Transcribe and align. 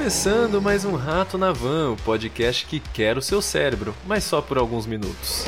Começando 0.00 0.62
mais 0.62 0.82
um 0.86 0.96
Rato 0.96 1.36
na 1.36 1.52
Van, 1.52 1.90
o 1.90 1.96
podcast 1.96 2.64
que 2.64 2.80
quer 2.80 3.18
o 3.18 3.22
seu 3.22 3.42
cérebro, 3.42 3.94
mas 4.06 4.24
só 4.24 4.40
por 4.40 4.56
alguns 4.56 4.86
minutos. 4.86 5.44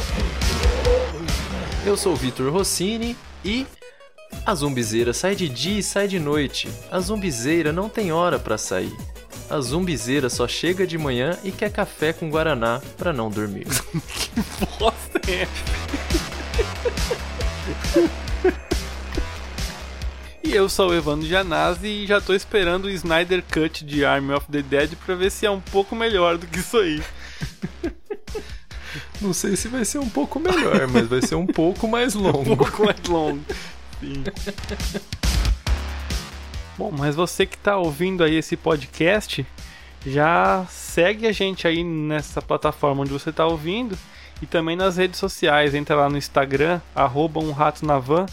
Eu 1.86 1.96
sou 1.96 2.12
o 2.12 2.16
Vitor 2.16 2.52
Rossini 2.52 3.16
e 3.42 3.66
a 4.44 4.54
zumbizeira 4.54 5.14
sai 5.14 5.34
de 5.34 5.48
dia 5.48 5.78
e 5.78 5.82
sai 5.82 6.06
de 6.06 6.18
noite. 6.18 6.68
A 6.90 7.00
zumbizeira 7.00 7.72
não 7.72 7.88
tem 7.88 8.12
hora 8.12 8.38
para 8.38 8.58
sair. 8.58 8.94
A 9.48 9.58
zumbizeira 9.58 10.28
só 10.28 10.46
chega 10.46 10.86
de 10.86 10.98
manhã 10.98 11.38
e 11.42 11.50
quer 11.50 11.72
café 11.72 12.12
com 12.12 12.28
guaraná 12.28 12.82
para 12.98 13.10
não 13.10 13.30
dormir. 13.30 13.64
que 14.04 14.66
bosta 14.78 15.18
é 15.30 15.48
E 20.52 20.54
eu 20.54 20.68
sou 20.68 20.90
o 20.90 20.94
Evandro 20.94 21.26
Janazzi 21.26 21.86
e 21.86 22.06
já 22.06 22.20
tô 22.20 22.34
esperando 22.34 22.84
o 22.84 22.90
Snyder 22.90 23.42
Cut 23.42 23.82
de 23.86 24.04
Army 24.04 24.34
of 24.34 24.44
the 24.52 24.60
Dead 24.60 24.96
pra 24.96 25.14
ver 25.14 25.30
se 25.30 25.46
é 25.46 25.50
um 25.50 25.62
pouco 25.62 25.96
melhor 25.96 26.36
do 26.36 26.46
que 26.46 26.58
isso 26.58 26.76
aí. 26.76 27.02
Não 29.18 29.32
sei 29.32 29.56
se 29.56 29.66
vai 29.68 29.82
ser 29.86 29.96
um 29.96 30.10
pouco 30.10 30.38
melhor, 30.38 30.86
mas 30.88 31.08
vai 31.08 31.22
ser 31.22 31.36
um 31.36 31.46
pouco 31.46 31.88
mais 31.88 32.12
longo. 32.12 32.52
um 32.52 32.56
pouco 32.56 32.84
mais 32.84 33.02
longo. 33.08 33.42
Sim. 33.98 34.24
Bom, 36.76 36.92
mas 36.98 37.14
você 37.14 37.46
que 37.46 37.56
tá 37.56 37.78
ouvindo 37.78 38.22
aí 38.22 38.34
esse 38.34 38.54
podcast, 38.54 39.46
já 40.06 40.66
segue 40.68 41.26
a 41.26 41.32
gente 41.32 41.66
aí 41.66 41.82
nessa 41.82 42.42
plataforma 42.42 43.00
onde 43.00 43.10
você 43.10 43.32
tá 43.32 43.46
ouvindo 43.46 43.96
e 44.42 44.44
também 44.44 44.76
nas 44.76 44.98
redes 44.98 45.18
sociais. 45.18 45.74
Entra 45.74 45.96
lá 45.96 46.10
no 46.10 46.18
Instagram, 46.18 46.78
arroba 46.94 47.40
um 47.40 47.52
rato 47.52 47.86
na 47.86 47.98
van 47.98 48.26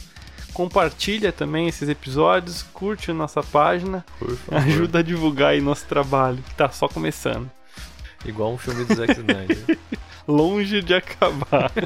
compartilha 0.59 1.31
também 1.31 1.69
esses 1.69 1.87
episódios, 1.87 2.63
curte 2.63 3.11
a 3.11 3.13
nossa 3.13 3.41
página, 3.41 4.05
ajuda 4.51 4.99
a 4.99 5.01
divulgar 5.01 5.51
aí 5.51 5.61
nosso 5.61 5.85
trabalho, 5.85 6.43
que 6.43 6.53
tá 6.53 6.69
só 6.69 6.85
começando. 6.85 7.49
Igual 8.25 8.51
um 8.51 8.57
filme 8.57 8.83
do 8.83 8.93
Zack 8.93 9.13
Snyder. 9.13 9.79
Longe 10.27 10.81
de 10.81 10.93
acabar. 10.93 11.71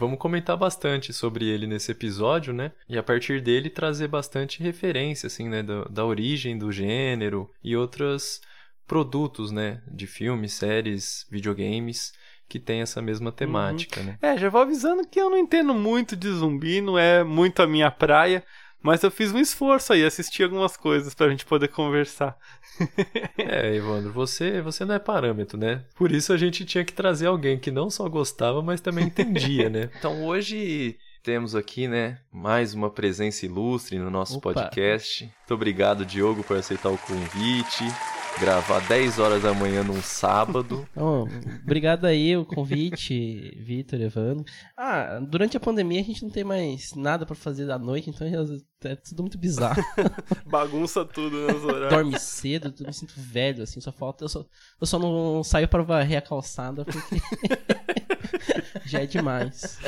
Vamos 0.00 0.18
comentar 0.18 0.56
bastante 0.56 1.12
sobre 1.12 1.48
ele 1.48 1.68
nesse 1.68 1.92
episódio, 1.92 2.52
né? 2.52 2.72
E 2.88 2.98
a 2.98 3.02
partir 3.04 3.40
dele 3.40 3.70
trazer 3.70 4.08
bastante 4.08 4.60
referência, 4.60 5.28
assim, 5.28 5.48
né? 5.48 5.62
Da, 5.62 5.84
da 5.84 6.04
origem 6.04 6.58
do 6.58 6.72
gênero 6.72 7.48
e 7.62 7.76
outros 7.76 8.40
produtos, 8.84 9.52
né? 9.52 9.80
De 9.86 10.08
filmes, 10.08 10.54
séries, 10.54 11.24
videogames 11.30 12.12
que 12.52 12.60
tem 12.60 12.82
essa 12.82 13.00
mesma 13.00 13.32
temática, 13.32 14.00
uhum. 14.00 14.06
né? 14.08 14.18
É, 14.20 14.36
já 14.36 14.50
vou 14.50 14.60
avisando 14.60 15.06
que 15.08 15.18
eu 15.18 15.30
não 15.30 15.38
entendo 15.38 15.72
muito 15.72 16.14
de 16.14 16.30
zumbi, 16.30 16.82
não 16.82 16.98
é 16.98 17.24
muito 17.24 17.62
a 17.62 17.66
minha 17.66 17.90
praia, 17.90 18.44
mas 18.82 19.02
eu 19.02 19.10
fiz 19.10 19.32
um 19.32 19.38
esforço 19.38 19.94
aí, 19.94 20.04
assisti 20.04 20.42
algumas 20.42 20.76
coisas 20.76 21.14
pra 21.14 21.30
gente 21.30 21.46
poder 21.46 21.68
conversar. 21.68 22.36
é, 23.38 23.74
Evandro, 23.74 24.12
você, 24.12 24.60
você 24.60 24.84
não 24.84 24.94
é 24.94 24.98
parâmetro, 24.98 25.56
né? 25.56 25.82
Por 25.96 26.12
isso 26.12 26.30
a 26.30 26.36
gente 26.36 26.62
tinha 26.66 26.84
que 26.84 26.92
trazer 26.92 27.26
alguém 27.26 27.58
que 27.58 27.70
não 27.70 27.88
só 27.88 28.06
gostava, 28.06 28.60
mas 28.60 28.82
também 28.82 29.06
entendia, 29.06 29.70
né? 29.70 29.88
Então 29.96 30.22
hoje 30.26 30.98
temos 31.22 31.54
aqui, 31.54 31.88
né, 31.88 32.18
mais 32.30 32.74
uma 32.74 32.90
presença 32.90 33.46
ilustre 33.46 33.98
no 33.98 34.10
nosso 34.10 34.36
Opa. 34.36 34.52
podcast. 34.52 35.24
Muito 35.24 35.54
obrigado, 35.54 36.04
Diogo, 36.04 36.44
por 36.44 36.58
aceitar 36.58 36.90
o 36.90 36.98
convite 36.98 37.84
gravar 38.38 38.80
10 38.88 39.18
horas 39.18 39.42
da 39.42 39.54
manhã 39.54 39.82
num 39.82 40.02
sábado. 40.02 40.86
Oh, 40.94 41.26
obrigado 41.64 42.04
aí 42.04 42.36
o 42.36 42.44
convite, 42.44 43.56
Vitor, 43.60 44.00
Evandro. 44.00 44.44
Ah, 44.76 45.18
durante 45.20 45.56
a 45.56 45.60
pandemia 45.60 46.00
a 46.00 46.04
gente 46.04 46.22
não 46.22 46.30
tem 46.30 46.44
mais 46.44 46.94
nada 46.94 47.26
para 47.26 47.34
fazer 47.34 47.66
da 47.66 47.78
noite, 47.78 48.10
então 48.10 48.26
é 48.84 48.94
tudo 48.94 49.22
muito 49.22 49.38
bizarro. 49.38 49.82
Bagunça 50.46 51.04
tudo 51.04 51.36
nos 51.36 51.64
horários. 51.64 51.90
Dorme 51.90 52.18
cedo, 52.20 52.72
eu 52.78 52.86
me 52.86 52.92
sinto 52.92 53.14
velho, 53.16 53.62
assim, 53.62 53.80
só 53.80 53.90
falta. 53.90 54.24
Eu 54.24 54.28
só, 54.28 54.44
eu 54.80 54.86
só 54.86 54.98
não 54.98 55.42
saio 55.42 55.66
para 55.66 55.82
varrer 55.82 56.18
a 56.18 56.22
calçada 56.22 56.84
porque 56.84 57.16
já 58.84 59.00
é 59.00 59.06
demais. 59.06 59.78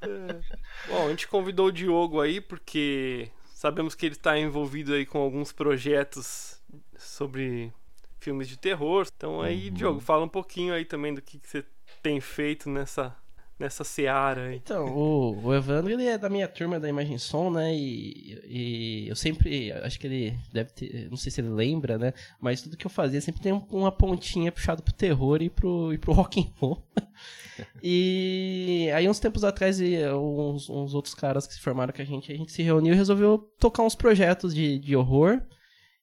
É. 0.00 0.40
Bom, 0.88 1.06
a 1.06 1.10
gente 1.10 1.28
convidou 1.28 1.66
o 1.66 1.72
Diogo 1.72 2.20
aí 2.20 2.40
porque 2.40 3.30
sabemos 3.54 3.94
que 3.94 4.06
ele 4.06 4.14
está 4.14 4.38
envolvido 4.38 4.94
aí 4.94 5.04
com 5.04 5.18
alguns 5.18 5.52
projetos 5.52 6.57
sobre 6.98 7.72
filmes 8.18 8.48
de 8.48 8.58
terror. 8.58 9.06
Então 9.16 9.40
aí, 9.40 9.68
uhum. 9.68 9.74
Diogo, 9.74 10.00
fala 10.00 10.24
um 10.24 10.28
pouquinho 10.28 10.74
aí 10.74 10.84
também 10.84 11.14
do 11.14 11.22
que, 11.22 11.38
que 11.38 11.48
você 11.48 11.64
tem 12.02 12.20
feito 12.20 12.68
nessa 12.68 13.16
nessa 13.58 13.82
seara 13.82 14.46
aí. 14.46 14.56
Então, 14.56 14.86
o, 14.86 15.46
o 15.46 15.54
Evandro, 15.54 15.90
ele 15.90 16.06
é 16.06 16.16
da 16.16 16.28
minha 16.28 16.46
turma 16.46 16.78
da 16.78 16.88
Imagem 16.88 17.18
Som, 17.18 17.50
né, 17.50 17.74
e, 17.74 18.38
e 18.46 19.08
eu 19.08 19.16
sempre, 19.16 19.72
acho 19.72 19.98
que 19.98 20.06
ele 20.06 20.38
deve 20.52 20.70
ter, 20.70 21.10
não 21.10 21.16
sei 21.16 21.32
se 21.32 21.40
ele 21.40 21.48
lembra, 21.48 21.98
né, 21.98 22.12
mas 22.40 22.62
tudo 22.62 22.76
que 22.76 22.86
eu 22.86 22.90
fazia 22.90 23.20
sempre 23.20 23.42
tem 23.42 23.52
uma 23.52 23.90
pontinha 23.90 24.52
puxada 24.52 24.80
pro 24.80 24.94
terror 24.94 25.42
e 25.42 25.50
pro, 25.50 25.92
e 25.92 25.98
pro 25.98 26.12
rock 26.12 26.40
and 26.40 26.52
roll. 26.56 26.86
e 27.82 28.88
aí 28.94 29.08
uns 29.08 29.18
tempos 29.18 29.42
atrás, 29.42 29.80
uns, 29.80 30.70
uns 30.70 30.94
outros 30.94 31.14
caras 31.14 31.46
que 31.46 31.54
se 31.54 31.60
formaram 31.60 31.92
com 31.92 32.02
a 32.02 32.04
gente, 32.04 32.32
a 32.32 32.36
gente 32.36 32.52
se 32.52 32.62
reuniu 32.62 32.94
e 32.94 32.96
resolveu 32.96 33.38
tocar 33.58 33.82
uns 33.82 33.96
projetos 33.96 34.54
de, 34.54 34.78
de 34.78 34.94
horror, 34.94 35.42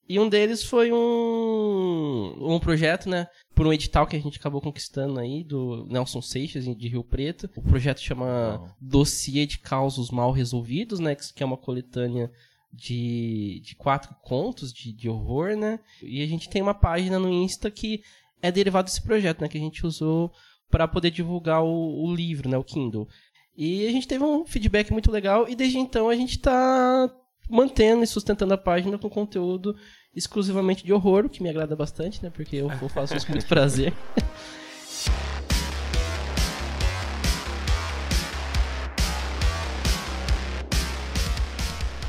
e 0.08 0.20
um 0.20 0.28
deles 0.28 0.62
foi 0.62 0.92
um, 0.92 2.54
um 2.54 2.60
projeto, 2.60 3.08
né? 3.08 3.26
Por 3.54 3.66
um 3.66 3.72
edital 3.72 4.06
que 4.06 4.16
a 4.16 4.20
gente 4.20 4.38
acabou 4.38 4.60
conquistando 4.60 5.18
aí, 5.18 5.42
do 5.42 5.84
Nelson 5.90 6.22
Seixas, 6.22 6.64
de 6.64 6.88
Rio 6.88 7.02
Preto. 7.02 7.50
O 7.56 7.62
projeto 7.62 8.00
chama 8.00 8.62
oh. 8.62 8.74
Dossiê 8.80 9.46
de 9.46 9.58
Causos 9.58 10.10
Mal 10.10 10.30
Resolvidos, 10.30 11.00
né? 11.00 11.14
Que 11.14 11.42
é 11.42 11.46
uma 11.46 11.56
coletânea 11.56 12.30
de, 12.72 13.60
de 13.64 13.74
quatro 13.74 14.14
contos 14.22 14.72
de, 14.72 14.92
de 14.92 15.08
horror, 15.08 15.56
né? 15.56 15.80
E 16.02 16.22
a 16.22 16.26
gente 16.26 16.48
tem 16.48 16.62
uma 16.62 16.74
página 16.74 17.18
no 17.18 17.32
Insta 17.32 17.70
que 17.70 18.02
é 18.40 18.52
derivado 18.52 18.86
desse 18.86 19.02
projeto, 19.02 19.40
né? 19.40 19.48
Que 19.48 19.58
a 19.58 19.60
gente 19.60 19.84
usou 19.84 20.30
para 20.70 20.86
poder 20.86 21.10
divulgar 21.10 21.64
o, 21.64 22.04
o 22.04 22.14
livro, 22.14 22.48
né? 22.48 22.56
O 22.56 22.64
Kindle. 22.64 23.08
E 23.56 23.86
a 23.88 23.90
gente 23.90 24.06
teve 24.06 24.22
um 24.22 24.44
feedback 24.44 24.92
muito 24.92 25.10
legal 25.10 25.48
e 25.48 25.56
desde 25.56 25.78
então 25.78 26.08
a 26.08 26.14
gente 26.14 26.36
está 26.36 27.10
mantendo 27.48 28.02
e 28.02 28.06
sustentando 28.06 28.54
a 28.54 28.58
página 28.58 28.98
com 28.98 29.08
conteúdo 29.08 29.76
exclusivamente 30.14 30.84
de 30.84 30.92
horror, 30.92 31.26
o 31.26 31.28
que 31.28 31.42
me 31.42 31.48
agrada 31.48 31.76
bastante, 31.76 32.22
né? 32.22 32.30
Porque 32.30 32.56
eu 32.56 32.70
faço 32.88 33.14
isso 33.16 33.26
com 33.26 33.32
muito 33.32 33.46
prazer. 33.46 33.92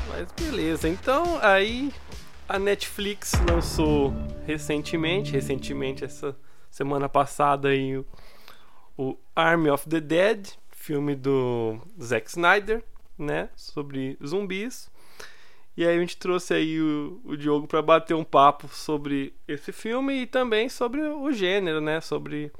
Mas 0.08 0.32
beleza, 0.32 0.88
então 0.88 1.38
aí 1.40 1.92
a 2.48 2.58
Netflix 2.58 3.32
lançou 3.48 4.12
recentemente, 4.44 5.30
recentemente 5.30 6.04
essa 6.04 6.34
semana 6.70 7.08
passada 7.08 7.68
aí 7.68 7.96
o, 7.96 8.06
o 8.96 9.16
Army 9.36 9.70
of 9.70 9.88
the 9.88 10.00
Dead, 10.00 10.48
filme 10.72 11.14
do 11.14 11.78
Zack 12.02 12.28
Snyder, 12.30 12.82
né, 13.16 13.48
sobre 13.54 14.18
zumbis. 14.26 14.90
E 15.78 15.86
aí 15.86 15.96
a 15.96 16.00
gente 16.00 16.16
trouxe 16.16 16.54
aí 16.54 16.80
o, 16.80 17.20
o 17.24 17.36
Diogo 17.36 17.68
para 17.68 17.80
bater 17.80 18.12
um 18.12 18.24
papo 18.24 18.66
sobre 18.66 19.32
esse 19.46 19.70
filme 19.70 20.22
e 20.22 20.26
também 20.26 20.68
sobre 20.68 21.00
o 21.00 21.30
gênero, 21.30 21.80
né? 21.80 22.00
Sobre 22.00 22.50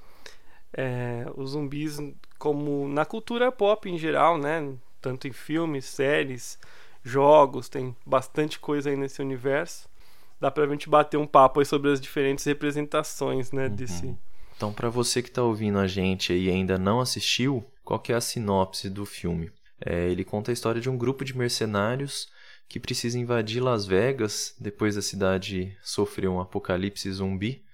é, 0.73 1.27
os 1.35 1.51
zumbis 1.51 1.99
como 2.39 2.87
na 2.87 3.05
cultura 3.05 3.51
pop 3.51 3.91
em 3.91 3.99
geral, 3.99 4.39
né? 4.39 4.73
Tanto 5.01 5.27
em 5.27 5.33
filmes, 5.33 5.85
séries, 5.87 6.61
jogos, 7.03 7.69
tem 7.69 7.97
bastante 8.07 8.61
coisa 8.61 8.89
aí 8.89 8.97
nesse 8.97 9.21
universo. 9.21 9.89
Dá 10.41 10.49
pra 10.49 10.69
gente 10.69 10.89
bater 10.89 11.17
um 11.17 11.27
papo 11.27 11.59
aí 11.59 11.67
sobre 11.67 11.91
as 11.91 12.01
diferentes 12.01 12.45
representações, 12.45 13.51
né, 13.51 13.67
uhum. 13.67 13.75
desse... 13.75 14.17
Então, 14.57 14.73
para 14.73 14.89
você 14.89 15.25
que 15.25 15.31
tá 15.33 15.43
ouvindo 15.43 15.81
a 15.81 15.89
gente 15.89 16.33
e 16.33 16.49
ainda 16.49 16.79
não 16.79 17.01
assistiu, 17.01 17.65
qual 17.85 17.99
que 17.99 18.13
é 18.13 18.15
a 18.15 18.21
sinopse 18.21 18.89
do 18.89 19.05
filme? 19.05 19.51
É, 19.85 20.09
ele 20.09 20.25
conta 20.25 20.53
a 20.53 20.55
história 20.55 20.81
de 20.81 20.89
um 20.89 20.97
grupo 20.97 21.25
de 21.25 21.37
mercenários 21.37 22.29
que 22.69 22.79
precisa 22.79 23.19
invadir 23.19 23.61
Las 23.61 23.87
Vegas 23.87 24.55
depois 24.61 24.95
da 24.95 25.03
cidade 25.03 25.77
sofrer 25.83 26.29
um 26.29 26.41
apocalipse 26.41 27.11
zumbi, 27.11 27.65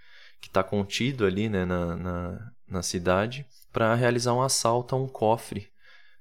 que 0.40 0.48
está 0.48 0.62
contido 0.62 1.26
ali 1.26 1.48
né, 1.48 1.64
na, 1.64 1.96
na, 1.96 2.52
na 2.68 2.82
cidade, 2.82 3.44
para 3.72 3.94
realizar 3.94 4.32
um 4.34 4.42
assalto 4.42 4.94
a 4.94 4.98
um 4.98 5.08
cofre 5.08 5.68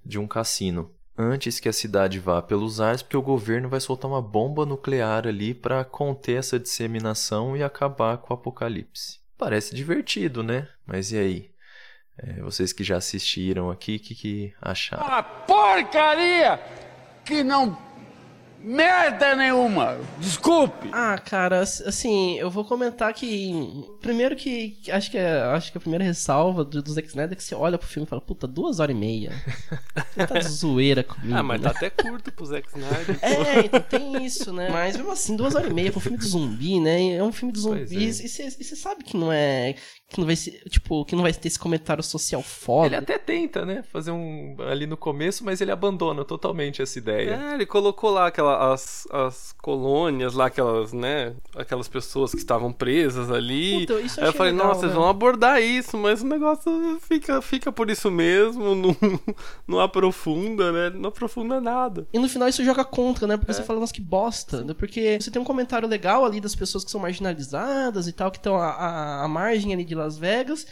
de 0.04 0.18
um 0.18 0.28
cassino. 0.28 0.92
Antes 1.16 1.60
que 1.60 1.70
a 1.70 1.74
cidade 1.74 2.18
vá 2.18 2.42
pelos 2.42 2.82
ares, 2.82 3.04
porque 3.04 3.16
o 3.16 3.22
governo 3.22 3.70
vai 3.70 3.80
soltar 3.80 4.10
uma 4.10 4.22
bomba 4.22 4.66
nuclear 4.66 5.28
ali 5.28 5.54
para 5.54 5.86
conter 5.86 6.40
essa 6.40 6.60
disseminação 6.60 7.56
e 7.56 7.62
acabar 7.62 8.18
com 8.18 8.34
o 8.34 8.38
apocalipse. 8.38 9.20
Parece 9.38 9.76
divertido, 9.76 10.42
né? 10.42 10.68
Mas 10.88 11.12
e 11.12 11.18
aí? 11.18 11.52
É, 12.18 12.42
vocês 12.42 12.74
que 12.74 12.84
já 12.84 12.98
assistiram 12.98 13.70
aqui, 13.70 13.98
o 13.98 14.00
que, 14.00 14.16
que 14.16 14.54
acharam? 14.60 15.06
Uma 15.06 15.22
porcaria 15.22 16.60
que 17.24 17.44
não 17.44 17.78
Merda 18.64 19.36
nenhuma! 19.36 19.98
Desculpe! 20.20 20.90
Ah, 20.92 21.18
cara, 21.18 21.60
assim, 21.62 22.38
eu 22.40 22.50
vou 22.50 22.64
comentar 22.64 23.14
que. 23.14 23.54
Primeiro 24.02 24.36
que 24.36 24.78
acho 24.90 25.12
que 25.12 25.18
é, 25.18 25.42
acho 25.42 25.72
que 25.72 25.78
a 25.78 25.82
primeira 25.82 26.04
ressalva 26.04 26.64
do, 26.64 26.82
do 26.82 26.92
Zack 26.94 27.08
Snyder 27.10 27.34
é 27.34 27.36
que 27.36 27.44
você 27.44 27.54
olha 27.56 27.78
pro 27.78 27.88
filme 27.88 28.06
e 28.06 28.10
fala, 28.10 28.22
puta, 28.22 28.48
duas 28.48 28.80
horas 28.80 28.96
e 28.96 29.00
meia. 29.00 29.34
Você 30.16 30.28
tá 30.28 30.40
de 30.40 30.48
zoeira 30.48 31.04
comigo. 31.04 31.36
Ah, 31.38 31.44
mas 31.44 31.60
né? 31.60 31.70
tá 31.70 31.76
até 31.76 31.90
curto 31.90 32.32
pro 32.32 32.46
Zack 32.46 32.68
Snyder. 32.70 33.20
É, 33.22 33.66
então 33.66 33.82
tem 33.82 34.26
isso, 34.26 34.54
né? 34.54 34.70
Mas 34.70 34.96
mesmo 34.96 35.12
assim, 35.12 35.36
duas 35.36 35.56
horas 35.56 35.70
e 35.70 35.74
meia 35.74 35.92
pra 35.92 35.98
um 36.00 36.02
filme 36.02 36.18
de 36.18 36.26
zumbi, 36.26 36.80
né? 36.80 37.16
É 37.16 37.24
um 37.24 37.32
filme 37.34 37.54
de 37.54 37.62
Pois 37.62 37.90
zumbis. 37.90 38.22
é. 38.40 38.46
E 38.46 38.64
você 38.64 38.76
sabe 38.76 39.04
que 39.04 39.18
não 39.18 39.32
é. 39.32 39.76
Que 40.10 40.20
não 40.20 40.26
vai 40.26 40.36
ser. 40.36 40.64
Tipo, 40.70 41.04
que 41.06 41.16
não 41.16 41.24
vai 41.24 41.34
ter 41.34 41.48
esse 41.48 41.60
comentário 41.60 42.04
social 42.04 42.42
foda. 42.42 42.88
Ele 42.88 42.96
até 42.98 43.18
tenta, 43.18 43.66
né? 43.66 43.84
Fazer 43.92 44.12
um 44.12 44.56
ali 44.70 44.86
no 44.86 44.96
começo, 44.96 45.44
mas 45.44 45.60
ele 45.60 45.72
abandona 45.72 46.24
totalmente 46.24 46.82
essa 46.82 46.98
ideia. 46.98 47.32
É, 47.52 47.54
ele 47.56 47.66
colocou 47.66 48.12
lá 48.12 48.28
aquela, 48.28 48.53
as, 48.56 49.08
as 49.12 49.54
colônias 49.62 50.34
lá, 50.34 50.46
aquelas, 50.48 50.94
né? 50.94 51.36
Aquelas 51.56 51.88
pessoas 51.88 52.32
que 52.32 52.38
estavam 52.38 52.72
presas 52.72 53.32
ali. 53.32 53.86
Puta, 53.88 54.00
isso 54.02 54.20
eu 54.20 54.24
Aí 54.24 54.30
eu 54.30 54.34
falei, 54.34 54.52
legal, 54.52 54.68
nossa, 54.68 54.82
né? 54.82 54.86
eles 54.88 54.96
vão 54.96 55.08
abordar 55.08 55.62
isso, 55.62 55.98
mas 55.98 56.22
o 56.22 56.28
negócio 56.28 57.00
fica, 57.02 57.42
fica 57.42 57.72
por 57.72 57.90
isso 57.90 58.10
mesmo, 58.12 58.74
não, 58.76 58.96
não 59.68 59.80
aprofunda, 59.80 60.72
né? 60.72 60.90
Não 60.90 61.10
aprofunda 61.10 61.60
nada. 61.62 62.08
E 62.14 62.20
no 62.20 62.30
final 62.30 62.48
isso 62.48 62.64
joga 62.64 62.84
contra, 62.86 63.26
né? 63.28 63.38
Porque 63.38 63.52
É. 63.52 63.54
você 63.56 63.64
fala, 63.64 63.80
nossa, 63.80 63.94
que 63.94 64.02
bosta. 64.02 64.64
né? 64.64 64.74
Porque 64.74 65.18
você 65.20 65.30
tem 65.32 65.42
um 65.42 65.46
comentário 65.46 65.88
legal 65.88 66.26
ali 66.26 66.40
das 66.42 66.56
pessoas 66.56 66.84
que 66.84 66.92
são 66.92 67.02
marginalizadas 67.02 68.08
e 68.08 68.14
tal, 68.14 68.32
que 68.32 68.38
estão 68.38 68.56
à, 68.58 69.28
margem 69.28 69.74
ali 69.74 69.84
de 69.84 69.96
Las 69.96 70.18
Vegas. 70.18 70.66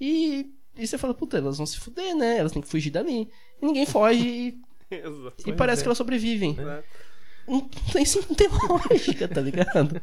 E, 0.00 0.50
e 0.76 0.86
você 0.86 0.98
fala, 0.98 1.14
puta, 1.14 1.38
elas 1.38 1.56
vão 1.56 1.66
se 1.66 1.78
fuder, 1.78 2.14
né? 2.16 2.38
Elas 2.38 2.52
têm 2.52 2.62
que 2.62 2.68
fugir 2.68 2.90
dali. 2.90 3.28
E 3.62 3.66
ninguém 3.66 3.86
foge 3.86 4.26
e, 4.26 4.60
Exato. 4.94 5.34
e 5.46 5.52
parece 5.52 5.80
é. 5.80 5.82
que 5.82 5.88
elas 5.88 5.98
sobrevivem. 5.98 6.56
É. 6.58 6.82
Não 7.46 7.60
tem, 7.60 8.04
não 8.28 8.34
tem 8.34 8.48
lógica, 8.48 9.28
tá 9.28 9.40
ligado? 9.40 10.00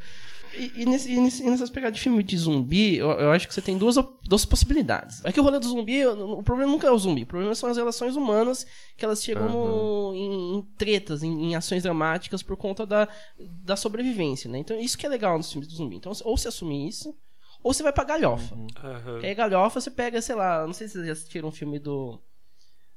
E, 0.54 0.82
e, 0.82 0.86
nesse, 0.86 1.10
e 1.10 1.20
nesse- 1.20 1.44
e 1.44 1.50
nessas 1.50 1.70
pegadas 1.70 1.96
de 1.98 2.04
filme 2.04 2.22
de 2.22 2.38
zumbi, 2.38 2.98
eu, 2.98 3.10
eu 3.12 3.32
acho 3.32 3.48
que 3.48 3.54
você 3.54 3.62
tem 3.62 3.78
duas, 3.78 3.96
duas 4.24 4.44
possibilidades. 4.44 5.24
É 5.24 5.32
que 5.32 5.40
o 5.40 5.44
rolê 5.44 5.58
do 5.60 5.68
zumbi, 5.68 6.06
o 6.06 6.44
problema 6.44 6.70
nunca 6.70 6.88
é 6.88 6.92
o 6.92 6.98
zumbi, 6.98 7.24
o 7.24 7.26
problema 7.26 7.56
são 7.56 7.70
as 7.70 7.78
relações 7.78 8.18
humanas, 8.18 8.66
que 8.98 9.06
elas 9.06 9.24
chegam 9.24 9.48
no- 9.50 10.14
em, 10.14 10.56
em 10.58 10.62
tretas, 10.78 11.24
em, 11.24 11.46
em 11.52 11.56
ações 11.56 11.84
dramáticas 11.84 12.44
por 12.44 12.58
conta 12.58 12.86
da, 12.86 13.08
da 13.40 13.78
sobrevivência, 13.78 14.50
né? 14.52 14.58
Então 14.60 14.78
isso 14.78 14.98
que 14.98 15.06
é 15.06 15.10
legal 15.10 15.38
nos 15.38 15.50
filmes 15.50 15.70
do 15.70 15.74
zumbi. 15.76 15.96
Então, 15.96 16.12
ou 16.26 16.38
você 16.38 16.50
assumir 16.50 16.86
isso, 16.90 17.16
ou 17.64 17.74
você 17.74 17.82
vai 17.82 17.94
pra 17.94 18.04
galhofa. 18.04 18.54
E 19.24 19.28
aí, 19.28 19.34
galhofa, 19.36 19.80
você 19.80 19.90
pega, 19.90 20.22
sei 20.22 20.36
lá, 20.36 20.66
não 20.68 20.74
sei 20.74 20.88
se 20.88 20.94
vocês 20.96 21.06
já 21.06 21.14
assistiram 21.14 21.48
um 21.48 21.52
filme 21.52 21.80
do. 21.80 22.20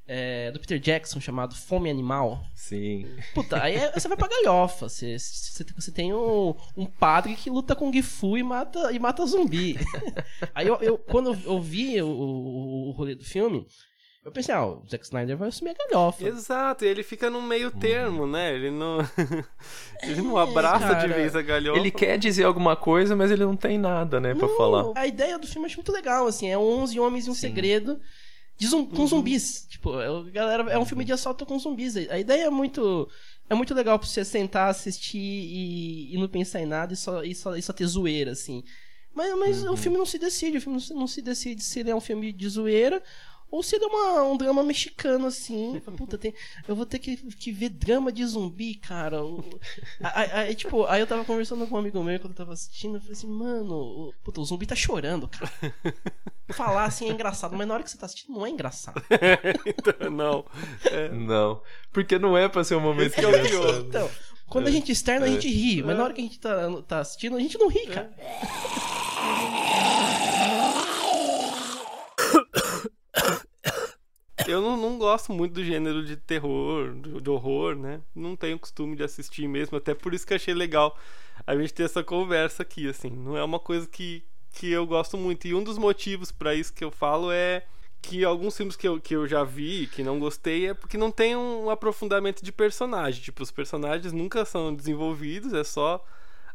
É, 0.06 0.50
do 0.52 0.60
Peter 0.60 0.78
Jackson 0.78 1.20
chamado 1.20 1.54
Fome 1.54 1.88
Animal. 1.90 2.42
Sim. 2.54 3.06
Puta, 3.34 3.62
aí 3.62 3.76
é- 3.76 3.92
você 3.92 4.06
vai 4.08 4.16
pra 4.16 4.28
galhofa. 4.28 4.88
Você, 4.88 5.18
você, 5.18 5.64
você 5.76 5.90
tem 5.92 6.12
um, 6.12 6.54
um 6.76 6.86
padre 6.86 7.34
que 7.34 7.48
luta 7.50 7.74
com 7.74 7.92
Gifu 7.92 8.36
e 8.36 8.42
mata, 8.42 8.92
e 8.92 8.98
mata 8.98 9.24
zumbi. 9.26 9.76
aí 10.54 10.66
eu, 10.66 10.76
eu- 10.80 10.98
quando 10.98 11.36
eu, 11.44 11.60
vi 11.60 12.00
o, 12.02 12.06
o, 12.06 12.88
o 12.88 12.90
rolê 12.92 13.14
do 13.14 13.24
filme, 13.24 13.66
eu 14.24 14.32
pensei, 14.32 14.54
ah, 14.54 14.64
o 14.66 14.82
Zack 14.90 15.04
Snyder 15.04 15.36
vai 15.36 15.48
assumir 15.48 15.70
a 15.78 15.86
galhofa. 15.86 16.26
Exato, 16.26 16.84
e 16.84 16.88
ele 16.88 17.02
fica 17.02 17.28
no 17.28 17.42
meio 17.42 17.70
termo, 17.70 18.26
né? 18.26 18.54
Ele 18.54 18.70
não. 18.70 18.98
ele 20.02 20.22
não 20.22 20.38
É, 20.38 20.42
abraça 20.42 20.94
de 20.94 21.08
vez 21.12 21.36
a 21.36 21.42
galhofa. 21.42 21.78
Ele 21.78 21.90
quer 21.90 22.18
dizer 22.18 22.44
alguma 22.44 22.74
coisa, 22.74 23.14
mas 23.14 23.30
ele 23.30 23.44
não 23.44 23.56
tem 23.56 23.76
nada, 23.78 24.18
né, 24.20 24.34
pra 24.34 24.48
Não, 24.48 24.56
falar. 24.56 24.92
A 24.96 25.06
ideia 25.06 25.38
do 25.38 25.46
filme 25.46 25.64
eu 25.64 25.66
acho 25.66 25.76
muito 25.76 25.92
legal, 25.92 26.26
assim, 26.26 26.48
é 26.48 26.56
11 26.58 26.98
homens 26.98 27.26
e 27.26 27.30
um 27.30 27.34
segredo 27.34 28.00
com 28.92 29.06
zumbis. 29.06 29.66
Tipo, 29.68 30.00
é, 30.00 30.30
galera, 30.30 30.70
é 30.70 30.78
um 30.78 30.84
filme 30.84 31.04
de 31.04 31.12
assalto 31.12 31.44
com 31.44 31.58
zumbis. 31.58 31.96
A 31.96 32.18
ideia 32.18 32.44
é 32.44 32.50
muito 32.50 33.08
é 33.48 33.54
muito 33.54 33.74
legal 33.74 33.98
pra 33.98 34.08
você 34.08 34.24
sentar, 34.24 34.70
assistir 34.70 35.18
e, 35.18 36.14
e 36.14 36.18
não 36.18 36.28
pensar 36.28 36.60
em 36.60 36.66
nada 36.66 36.94
e 36.94 36.96
só, 36.96 37.22
e 37.22 37.34
só, 37.34 37.56
e 37.56 37.62
só 37.62 37.72
ter 37.72 37.86
zoeira, 37.86 38.32
assim. 38.32 38.62
Mas, 39.14 39.38
mas 39.38 39.64
o 39.64 39.76
filme 39.76 39.98
não 39.98 40.06
se 40.06 40.18
decide, 40.18 40.58
o 40.58 40.60
filme 40.60 40.76
não 40.76 40.80
se, 40.80 40.94
não 40.94 41.06
se 41.06 41.22
decide 41.22 41.62
se 41.62 41.80
ele 41.80 41.90
é 41.90 41.94
um 41.94 42.00
filme 42.00 42.32
de 42.32 42.48
zoeira 42.48 43.02
ou 43.54 43.62
se 43.62 43.76
ele 43.76 43.84
é 43.84 43.86
uma, 43.86 44.24
um 44.24 44.36
drama 44.36 44.64
mexicano, 44.64 45.26
assim. 45.26 45.80
Puta, 45.96 46.18
tem, 46.18 46.34
eu 46.66 46.74
vou 46.74 46.84
ter 46.84 46.98
que, 46.98 47.16
que 47.16 47.52
ver 47.52 47.68
drama 47.68 48.10
de 48.10 48.26
zumbi, 48.26 48.74
cara. 48.74 49.20
Aí, 50.02 50.30
aí, 50.32 50.54
tipo, 50.56 50.84
aí 50.86 51.00
eu 51.00 51.06
tava 51.06 51.24
conversando 51.24 51.64
com 51.68 51.76
um 51.76 51.78
amigo 51.78 52.02
meu 52.02 52.18
quando 52.18 52.32
eu 52.32 52.36
tava 52.36 52.52
assistindo, 52.52 52.96
eu 52.96 53.00
falei 53.00 53.12
assim, 53.12 53.28
mano, 53.28 53.74
o, 53.76 54.14
puta, 54.24 54.40
o 54.40 54.44
zumbi 54.44 54.66
tá 54.66 54.74
chorando, 54.74 55.28
cara. 55.28 55.52
Falar 56.50 56.86
assim 56.86 57.08
é 57.08 57.12
engraçado, 57.12 57.56
mas 57.56 57.68
na 57.68 57.74
hora 57.74 57.84
que 57.84 57.90
você 57.90 57.96
tá 57.96 58.06
assistindo 58.06 58.34
não 58.34 58.44
é 58.44 58.50
engraçado. 58.50 59.00
Então, 59.64 60.10
não. 60.10 60.44
É, 60.86 61.08
Não. 61.10 61.62
Porque 61.92 62.18
não 62.18 62.36
é 62.36 62.48
pra 62.48 62.64
ser 62.64 62.74
um 62.74 62.80
momento 62.80 63.14
que 63.14 63.20
é 63.20 63.28
engraçado. 63.28 63.86
Então, 63.86 64.10
quando 64.48 64.66
a 64.66 64.70
gente 64.70 64.90
externa, 64.90 65.26
a 65.26 65.28
gente 65.28 65.48
ri, 65.48 65.80
mas 65.80 65.96
na 65.96 66.02
hora 66.02 66.12
que 66.12 66.20
a 66.20 66.24
gente 66.24 66.40
tá, 66.40 66.82
tá 66.88 66.98
assistindo, 66.98 67.36
a 67.36 67.40
gente 67.40 67.56
não 67.56 67.68
ri, 67.68 67.86
cara. 67.86 68.12
Eu 74.46 74.60
não, 74.60 74.76
não 74.76 74.98
gosto 74.98 75.32
muito 75.32 75.54
do 75.54 75.64
gênero 75.64 76.04
de 76.04 76.16
terror, 76.16 76.94
de, 77.20 77.30
horror, 77.30 77.74
né? 77.76 78.00
Não 78.14 78.36
tenho 78.36 78.58
costume 78.58 78.96
de 78.96 79.02
assistir 79.02 79.48
mesmo, 79.48 79.78
até 79.78 79.94
por 79.94 80.12
isso 80.12 80.26
que 80.26 80.34
achei 80.34 80.54
legal 80.54 80.98
a 81.46 81.56
gente 81.56 81.72
ter 81.72 81.84
essa 81.84 82.02
conversa 82.02 82.62
aqui, 82.62 82.88
assim. 82.88 83.10
Não 83.10 83.36
é 83.36 83.42
uma 83.42 83.58
coisa 83.58 83.86
que, 83.86 84.22
que 84.52 84.70
eu 84.70 84.86
gosto 84.86 85.16
muito. 85.16 85.46
E 85.46 85.54
um 85.54 85.62
dos 85.62 85.78
motivos 85.78 86.30
pra 86.30 86.54
isso 86.54 86.72
que 86.72 86.84
eu 86.84 86.90
falo 86.90 87.30
é 87.32 87.64
que 88.02 88.22
alguns 88.24 88.56
filmes 88.56 88.76
que 88.76 88.86
eu, 88.86 89.00
que 89.00 89.16
eu 89.16 89.26
já 89.26 89.42
vi, 89.44 89.86
que 89.86 90.02
não 90.02 90.18
gostei, 90.18 90.68
é 90.68 90.74
porque 90.74 90.98
não 90.98 91.10
tem 91.10 91.34
um 91.34 91.70
aprofundamento 91.70 92.44
de 92.44 92.52
personagem. 92.52 93.22
Tipo, 93.22 93.42
os 93.42 93.50
personagens 93.50 94.12
nunca 94.12 94.44
são 94.44 94.74
desenvolvidos, 94.74 95.54
é 95.54 95.64
só 95.64 96.04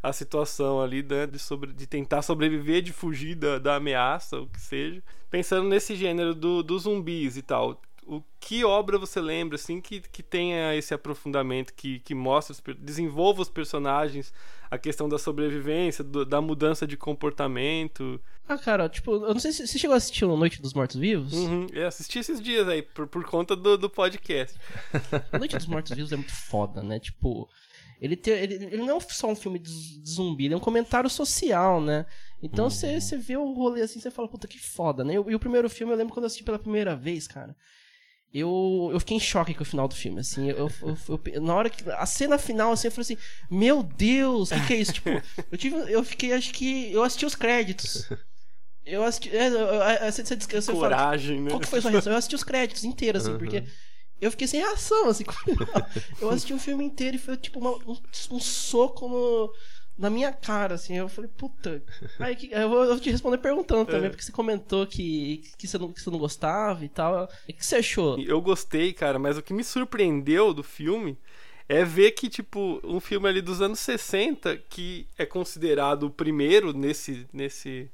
a 0.02 0.14
situação 0.14 0.82
ali 0.82 1.04
né, 1.04 1.28
de, 1.28 1.38
sobre, 1.40 1.74
de 1.74 1.86
tentar 1.88 2.22
sobreviver, 2.22 2.82
de 2.82 2.94
fugir 2.94 3.36
da, 3.36 3.60
da 3.60 3.76
ameaça, 3.76 4.40
o 4.40 4.48
que 4.48 4.60
seja. 4.62 5.04
Pensando 5.30 5.68
nesse 5.68 5.96
gênero 5.96 6.34
do, 6.34 6.64
dos 6.64 6.84
zumbis 6.84 7.36
e 7.38 7.42
tal, 7.42 7.82
o 8.06 8.24
que 8.40 8.64
obra 8.64 8.98
você 8.98 9.22
lembra 9.22 9.56
assim 9.56 9.80
que, 9.80 10.00
que 10.02 10.24
tenha 10.24 10.74
esse 10.76 10.94
aprofundamento, 10.94 11.74
que, 11.74 12.00
que 12.00 12.16
mostra, 12.16 12.54
os 12.54 12.62
desenvolva 12.80 13.42
os 13.44 13.50
personagens, 13.50 14.34
a 14.72 14.78
questão 14.80 15.08
da 15.08 15.20
sobrevivência, 15.20 16.04
do- 16.04 16.26
da 16.26 16.42
mudança 16.42 16.88
de 16.88 16.98
comportamento? 16.98 18.20
Ah, 18.48 18.58
cara, 18.58 18.90
tipo, 18.90 19.12
eu 19.14 19.34
não 19.34 19.40
sei 19.40 19.52
se 19.52 19.68
você 19.68 19.78
chegou 19.78 19.94
a 19.94 19.98
assistir 19.98 20.26
o 20.26 20.36
Noite 20.36 20.62
dos 20.62 20.74
Mortos 20.74 20.96
Vivos. 21.00 21.34
Uhum, 21.34 21.68
Eu 21.72 21.88
assisti 21.88 22.18
esses 22.20 22.42
dias 22.42 22.68
aí, 22.68 22.82
por, 22.82 23.06
por 23.06 23.24
conta 23.26 23.56
do, 23.56 23.78
do 23.78 23.90
podcast. 23.90 24.58
Noite 25.38 25.56
dos 25.56 25.68
Mortos 25.68 25.92
Vivos 25.96 26.12
é 26.12 26.16
muito 26.16 26.34
foda, 26.34 26.82
né? 26.82 27.00
Tipo, 27.00 27.48
ele, 28.02 28.16
tem, 28.16 28.34
ele, 28.34 28.54
ele 28.56 28.78
não 28.84 28.98
é 28.98 29.00
só 29.10 29.28
um 29.28 29.36
filme 29.36 29.60
de 29.60 29.70
zumbi, 30.08 30.46
ele 30.46 30.54
é 30.54 30.58
um 30.58 30.62
comentário 30.62 31.10
social, 31.10 31.82
né? 31.82 32.06
Então 32.42 32.70
você 32.70 33.00
você 33.02 33.18
vê 33.18 33.36
o 33.38 33.52
rolê 33.54 33.82
assim, 33.82 34.00
você 34.00 34.10
fala, 34.10 34.28
puta, 34.28 34.48
que 34.48 34.58
foda, 34.60 35.04
né? 35.04 35.14
E, 35.16 35.20
o- 35.20 35.30
e 35.32 35.36
o 35.36 35.40
primeiro 35.40 35.70
filme, 35.70 35.92
eu 35.94 35.98
lembro 35.98 36.14
quando 36.14 36.24
eu 36.24 36.28
assisti 36.28 36.44
pela 36.44 36.58
primeira 36.60 36.96
vez, 36.96 37.28
cara. 37.28 37.56
Eu, 38.32 38.92
eu 38.94 39.00
fiquei 39.00 39.18
em 39.18 39.20
choque 39.20 39.56
com 39.56 39.64
o 39.64 39.66
final 39.66 39.88
do 39.88 39.96
filme, 39.96 40.20
assim. 40.20 40.50
Eu, 40.52 40.70
eu- 40.84 41.20
eu- 41.34 41.42
na 41.42 41.56
hora 41.56 41.68
que. 41.70 41.90
A 41.90 42.06
cena 42.06 42.38
final, 42.38 42.72
assim, 42.72 42.88
eu 42.88 42.92
falei 42.92 43.02
assim: 43.02 43.18
Meu 43.50 43.82
Deus, 43.82 44.52
o 44.52 44.54
que, 44.56 44.68
que 44.68 44.74
é 44.74 44.78
isso? 44.78 44.94
tipo, 44.94 45.10
eu 45.52 45.58
tive. 45.58 45.76
Eu 45.92 46.04
fiquei, 46.04 46.32
acho 46.34 46.54
que. 46.54 46.92
Eu 46.94 47.04
assisti 47.04 47.26
os 47.26 47.34
créditos. 47.36 48.08
Eu 48.86 49.04
assisti. 49.04 49.36
É, 49.36 49.48
eu- 49.48 49.52
eu- 49.58 49.74
eu- 49.82 50.12
você, 50.12 50.24
você, 50.24 50.36
você 50.36 50.62
fala, 50.62 50.78
Coragem, 50.80 51.42
né? 51.42 51.50
qual 51.50 51.60
que 51.60 51.68
foi 51.68 51.80
a 51.80 51.82
sua 51.82 51.90
reação? 51.92 52.14
Eu 52.14 52.18
assisti 52.20 52.36
os 52.36 52.44
créditos 52.44 52.84
inteiros, 52.84 53.24
assim, 53.28 53.38
porque 53.40 53.64
eu 54.22 54.32
fiquei 54.32 54.48
sem 54.48 54.60
reação, 54.60 55.08
assim. 55.10 55.24
eu 56.22 56.30
assisti 56.30 56.54
o 56.54 56.60
filme 56.60 56.84
inteiro 56.84 57.16
e 57.16 57.20
foi 57.20 57.38
tipo 57.38 57.60
uma- 57.60 57.76
um, 57.88 57.98
um 58.32 58.40
soco 58.40 59.08
no, 59.08 59.54
na 59.98 60.10
minha 60.10 60.32
cara, 60.32 60.76
assim. 60.76 60.96
Eu 60.98 61.10
falei, 61.10 61.30
puta. 61.38 61.84
Aí 62.20 62.38
eu, 62.52 62.70
vou, 62.70 62.84
eu 62.84 62.90
vou 62.90 63.00
te 63.00 63.10
responder 63.12 63.38
perguntando 63.38 63.86
também, 63.86 64.08
É. 64.08 64.10
porque 64.10 64.24
você 64.24 64.32
comentou 64.32 64.86
que, 64.88 65.44
que, 65.58 65.68
você 65.68 65.78
não, 65.78 65.92
que 65.92 66.02
você 66.02 66.10
não 66.10 66.20
gostava 66.20 66.84
e 66.86 66.90
tal. 66.90 67.26
O 67.26 67.54
que 67.54 67.66
você 67.66 67.78
achou? 67.78 68.20
Eu 68.20 68.42
gostei, 68.42 68.94
cara, 68.94 69.20
mas 69.20 69.38
o 69.38 69.42
que 69.42 69.54
me 69.54 69.64
surpreendeu 69.64 70.54
do 70.54 70.64
filme 70.64 71.18
é 71.68 71.84
ver 71.86 72.12
que, 72.12 72.28
tipo, 72.30 72.80
um 72.84 73.00
filme 73.00 73.28
ali 73.30 73.42
dos 73.42 73.62
anos 73.62 73.80
60, 73.80 74.58
que 74.70 75.08
é 75.18 75.26
considerado 75.26 76.04
o 76.04 76.10
primeiro 76.10 76.74
nesse. 76.74 77.28
nesse... 77.32 77.92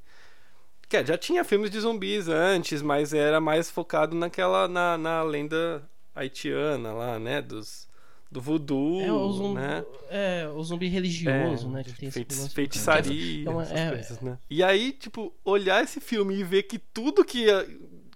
Que 0.88 1.04
já 1.04 1.18
tinha 1.18 1.42
filmes 1.44 1.70
de 1.70 1.80
zumbis 1.80 2.28
antes, 2.28 2.80
mas 2.80 3.12
era 3.12 3.40
mais 3.40 3.68
focado 3.70 4.14
naquela. 4.16 4.68
na, 4.68 4.96
na 4.96 5.22
lenda 5.22 5.82
haitiana 6.16 6.92
lá, 6.92 7.18
né? 7.18 7.40
Dos. 7.42 7.86
Do 8.28 8.40
voodoo, 8.40 9.00
É 9.00 9.12
o 9.12 9.32
zumbi, 9.32 9.54
né? 9.60 9.84
é, 10.10 10.48
o 10.52 10.60
zumbi 10.64 10.88
religioso, 10.88 11.68
É, 11.68 11.70
né? 11.70 11.84
Que 11.84 11.92
tem 11.92 12.10
Feiti- 12.10 12.50
feitiçaria, 12.50 13.42
Então, 13.42 13.60
essas 13.60 13.78
é- 13.78 13.88
coisas, 13.90 14.20
né? 14.20 14.36
E 14.50 14.64
aí, 14.64 14.90
tipo, 14.92 15.32
olhar 15.44 15.82
esse 15.84 16.00
filme 16.00 16.34
e 16.34 16.42
ver 16.42 16.64
que 16.64 16.76
tudo 16.76 17.24
que, 17.24 17.46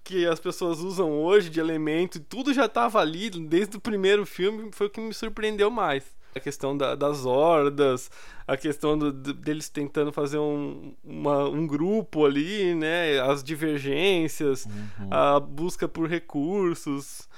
que 0.03 0.27
as 0.27 0.41
pessoas 0.41 0.81
usam 0.81 1.13
hoje 1.13 1.49
de 1.49 1.61
elemento, 1.61 2.19
tudo 2.19 2.53
já 2.53 2.69
tava 2.69 2.99
ali 3.01 3.31
desde 3.31 3.77
o 3.77 3.81
primeiro 3.81 4.27
filme, 4.27 4.71
foi 4.73 4.89
o 4.89 4.91
que 4.91 5.01
me 5.01 5.15
surpreendeu 5.15 5.71
mais. 5.71 6.03
A 6.35 6.41
questão 6.41 6.77
da- 6.77 6.97
das 6.97 7.25
hordas, 7.25 8.11
a 8.49 8.57
questão 8.57 8.99
do- 8.99 9.13
deles 9.13 9.69
tentando 9.69 10.13
fazer 10.13 10.39
um, 10.39 10.93
uma- 11.05 11.49
um 11.49 11.69
grupo 11.69 12.27
ali, 12.27 12.75
né? 12.75 13.21
As 13.21 13.45
divergências, 13.45 14.67
a 15.09 15.39
busca 15.39 15.87
por 15.89 16.09
recursos. 16.09 17.29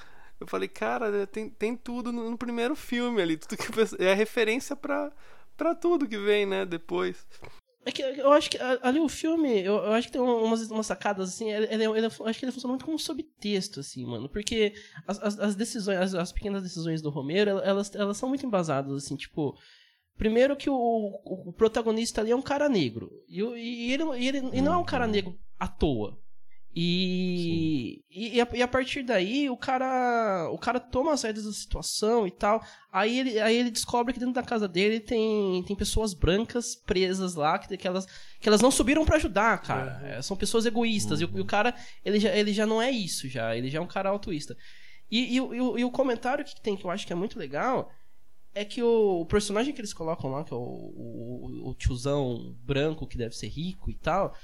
Eu 0.43 0.47
falei, 0.47 0.67
cara, 0.67 1.25
tem, 1.25 1.49
tem 1.49 1.73
tudo 1.73 2.11
no, 2.11 2.29
no 2.29 2.37
primeiro 2.37 2.75
filme 2.75 3.21
ali. 3.21 3.37
Tudo 3.37 3.55
que 3.55 4.03
é 4.03 4.13
referência 4.13 4.75
pra, 4.75 5.09
pra 5.55 5.73
tudo 5.73 6.05
que 6.05 6.17
vem, 6.17 6.45
né? 6.45 6.65
Depois. 6.65 7.25
É 7.85 7.91
que 7.93 8.01
eu 8.01 8.29
acho 8.33 8.51
que 8.51 8.57
ali 8.81 8.99
o 8.99 9.07
filme, 9.07 9.61
eu, 9.61 9.75
eu 9.75 9.93
acho 9.93 10.07
que 10.07 10.11
tem 10.11 10.21
umas, 10.21 10.69
umas 10.69 10.85
sacadas, 10.85 11.29
assim, 11.29 11.49
ele, 11.49 11.67
ele, 11.73 11.85
ele, 11.85 12.07
acho 12.07 12.39
que 12.39 12.43
ele 12.43 12.51
funciona 12.51 12.73
muito 12.73 12.83
como 12.83 12.99
subtexto, 12.99 13.79
assim, 13.79 14.05
mano. 14.05 14.27
Porque 14.27 14.73
as, 15.07 15.17
as, 15.21 15.39
as 15.39 15.55
decisões, 15.55 15.97
as, 15.97 16.13
as, 16.13 16.33
pequenas 16.33 16.61
decisões 16.61 17.01
do 17.01 17.09
Romero, 17.09 17.59
elas, 17.59 17.95
elas 17.95 18.17
são 18.17 18.27
muito 18.27 18.45
embasadas, 18.45 18.93
assim, 18.93 19.15
tipo. 19.15 19.57
Primeiro 20.17 20.57
que 20.57 20.69
o, 20.69 20.75
o, 20.75 21.49
o 21.49 21.53
protagonista 21.53 22.19
ali 22.19 22.31
é 22.31 22.35
um 22.35 22.41
cara 22.41 22.67
negro. 22.67 23.09
E, 23.29 23.39
e, 23.41 23.93
ele, 23.93 24.03
e 24.17 24.27
ele 24.27 24.37
e 24.51 24.61
não 24.61 24.73
é 24.73 24.77
um 24.77 24.83
cara 24.83 25.07
negro 25.07 25.39
à 25.57 25.67
toa. 25.69 26.21
E, 26.75 28.03
e, 28.09 28.41
a, 28.41 28.47
e, 28.51 28.61
a, 28.63 28.67
partir 28.67 29.03
daí 29.03 29.47
o 29.47 29.55
cara 29.55 30.49
o 30.51 30.57
cara 30.57 30.79
toma 30.79 31.13
as 31.13 31.21
rédeas 31.21 31.45
da 31.45 31.51
situação 31.51 32.25
e 32.25 32.31
tal. 32.31 32.63
Aí 32.91 33.19
ele, 33.19 33.39
aí 33.39 33.55
ele 33.55 33.69
descobre 33.69 34.11
que 34.11 34.19
dentro 34.19 34.33
da 34.33 34.41
casa 34.41 34.67
dele 34.67 34.99
tem, 34.99 35.63
tem 35.63 35.75
pessoas 35.75 36.15
brancas 36.15 36.75
presas 36.75 37.35
lá, 37.35 37.59
que, 37.59 37.77
que, 37.77 37.87
elas, 37.87 38.07
que 38.39 38.49
elas 38.49 38.59
não 38.59 38.71
subiram 38.71 39.05
para 39.05 39.17
ajudar, 39.17 39.61
cara. 39.61 39.99
Uhum. 40.01 40.07
É, 40.07 40.21
são 40.23 40.35
pessoas 40.35 40.65
egoístas. 40.65 41.21
Uhum. 41.21 41.27
E, 41.27 41.31
o, 41.31 41.37
e, 41.37 41.41
o, 41.41 41.45
cara, 41.45 41.75
ele 42.03 42.19
já, 42.19 42.35
ele 42.35 42.51
já 42.51 42.65
não 42.65 42.81
é 42.81 42.89
isso, 42.89 43.29
já. 43.29 43.55
Ele 43.55 43.69
já 43.69 43.77
é 43.77 43.81
um 43.81 43.87
cara 43.87 44.09
altruísta. 44.09 44.57
E, 45.11 45.35
e, 45.35 45.41
o, 45.41 45.77
e 45.77 45.85
o 45.85 45.91
comentário 45.91 46.43
que 46.43 46.59
tem, 46.59 46.75
que 46.75 46.85
eu 46.85 46.89
acho 46.89 47.05
que 47.05 47.13
é 47.13 47.15
muito 47.15 47.37
legal, 47.37 47.91
é 48.55 48.65
que 48.65 48.81
o, 48.81 49.21
o 49.21 49.25
personagem 49.27 49.75
que 49.75 49.81
eles 49.81 49.93
colocam 49.93 50.31
lá, 50.31 50.43
que 50.43 50.51
é 50.51 50.57
o, 50.57 50.59
o, 50.59 51.69
o 51.69 51.75
tiozão 51.75 52.55
branco 52.63 53.05
que 53.05 53.17
deve 53.17 53.35
ser 53.35 53.47
rico 53.47 53.91
e 53.91 53.95
tal 53.95 54.35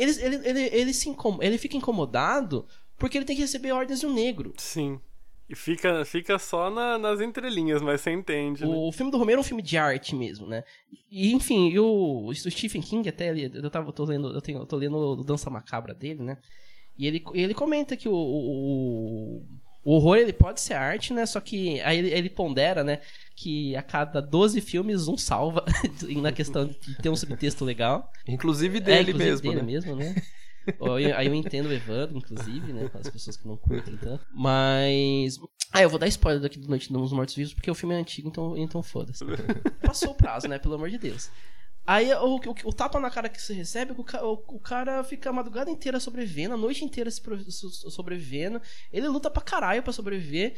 ele, 0.00 0.22
ele, 0.22 0.48
ele, 0.48 0.60
ele, 0.72 0.94
se 0.94 1.08
incom 1.08 1.38
ele 1.40 1.58
fica 1.58 1.76
incomodado 1.76 2.66
porque 2.98 3.16
ele 3.18 3.24
tem 3.24 3.36
que 3.36 3.42
receber 3.42 3.72
ordens 3.72 4.00
de 4.00 4.06
um 4.06 4.12
negro. 4.12 4.52
Sim. 4.56 5.00
E 5.48 5.54
fica, 5.56 6.04
fica 6.04 6.38
só 6.38 6.70
na, 6.70 6.96
nas 6.96 7.20
entrelinhas, 7.20 7.82
mas 7.82 8.00
você 8.00 8.12
entende. 8.12 8.64
O, 8.64 8.68
né? 8.68 8.76
o 8.76 8.92
filme 8.92 9.10
do 9.10 9.18
Romero 9.18 9.38
é 9.38 9.40
um 9.40 9.44
filme 9.44 9.62
de 9.62 9.76
arte 9.76 10.14
mesmo, 10.14 10.46
né? 10.46 10.62
E 11.10 11.32
enfim, 11.32 11.76
o, 11.76 12.26
o 12.26 12.34
Stephen 12.34 12.80
King 12.80 13.08
até 13.08 13.34
eu 13.34 13.68
tava 13.68 13.92
tô 13.92 14.04
lendo, 14.04 14.32
eu, 14.32 14.40
tenho, 14.40 14.64
tô 14.64 14.76
lendo 14.76 14.96
o 14.96 15.24
Dança 15.24 15.50
Macabra 15.50 15.92
dele, 15.92 16.22
né? 16.22 16.38
E 16.96 17.04
ele, 17.04 17.24
ele 17.34 17.52
comenta 17.52 17.96
que 17.96 18.08
o, 18.08 18.14
o, 18.14 19.42
o 19.82 19.94
horror 19.94 20.16
ele 20.16 20.32
pode 20.32 20.60
ser 20.60 20.74
arte, 20.74 21.12
né? 21.12 21.24
Só 21.24 21.40
que 21.40 21.80
aí 21.80 21.98
ele, 21.98 22.10
ele 22.10 22.30
pondera, 22.30 22.84
né? 22.84 23.00
Que 23.34 23.74
a 23.74 23.82
cada 23.82 24.20
12 24.20 24.60
filmes 24.60 25.08
um 25.08 25.16
salva 25.16 25.64
na 26.20 26.32
questão 26.32 26.66
de 26.66 26.96
ter 26.96 27.08
um 27.08 27.16
subtexto 27.16 27.64
legal. 27.64 28.10
Inclusive 28.28 28.80
dele 28.80 29.10
é, 29.10 29.14
inclusive 29.14 29.30
mesmo. 29.30 29.50
Dele 29.50 29.56
né? 29.56 29.62
mesmo, 29.62 29.96
né? 29.96 30.14
aí 31.16 31.26
eu 31.26 31.34
entendo 31.34 31.66
o 31.66 31.72
Evandro, 31.72 32.18
inclusive, 32.18 32.72
né? 32.72 32.88
Para 32.88 33.00
as 33.00 33.08
pessoas 33.08 33.36
que 33.36 33.48
não 33.48 33.56
curtem 33.56 33.96
tanto. 33.96 34.24
Mas. 34.32 35.38
Ah, 35.72 35.82
eu 35.82 35.88
vou 35.88 35.98
dar 35.98 36.08
spoiler 36.08 36.42
daqui 36.42 36.58
do 36.58 36.68
Noite 36.68 36.92
dos 36.92 37.12
Mortos 37.12 37.34
Vivos, 37.34 37.54
porque 37.54 37.70
o 37.70 37.74
filme 37.74 37.94
é 37.94 37.98
antigo, 37.98 38.28
então, 38.28 38.56
então 38.56 38.82
foda-se. 38.82 39.24
Passou 39.82 40.10
o 40.10 40.14
prazo, 40.14 40.48
né? 40.48 40.58
Pelo 40.58 40.74
amor 40.74 40.90
de 40.90 40.98
Deus. 40.98 41.30
Aí 41.90 42.14
o, 42.14 42.36
o, 42.36 42.54
o, 42.66 42.72
tapa 42.72 43.00
na 43.00 43.10
cara 43.10 43.28
que 43.28 43.42
você 43.42 43.52
recebe, 43.52 43.90
o, 43.90 43.96
o, 43.96 44.32
o, 44.54 44.60
cara 44.60 45.02
fica 45.02 45.28
a 45.28 45.32
madrugada 45.32 45.72
inteira 45.72 45.98
sobrevivendo, 45.98 46.54
a 46.54 46.56
noite 46.56 46.84
inteira 46.84 47.10
sobrevivendo. 47.10 48.62
Ele 48.92 49.08
luta 49.08 49.28
pra 49.28 49.42
caralho 49.42 49.82
pra 49.82 49.92
sobreviver. 49.92 50.54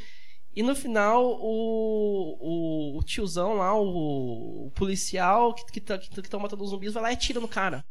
E 0.54 0.62
no 0.62 0.76
final, 0.76 1.24
o, 1.40 2.98
o, 2.98 3.02
tiozão 3.02 3.54
lá, 3.54 3.74
o, 3.74 4.70
policial 4.74 5.54
que, 5.54 5.64
que, 5.72 5.80
tá, 5.80 5.96
que, 5.96 6.10
que 6.10 6.28
tá 6.28 6.38
matando 6.38 6.64
os 6.64 6.68
zumbis, 6.68 6.92
vai 6.92 7.02
lá 7.02 7.12
e 7.14 7.16
tira 7.16 7.40
no 7.40 7.48
cara. 7.48 7.82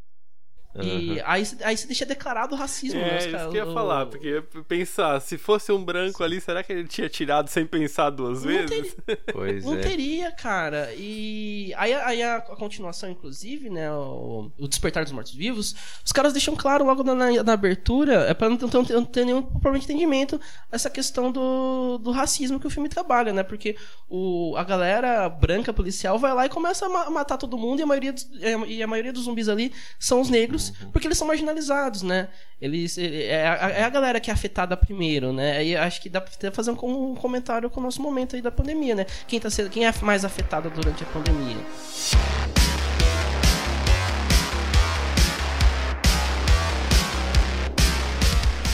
E 0.76 1.20
uhum. 1.20 1.24
aí, 1.26 1.48
aí 1.64 1.78
você 1.78 1.86
deixa 1.86 2.06
declarado 2.06 2.56
o 2.56 2.58
racismo, 2.58 3.00
é, 3.02 3.04
né? 3.04 3.18
Os 3.18 3.26
isso 3.26 3.50
que 3.50 3.58
eu 3.58 3.68
ia 3.68 3.74
falar, 3.74 4.06
porque 4.06 4.42
pensar, 4.70 5.20
se 5.20 5.38
fosse 5.38 5.70
um 5.72 5.84
branco 5.84 6.24
ali, 6.24 6.40
será 6.40 6.64
que 6.64 6.72
ele 6.72 6.88
tinha 6.88 7.10
tirado 7.10 7.50
sem 7.50 7.66
pensar 7.66 8.10
duas 8.10 8.44
não 8.44 8.48
vezes? 8.48 8.96
Pois 9.34 9.66
não 9.66 9.76
é. 9.76 9.82
teria, 9.82 10.32
cara. 10.32 10.94
E 10.94 11.74
aí, 11.76 11.94
aí 11.94 12.24
a, 12.24 12.38
a, 12.38 12.56
continuação, 12.56 13.10
inclusive, 13.10 13.70
né? 13.70 13.92
O, 13.92 14.50
o 14.58 14.68
Despertar 14.68 15.04
dos 15.04 15.12
Mortos-Vivos, 15.12 15.76
os 16.06 16.12
caras 16.12 16.32
deixam 16.32 16.56
claro 16.56 16.86
logo 16.86 17.04
na, 17.04 17.16
na, 17.16 17.44
na 17.44 17.54
abertura, 17.54 18.26
é 18.30 18.34
pra 18.34 18.50
não, 18.50 18.58
não, 18.58 18.84
não 18.84 19.06
ter 19.06 19.26
nenhum 19.26 19.42
problema 19.42 19.80
de 19.80 19.86
entendimento, 19.86 20.40
essa 20.72 20.90
questão 20.90 21.32
do, 21.32 21.98
do 21.98 22.12
racismo 22.12 22.60
que 22.60 22.68
o 22.68 22.70
filme 22.70 22.88
trabalha, 22.88 23.34
né? 23.34 23.44
Porque 23.44 23.76
o, 24.10 24.56
a 24.56 24.64
galera 24.64 25.28
branca 25.28 25.74
policial 25.74 26.18
vai 26.18 26.34
lá 26.34 26.46
e 26.46 26.50
começa 26.50 26.86
a 26.86 26.90
ma 26.90 27.10
matar 27.10 27.38
todo 27.38 27.58
mundo 27.58 27.80
e 27.80 27.84
a 27.84 27.86
maioria, 27.86 28.14
dos, 28.14 28.30
e 28.68 28.82
a 28.82 28.88
maioria 28.88 29.12
dos 29.12 29.24
zumbis 29.24 29.50
ali 29.50 29.74
são 30.00 30.22
os 30.22 30.30
negros 30.30 30.61
negros, 30.70 30.92
porque 30.92 31.08
eles 31.08 31.18
são 31.18 31.28
marginalizados, 31.28 32.04
né? 32.04 32.30
Eles, 32.62 32.98
é, 32.98 33.26
é, 33.26 33.48
a, 33.48 33.70
é 33.70 33.84
a 33.84 33.90
galera 33.90 34.20
que 34.20 34.30
é 34.30 34.34
afetada 34.34 34.78
primeiro, 34.78 35.34
né? 35.34 35.66
E 35.66 35.76
acho 35.76 36.02
que 36.02 36.10
dá 36.10 36.22
pra 36.22 36.52
fazer 36.52 36.72
um, 36.72 37.12
um 37.12 37.16
comentário 37.16 37.70
com 37.70 37.80
o 37.80 37.84
nosso 37.84 38.02
momento 38.02 38.36
aí 38.36 38.42
da 38.42 38.52
pandemia, 38.52 38.96
né? 38.96 39.06
Quem, 39.28 39.40
tá 39.40 39.50
sendo, 39.50 39.70
quem 39.70 39.86
é 39.86 39.94
mais 40.02 40.24
afetado 40.24 40.70
durante 40.70 41.04
a 41.04 41.08
pandemia? 41.08 41.58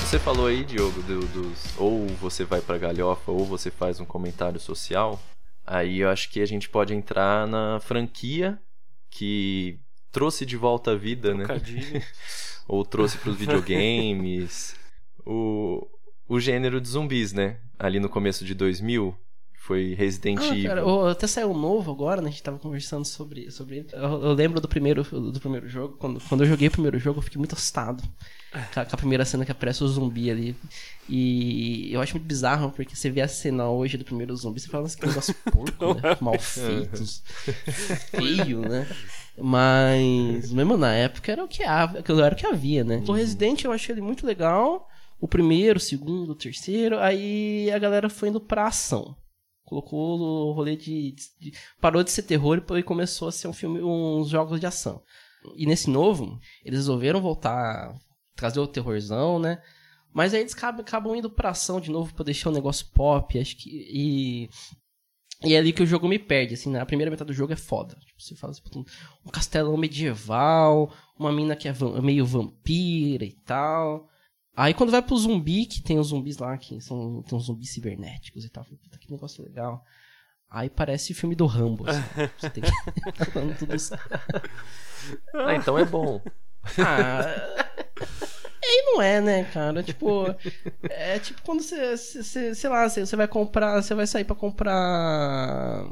Você 0.07 0.19
falou 0.19 0.47
aí, 0.47 0.63
Diogo, 0.63 1.01
do, 1.03 1.19
dos 1.19 1.77
ou 1.77 2.07
você 2.21 2.45
vai 2.45 2.61
pra 2.61 2.77
galhofa 2.77 3.29
ou 3.29 3.43
você 3.43 3.69
faz 3.69 3.99
um 3.99 4.05
comentário 4.05 4.57
social. 4.57 5.19
Aí 5.65 5.99
eu 5.99 6.09
acho 6.09 6.29
que 6.29 6.41
a 6.41 6.45
gente 6.45 6.69
pode 6.69 6.93
entrar 6.93 7.45
na 7.45 7.77
franquia 7.81 8.57
que 9.09 9.81
trouxe 10.11 10.45
de 10.45 10.57
volta 10.57 10.91
à 10.91 10.95
vida, 10.95 11.33
né? 11.33 11.45
Ou 12.67 12.83
trouxe 12.83 13.17
para 13.17 13.29
os 13.29 13.37
videogames. 13.37 14.75
o, 15.25 15.87
o 16.27 16.39
gênero 16.39 16.81
de 16.81 16.87
zumbis, 16.87 17.33
né? 17.33 17.57
Ali 17.79 17.99
no 17.99 18.09
começo 18.09 18.43
de 18.43 18.53
2000, 18.53 19.15
foi 19.67 19.93
Resident 19.95 20.39
ah, 20.39 20.47
Evil. 20.47 20.69
Cara, 20.69 21.11
até 21.11 21.27
saiu 21.27 21.53
novo 21.53 21.91
agora, 21.91 22.21
né? 22.21 22.29
A 22.29 22.31
gente 22.31 22.41
tava 22.41 22.57
conversando 22.57 23.03
sobre, 23.03 23.51
sobre 23.51 23.79
ele. 23.79 23.89
Eu, 23.91 24.23
eu, 24.23 24.33
lembro 24.33 24.61
do 24.61 24.67
primeiro, 24.67 25.03
do 25.03 25.39
primeiro 25.41 25.67
jogo. 25.67 25.97
Quando, 25.97 26.21
quando 26.21 26.45
eu 26.45 26.47
joguei 26.47 26.69
o 26.69 26.71
primeiro 26.71 26.97
jogo, 26.97 27.19
eu 27.19 27.21
fiquei 27.21 27.37
muito 27.37 27.53
assustado. 27.53 28.01
Com 28.73 28.79
a, 28.79 28.85
com 28.85 28.95
a 28.95 28.97
primeira 28.97 29.25
cena 29.25 29.43
que 29.43 29.51
aparece 29.51 29.83
o 29.83 29.87
zumbi 29.89 30.31
ali. 30.31 30.55
E 31.09 31.91
eu 31.91 31.99
acho 31.99 32.13
muito 32.13 32.25
bizarro, 32.25 32.71
porque 32.71 32.95
você 32.95 33.09
vê 33.09 33.19
a 33.19 33.27
cena 33.27 33.69
hoje 33.69 33.97
do 33.97 34.05
primeiro 34.05 34.33
zumbi, 34.37 34.61
você 34.61 34.69
fala 34.69 34.85
assim, 34.85 34.97
que 34.97 35.05
negócio 35.05 35.35
porco, 35.51 35.93
né? 35.95 36.17
Mal 36.21 36.39
feitos. 36.39 37.21
feio, 38.11 38.61
né? 38.61 38.87
Mas, 39.39 40.51
mesmo 40.51 40.75
na 40.75 40.93
época, 40.93 41.31
era 41.31 41.43
o 41.43 41.47
que 41.47 41.63
havia, 41.63 42.03
era 42.25 42.33
o 42.33 42.37
que 42.37 42.47
havia 42.47 42.83
né? 42.83 43.03
O 43.07 43.11
Resident 43.11 43.63
eu 43.63 43.71
achei 43.71 43.93
ele 43.93 44.01
muito 44.01 44.25
legal. 44.25 44.87
O 45.19 45.27
primeiro, 45.27 45.77
o 45.77 45.81
segundo, 45.81 46.31
o 46.31 46.35
terceiro. 46.35 46.99
Aí 46.99 47.69
a 47.71 47.77
galera 47.77 48.09
foi 48.09 48.29
indo 48.29 48.41
pra 48.41 48.67
ação. 48.67 49.15
Colocou 49.63 50.19
o 50.19 50.51
rolê 50.53 50.75
de, 50.75 51.13
de, 51.39 51.53
Parou 51.79 52.03
de 52.03 52.09
ser 52.09 52.23
terror 52.23 52.63
e 52.77 52.83
começou 52.83 53.27
a 53.27 53.31
ser 53.31 53.47
um 53.47 53.53
filme, 53.53 53.81
uns 53.81 54.29
jogos 54.29 54.59
de 54.59 54.65
ação. 54.65 55.01
E 55.55 55.65
nesse 55.65 55.89
novo, 55.89 56.39
eles 56.63 56.79
resolveram 56.79 57.21
voltar. 57.21 57.93
Trazer 58.35 58.59
o 58.59 58.67
terrorzão, 58.67 59.39
né? 59.39 59.61
Mas 60.13 60.33
aí 60.33 60.41
eles 60.41 60.53
acabam, 60.53 60.81
acabam 60.81 61.15
indo 61.15 61.29
pra 61.29 61.49
ação 61.49 61.79
de 61.79 61.91
novo 61.91 62.13
pra 62.13 62.23
deixar 62.23 62.49
o 62.49 62.53
negócio 62.53 62.87
pop. 62.93 63.39
Acho 63.39 63.57
que. 63.57 63.69
E 63.69 64.49
e 65.43 65.53
é 65.53 65.57
ali 65.57 65.71
que 65.71 65.83
o 65.83 65.85
jogo 65.85 66.07
me 66.07 66.17
perde, 66.17 66.55
assim, 66.55 66.71
na 66.71 66.85
primeira 66.85 67.11
metade 67.11 67.27
do 67.27 67.33
jogo 67.33 67.53
é 67.53 67.55
foda. 67.55 67.95
Tipo, 67.95 68.21
você 68.21 68.35
fala 68.35 68.51
assim, 68.51 68.85
um 69.25 69.29
castelão 69.29 69.77
medieval, 69.77 70.91
uma 71.17 71.31
mina 71.31 71.55
que 71.55 71.67
é 71.67 71.73
meio 72.01 72.25
vampira 72.25 73.23
e 73.23 73.33
tal. 73.33 74.09
Aí 74.55 74.73
quando 74.73 74.91
vai 74.91 75.01
pro 75.01 75.15
zumbi, 75.15 75.67
que 75.67 75.81
tem 75.81 75.99
os 75.99 76.07
zumbis 76.07 76.39
lá, 76.39 76.57
que 76.57 76.81
são 76.81 77.21
tem 77.21 77.37
uns 77.37 77.45
zumbis 77.45 77.71
cibernéticos 77.71 78.43
e 78.43 78.49
tal. 78.49 78.65
Puta, 78.65 78.97
que 78.97 79.11
negócio 79.11 79.43
legal. 79.43 79.83
Aí 80.49 80.69
parece 80.69 81.11
o 81.11 81.15
filme 81.15 81.35
do 81.35 81.45
Rambo, 81.45 81.87
assim. 81.87 82.01
Você 82.39 82.49
tem 82.49 82.63
que... 82.63 82.71
tudo 83.59 83.73
ah, 85.35 85.55
então 85.55 85.77
é 85.77 85.85
bom. 85.85 86.19
Ah... 86.79 87.67
Não 88.87 89.01
é, 89.01 89.19
né, 89.19 89.43
cara? 89.45 89.83
Tipo, 89.83 90.25
é 90.83 91.19
tipo 91.19 91.41
quando 91.43 91.61
você, 91.61 91.97
sei 91.97 92.69
lá, 92.69 92.87
você, 92.87 93.15
vai 93.15 93.27
comprar, 93.27 93.81
você 93.81 93.93
vai 93.93 94.07
sair 94.07 94.23
para 94.23 94.35
comprar 94.35 95.85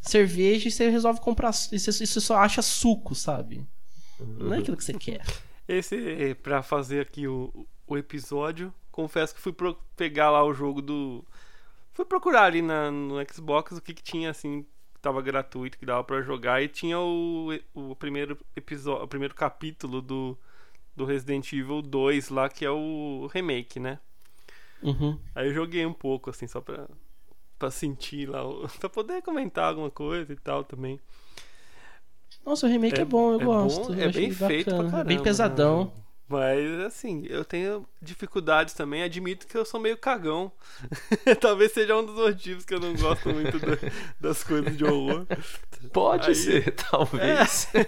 cerveja 0.00 0.68
e 0.68 0.70
você 0.70 0.90
resolve 0.90 1.20
comprar, 1.20 1.52
e 1.72 1.78
você, 1.78 1.92
você 1.92 2.20
só 2.20 2.36
acha 2.36 2.60
suco, 2.62 3.14
sabe? 3.14 3.64
Não 4.18 4.54
é 4.54 4.58
aquilo 4.58 4.76
que 4.76 4.84
você 4.84 4.94
quer. 4.94 5.22
Esse, 5.68 6.34
pra 6.42 6.62
fazer 6.62 7.00
aqui 7.00 7.28
o, 7.28 7.66
o 7.86 7.96
episódio, 7.96 8.74
confesso 8.90 9.34
que 9.34 9.40
fui 9.40 9.54
pegar 9.96 10.30
lá 10.30 10.44
o 10.44 10.52
jogo 10.52 10.82
do. 10.82 11.24
Fui 11.92 12.04
procurar 12.04 12.44
ali 12.44 12.60
na, 12.60 12.90
no 12.90 13.14
Xbox 13.32 13.72
o 13.72 13.80
que, 13.80 13.94
que 13.94 14.02
tinha 14.02 14.30
assim 14.30 14.66
tava 15.00 15.22
gratuito 15.22 15.78
que 15.78 15.86
dava 15.86 16.02
para 16.02 16.20
jogar 16.20 16.60
e 16.60 16.68
tinha 16.68 16.98
o, 16.98 17.50
o 17.72 17.94
primeiro 17.94 18.36
episódio, 18.56 19.04
o 19.04 19.08
primeiro 19.08 19.34
capítulo 19.34 20.02
do 20.02 20.36
do 20.96 21.04
Resident 21.04 21.52
Evil 21.52 21.82
2 21.82 22.30
lá, 22.30 22.48
que 22.48 22.64
é 22.64 22.70
o 22.70 23.28
remake, 23.32 23.78
né? 23.78 23.98
Uhum. 24.82 25.18
Aí 25.34 25.48
eu 25.48 25.54
joguei 25.54 25.84
um 25.84 25.92
pouco, 25.92 26.30
assim, 26.30 26.46
só 26.46 26.60
pra, 26.60 26.88
pra 27.58 27.70
sentir 27.70 28.28
lá, 28.28 28.40
pra 28.80 28.88
poder 28.88 29.22
comentar 29.22 29.66
alguma 29.66 29.90
coisa 29.90 30.32
e 30.32 30.36
tal 30.36 30.64
também. 30.64 30.98
Nossa, 32.44 32.66
o 32.66 32.70
remake 32.70 32.98
é, 32.98 33.02
é 33.02 33.04
bom, 33.04 33.32
eu 33.32 33.40
é 33.40 33.44
gosto. 33.44 33.88
Bom, 33.88 33.94
eu 33.94 34.08
é 34.08 34.12
bem 34.12 34.30
feito 34.30 34.70
pra 34.70 34.76
caramba. 34.84 35.04
Bem 35.04 35.22
pesadão. 35.22 35.84
Né? 35.86 36.02
Mas, 36.28 36.80
assim, 36.80 37.24
eu 37.28 37.44
tenho 37.44 37.86
dificuldades 38.02 38.74
também. 38.74 39.02
Admito 39.02 39.46
que 39.46 39.56
eu 39.56 39.64
sou 39.64 39.78
meio 39.78 39.96
cagão. 39.96 40.50
Talvez 41.40 41.70
seja 41.72 41.96
um 41.96 42.04
dos 42.04 42.16
motivos 42.16 42.64
que 42.64 42.74
eu 42.74 42.80
não 42.80 42.94
gosto 42.96 43.28
muito 43.28 43.58
da, 43.60 43.76
das 44.20 44.42
coisas 44.42 44.76
de 44.76 44.84
horror. 44.84 45.24
Pode 45.92 46.28
Aí- 46.28 46.34
ser, 46.34 46.74
talvez. 46.74 47.68
É. 47.74 47.86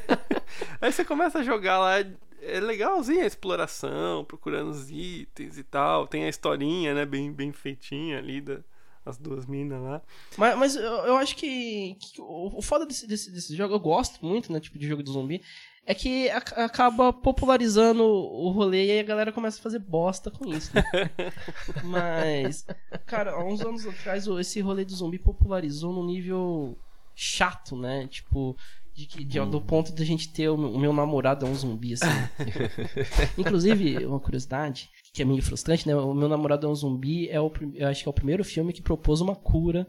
Aí 0.80 0.92
você 0.92 1.04
começa 1.04 1.40
a 1.40 1.42
jogar 1.42 1.78
lá. 1.80 1.96
É 2.42 2.60
legalzinho 2.60 3.22
a 3.22 3.26
exploração, 3.26 4.24
procurando 4.24 4.70
os 4.70 4.90
itens 4.90 5.58
e 5.58 5.64
tal. 5.64 6.06
Tem 6.06 6.24
a 6.24 6.28
historinha, 6.28 6.94
né? 6.94 7.04
Bem, 7.04 7.32
bem 7.32 7.52
feitinha 7.52 8.18
ali 8.18 8.40
da, 8.40 8.60
as 9.04 9.16
duas 9.16 9.46
minas 9.46 9.82
lá. 9.82 10.02
Mas, 10.36 10.58
mas 10.58 10.76
eu, 10.76 10.82
eu 10.82 11.16
acho 11.16 11.34
que, 11.36 11.96
que 12.00 12.20
o, 12.20 12.60
foda 12.62 12.86
desse, 12.86 13.06
desse, 13.06 13.30
desse 13.30 13.56
jogo, 13.56 13.74
eu 13.74 13.80
gosto 13.80 14.24
muito, 14.24 14.52
né, 14.52 14.60
tipo 14.60 14.78
de 14.78 14.86
jogo 14.86 15.02
do 15.02 15.12
zumbi, 15.12 15.42
é 15.86 15.94
que 15.94 16.28
ac- 16.28 16.52
acaba 16.58 17.12
popularizando 17.12 18.04
o 18.04 18.50
rolê 18.50 18.86
e 18.86 18.90
aí 18.92 19.00
a 19.00 19.04
galera 19.04 19.32
começa 19.32 19.58
a 19.58 19.62
fazer 19.62 19.78
bosta 19.78 20.30
com 20.30 20.46
isso. 20.52 20.70
Né? 20.74 20.84
mas, 21.82 22.66
cara, 23.06 23.32
há 23.32 23.44
uns 23.44 23.62
anos 23.62 23.86
atrás 23.86 24.26
esse 24.26 24.60
rolê 24.60 24.84
do 24.84 24.94
zumbi 24.94 25.18
popularizou 25.18 25.92
num 25.92 26.04
nível 26.04 26.76
chato, 27.14 27.74
né? 27.76 28.06
Tipo, 28.06 28.56
de 28.98 29.06
que, 29.06 29.24
de- 29.24 29.40
do 29.46 29.60
ponto 29.60 29.94
de 29.94 30.02
a 30.02 30.04
gente 30.06 30.32
ter 30.32 30.48
o 30.48 30.56
meu, 30.56 30.72
o 30.72 30.78
meu 30.78 30.92
namorado 30.92 31.46
é 31.46 31.48
um 31.48 31.54
zumbi, 31.54 31.92
assim. 31.94 32.06
Inclusive, 33.38 34.04
uma 34.04 34.18
curiosidade, 34.18 34.88
que 35.12 35.22
é 35.22 35.24
meio 35.24 35.42
frustrante, 35.42 35.86
né? 35.86 35.94
O 35.94 36.12
meu 36.14 36.28
namorado 36.28 36.66
é 36.66 36.70
um 36.70 36.74
zumbi, 36.74 37.28
é 37.28 37.40
o, 37.40 37.50
eu 37.74 37.86
acho 37.88 38.02
que 38.02 38.08
é 38.08 38.10
o 38.10 38.14
primeiro 38.14 38.44
filme 38.44 38.72
que 38.72 38.82
propôs 38.82 39.20
uma 39.20 39.36
cura 39.36 39.86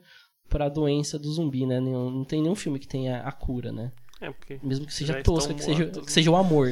para 0.47 0.65
a 0.65 0.69
doença 0.69 1.17
do 1.17 1.31
zumbi, 1.31 1.65
né? 1.65 1.79
Nenhum- 1.79 2.11
Não 2.11 2.23
tem 2.23 2.41
nenhum 2.41 2.55
filme 2.55 2.77
que 2.79 2.87
tenha 2.87 3.21
a 3.21 3.31
cura, 3.31 3.71
né? 3.71 3.91
É, 4.21 4.29
porque. 4.31 4.59
Mesmo 4.61 4.85
que 4.85 4.93
seja 4.93 5.23
tosca, 5.23 5.53
que 5.53 5.63
seja, 5.63 5.85
que 5.85 5.97
né? 5.99 6.03
seja 6.07 6.29
o 6.29 6.35
amor. 6.35 6.69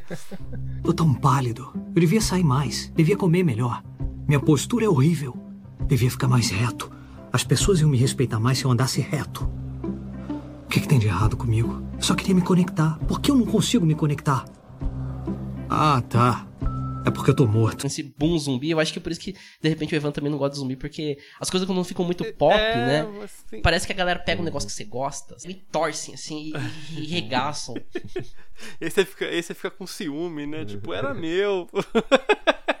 Tô 0.82 0.92
tão 0.92 1.12
pálido. 1.12 1.70
Eu 1.94 2.00
devia 2.00 2.20
sair 2.20 2.44
mais. 2.44 2.90
Devia 2.94 3.16
comer 3.16 3.42
melhor. 3.42 3.82
Minha 4.26 4.40
postura 4.40 4.84
é 4.84 4.88
horrível. 4.88 5.36
Devia 5.86 6.10
ficar 6.10 6.28
mais 6.28 6.50
reto. 6.50 6.90
As 7.32 7.44
pessoas 7.44 7.80
iam 7.80 7.90
me 7.90 7.98
respeitar 7.98 8.38
mais 8.40 8.58
se 8.58 8.64
eu 8.64 8.70
andasse 8.70 9.00
reto. 9.00 9.50
O 10.68 10.70
que, 10.70 10.80
que 10.80 10.86
tem 10.86 10.98
de 10.98 11.06
errado 11.06 11.34
comigo? 11.34 11.82
Eu 11.94 12.02
só 12.02 12.14
queria 12.14 12.34
me 12.34 12.42
conectar. 12.42 12.98
Por 13.08 13.22
que 13.22 13.30
eu 13.30 13.34
não 13.34 13.46
consigo 13.46 13.86
me 13.86 13.94
conectar? 13.94 14.44
Ah, 15.66 16.02
tá. 16.06 16.46
É 17.06 17.10
porque 17.10 17.30
eu 17.30 17.34
tô 17.34 17.46
morto. 17.46 17.86
Esse 17.86 18.02
boom 18.02 18.38
zumbi, 18.38 18.68
eu 18.68 18.78
acho 18.78 18.92
que 18.92 18.98
é 18.98 19.02
por 19.02 19.10
isso 19.10 19.18
que, 19.18 19.34
de 19.62 19.68
repente, 19.70 19.94
o 19.94 19.96
Evan 19.96 20.12
também 20.12 20.30
não 20.30 20.36
gosta 20.36 20.52
de 20.52 20.58
zumbi, 20.58 20.76
porque 20.76 21.16
as 21.40 21.48
coisas 21.48 21.66
quando 21.66 21.82
ficam 21.84 22.04
muito 22.04 22.22
pop, 22.34 22.54
é, 22.54 22.74
né? 22.74 23.08
assim, 23.24 23.62
Parece 23.62 23.86
que 23.86 23.94
a 23.94 23.96
galera 23.96 24.18
pega 24.18 24.42
um 24.42 24.44
negócio 24.44 24.66
que 24.66 24.74
você 24.74 24.84
gosta, 24.84 25.36
e 25.48 25.54
torcem, 25.54 26.12
assim, 26.12 26.52
e, 26.92 27.00
e 27.00 27.06
regaçam. 27.06 27.74
Esse 28.78 28.96
você 28.96 29.04
fica, 29.06 29.24
esse 29.24 29.48
você 29.48 29.54
fica 29.54 29.70
com 29.70 29.86
ciúme, 29.86 30.46
né? 30.46 30.66
Tipo, 30.66 30.92
era 30.92 31.14
meu. 31.14 31.66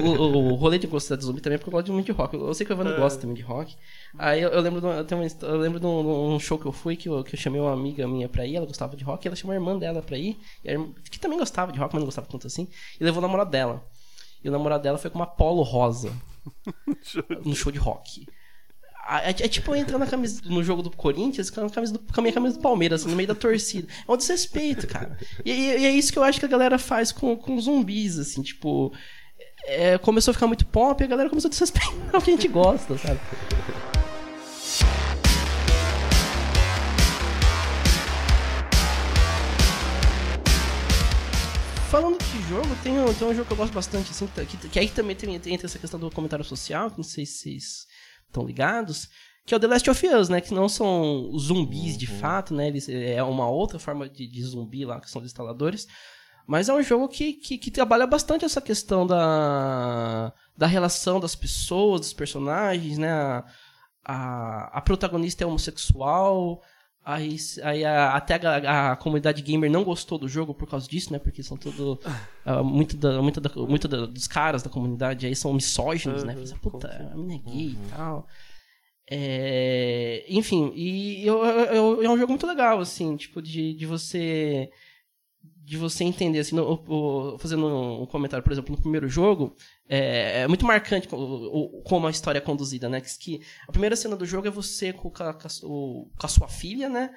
o, 0.00 0.08
o, 0.22 0.52
o 0.52 0.54
rolê 0.54 0.78
de 0.78 0.86
gostar 0.86 1.16
de 1.16 1.24
zumbi 1.24 1.40
também 1.40 1.54
é 1.56 1.58
porque 1.58 1.68
eu 1.68 1.72
gosto 1.72 1.92
muito 1.92 2.06
de 2.06 2.12
rock. 2.12 2.34
Eu, 2.34 2.46
eu 2.46 2.54
sei 2.54 2.66
que 2.66 2.72
o 2.72 2.74
Evan 2.74 2.84
não 2.84 2.92
É. 2.92 2.96
gosta 2.96 3.20
também 3.20 3.34
de 3.36 3.42
rock. 3.42 3.74
Aí 4.18 4.40
eu, 4.42 4.50
eu 4.50 4.60
lembro, 4.60 4.80
de, 4.80 4.86
uma- 4.86 4.94
eu, 4.96 5.04
tenho 5.04 5.20
uma 5.20 5.28
eu 5.48 5.56
lembro 5.58 5.80
de 5.80 5.86
um, 5.86 6.34
um 6.34 6.40
show 6.40 6.58
que 6.58 6.66
eu 6.66 6.72
fui, 6.72 6.96
que 6.96 7.08
eu, 7.08 7.22
que 7.24 7.34
eu 7.34 7.38
chamei 7.38 7.60
uma 7.60 7.72
amiga 7.72 8.06
minha 8.06 8.28
pra 8.28 8.46
ir, 8.46 8.56
ela 8.56 8.66
gostava 8.66 8.96
de 8.96 9.04
rock, 9.04 9.24
e 9.24 9.28
ela 9.28 9.36
chamou 9.36 9.52
a 9.52 9.56
irmã 9.56 9.78
dela 9.78 10.02
pra 10.02 10.16
ir, 10.18 10.36
irmã- 10.64 10.92
que 11.10 11.18
também 11.18 11.38
gostava 11.38 11.72
de 11.72 11.78
rock, 11.78 11.94
mas 11.94 12.00
não 12.00 12.06
gostava 12.06 12.26
tanto 12.28 12.46
assim, 12.46 12.68
e 13.00 13.04
levou 13.04 13.18
o 13.18 13.22
namorado 13.22 13.50
dela. 13.50 13.84
E 14.42 14.48
o 14.48 14.52
namorado 14.52 14.82
dela 14.82 14.98
foi 14.98 15.10
com 15.10 15.18
uma 15.18 15.26
polo 15.26 15.62
rosa 15.62 16.12
no 17.44 17.54
show 17.54 17.72
de 17.72 17.78
rock. 17.78 18.26
É, 19.22 19.30
é 19.30 19.48
tipo 19.48 19.70
eu 19.70 19.76
entrar 19.76 19.98
na 19.98 20.06
camisa, 20.06 20.40
no 20.46 20.62
jogo 20.64 20.80
do 20.82 20.90
Corinthians 20.90 21.50
com 21.50 21.60
a, 21.66 21.68
camisa 21.68 21.92
do, 21.92 21.98
com 21.98 22.20
a 22.20 22.22
minha 22.22 22.32
camisa 22.32 22.56
do 22.56 22.62
Palmeiras, 22.62 23.02
assim, 23.02 23.10
no 23.10 23.16
meio 23.16 23.28
da 23.28 23.34
torcida. 23.34 23.86
É 24.08 24.10
um 24.10 24.16
desrespeito, 24.16 24.86
cara. 24.86 25.18
E, 25.44 25.50
e- 25.52 25.78
e 25.80 25.84
é 25.86 25.90
isso 25.90 26.10
que 26.10 26.18
eu 26.18 26.22
acho 26.24 26.38
que 26.40 26.46
a 26.46 26.48
galera 26.48 26.78
faz 26.78 27.12
com, 27.12 27.36
com 27.36 27.60
zumbis, 27.60 28.18
assim, 28.18 28.40
tipo. 28.42 28.92
É, 29.66 29.98
começou 29.98 30.30
a 30.30 30.34
ficar 30.34 30.46
muito 30.46 30.66
pop 30.66 31.02
e 31.02 31.04
a 31.04 31.08
galera 31.08 31.28
começou 31.28 31.48
a 31.48 31.50
desrespeitar 31.50 31.92
o 32.14 32.22
que 32.22 32.30
a 32.30 32.34
gente 32.34 32.48
gosta, 32.48 32.96
sabe? 32.98 33.20
Falando 41.90 42.18
de 42.18 42.48
jogo, 42.48 42.68
tem 42.82 42.98
um, 42.98 43.14
tem 43.14 43.28
um 43.28 43.34
jogo 43.34 43.46
que 43.46 43.52
eu 43.52 43.56
gosto 43.56 43.72
bastante, 43.72 44.10
assim, 44.10 44.26
que, 44.26 44.68
que 44.68 44.78
aí 44.80 44.88
também 44.88 45.14
tem, 45.14 45.38
tem 45.38 45.54
essa 45.54 45.78
questão 45.78 45.98
do 45.98 46.10
comentário 46.10 46.44
social, 46.44 46.90
que 46.90 46.96
não 46.96 47.04
sei 47.04 47.24
se 47.24 47.38
vocês 47.38 47.86
estão 48.26 48.44
ligados, 48.44 49.08
que 49.46 49.54
é 49.54 49.56
o 49.56 49.60
The 49.60 49.66
Last 49.68 49.88
of 49.88 50.06
Us, 50.08 50.28
né? 50.28 50.40
Que 50.40 50.52
não 50.52 50.68
são 50.68 51.30
zumbis 51.38 51.96
de 51.96 52.08
fato, 52.08 52.52
né? 52.52 52.66
Eles, 52.66 52.88
é 52.88 53.22
uma 53.22 53.48
outra 53.48 53.78
forma 53.78 54.08
de, 54.08 54.26
de 54.26 54.42
zumbi 54.42 54.84
lá, 54.84 55.00
que 55.00 55.08
são 55.08 55.22
os 55.22 55.26
instaladores. 55.26 55.86
Mas 56.46 56.68
é 56.68 56.74
um 56.74 56.82
jogo 56.82 57.08
que, 57.08 57.32
que, 57.32 57.56
que 57.56 57.70
trabalha 57.70 58.06
bastante 58.06 58.44
essa 58.44 58.60
questão 58.60 59.06
da, 59.06 60.32
da 60.56 60.66
relação 60.66 61.18
das 61.18 61.34
pessoas, 61.34 62.00
dos 62.02 62.12
personagens, 62.12 62.98
né? 62.98 63.10
A, 63.12 63.44
a, 64.04 64.78
a 64.78 64.80
protagonista 64.82 65.42
é 65.42 65.46
homossexual, 65.46 66.60
aí, 67.02 67.36
aí 67.62 67.82
a- 67.84 68.14
até 68.14 68.34
a, 68.46 68.92
a 68.92 68.96
comunidade 68.96 69.40
gamer 69.40 69.70
não 69.70 69.82
gostou 69.84 70.18
do 70.18 70.28
jogo 70.28 70.52
por 70.52 70.68
causa 70.68 70.86
disso, 70.86 71.10
né? 71.12 71.18
Porque 71.18 71.42
são 71.42 71.56
tudo. 71.56 71.98
ah, 72.44 72.62
muito 72.62 72.94
da, 72.98 73.22
muito, 73.22 73.40
da, 73.40 73.50
muito 73.66 73.88
da- 73.88 74.04
dos 74.04 74.26
caras 74.28 74.62
da 74.62 74.68
comunidade 74.68 75.26
aí 75.26 75.34
são 75.34 75.52
misóginos, 75.54 76.24
né? 76.24 76.34
Uhum, 76.34 76.46
Fala, 76.46 76.58
com 76.60 76.70
Puta, 76.70 76.88
certeza. 76.88 77.10
a 77.10 77.16
mina 77.16 77.34
é 77.34 77.38
gay 77.38 77.68
e 77.68 77.78
tal. 77.90 78.26
É, 79.10 80.24
enfim, 80.28 80.72
e 80.74 81.26
eu, 81.26 81.44
eu- 81.44 81.64
eu- 81.74 82.02
é 82.02 82.08
um 82.10 82.16
jogo 82.18 82.30
muito 82.32 82.46
legal, 82.46 82.80
assim, 82.80 83.16
tipo, 83.16 83.40
de, 83.42 83.74
de 83.74 83.86
você 83.86 84.70
de 85.64 85.76
você 85.78 86.04
entender, 86.04 86.40
assim, 86.40 86.54
no- 86.54 86.82
o- 86.86 87.38
fazendo 87.38 87.66
um 87.66 88.04
comentário, 88.06 88.42
por 88.44 88.52
exemplo, 88.52 88.74
no 88.76 88.80
primeiro 88.80 89.08
jogo, 89.08 89.56
é, 89.88 90.42
é 90.42 90.48
muito 90.48 90.66
marcante 90.66 91.08
o- 91.12 91.16
o- 91.78 91.82
como 91.82 92.06
a 92.06 92.10
história 92.10 92.38
é 92.38 92.42
conduzida, 92.42 92.88
né? 92.88 93.00
Que, 93.00 93.18
que 93.18 93.40
a 93.66 93.72
primeira 93.72 93.96
cena 93.96 94.14
do 94.14 94.26
jogo 94.26 94.46
é 94.46 94.50
você 94.50 94.92
com, 94.92 95.10
com 95.10 95.22
a, 95.22 95.32
com 95.34 95.46
a 96.22 96.28
sua 96.28 96.48
filha, 96.48 96.88
né? 96.88 97.10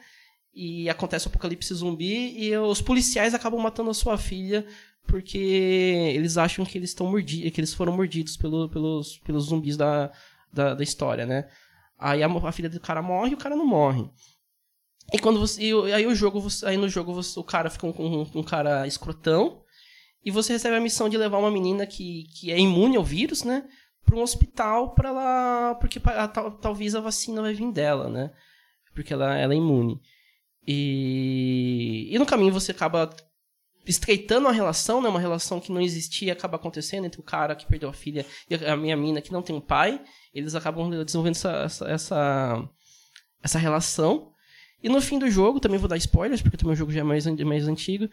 E 0.54 0.90
acontece 0.90 1.28
o 1.28 1.30
apocalipse 1.30 1.74
zumbi 1.74 2.36
e 2.42 2.58
os 2.58 2.82
policiais 2.82 3.34
acabam 3.34 3.60
matando 3.62 3.90
a 3.90 3.94
sua 3.94 4.18
filha 4.18 4.66
porque 5.06 5.38
eles 5.38 6.38
acham 6.38 6.66
que 6.66 6.78
eles 6.78 6.90
estão 6.92 7.08
mordidos, 7.10 7.52
que 7.52 7.60
eles 7.62 7.74
foram 7.74 7.94
mordidos 7.96 8.36
pelo- 8.38 8.68
pelos, 8.70 9.18
pelos 9.20 9.46
zumbis 9.46 9.78
da, 9.78 10.12
da, 10.52 10.74
da 10.74 10.84
história, 10.84 11.26
né? 11.26 11.48
Aí 11.98 12.24
a, 12.24 12.28
a 12.28 12.52
filha 12.52 12.70
do 12.70 12.80
cara 12.80 13.02
morre 13.02 13.32
e 13.32 13.34
o 13.34 13.38
cara 13.38 13.56
não 13.56 13.66
morre. 13.66 14.10
E 15.14 15.20
quando 15.20 15.40
você. 15.40 15.62
E, 15.62 15.94
aí 15.94 16.06
o 16.06 16.14
jogo, 16.16 16.46
aí 16.66 16.76
no 16.78 16.90
jogo 16.90 17.14
você- 17.14 17.40
o 17.40 17.44
cara 17.44 17.70
fica 17.70 17.92
com 17.94 18.06
um, 18.06 18.30
um 18.36 18.44
cara 18.44 18.86
escrotão. 18.88 19.62
E 20.26 20.32
você 20.32 20.54
recebe 20.54 20.76
a 20.76 20.82
missão 20.82 21.08
de 21.08 21.18
levar 21.18 21.38
uma 21.38 21.52
menina 21.52 21.86
que, 21.86 22.26
que 22.36 22.52
é 22.52 22.60
imune 22.60 22.98
ao 22.98 23.04
vírus, 23.04 23.44
né? 23.44 23.64
Pra 24.06 24.16
um 24.18 24.22
hospital 24.22 24.94
pra 24.94 25.10
ela. 25.10 25.76
Porque 25.76 26.00
pa- 26.00 26.28
tal- 26.28 26.52
talvez 26.52 26.94
a 26.96 27.00
vacina 27.00 27.42
vai 27.42 27.54
vir 27.54 27.72
dela, 27.72 28.10
né? 28.10 28.32
Porque 28.94 29.14
ela, 29.14 29.38
ela 29.38 29.54
é 29.54 29.58
imune. 29.58 30.02
E, 30.68 32.10
e 32.12 32.20
no 32.20 32.26
caminho 32.26 32.52
você 32.52 32.72
acaba 32.72 33.10
estreitando 33.86 34.50
a 34.50 34.52
relação, 34.52 35.02
né? 35.02 35.08
Uma 35.08 35.20
relação 35.20 35.62
que 35.62 35.72
não 35.72 35.80
existia 35.80 36.34
acaba 36.34 36.58
acontecendo 36.58 37.06
entre 37.06 37.22
o 37.22 37.24
cara 37.24 37.56
que 37.56 37.66
perdeu 37.66 37.88
a 37.90 37.94
filha 37.94 38.26
e 38.50 38.56
a 38.66 38.76
minha 38.76 38.98
mina 38.98 39.22
que 39.22 39.32
não 39.32 39.42
tem 39.42 39.56
um 39.56 39.62
pai. 39.62 40.02
Eles 40.34 40.56
acabam 40.56 40.90
desenvolvendo 40.90 41.36
essa, 41.36 41.52
essa, 41.64 41.86
essa, 41.90 42.70
essa 43.42 43.58
relação. 43.60 44.32
E 44.82 44.90
no 44.90 45.02
fim 45.02 45.18
do 45.18 45.30
jogo, 45.30 45.60
também 45.60 45.80
vou 45.80 45.90
dar 45.90 45.98
spoilers, 45.98 46.42
porque 46.42 46.66
o 46.66 46.76
jogo 46.76 46.92
já 46.92 47.02
é 47.02 47.04
mais, 47.04 47.26
mais 47.26 47.68
antigo. 47.68 48.10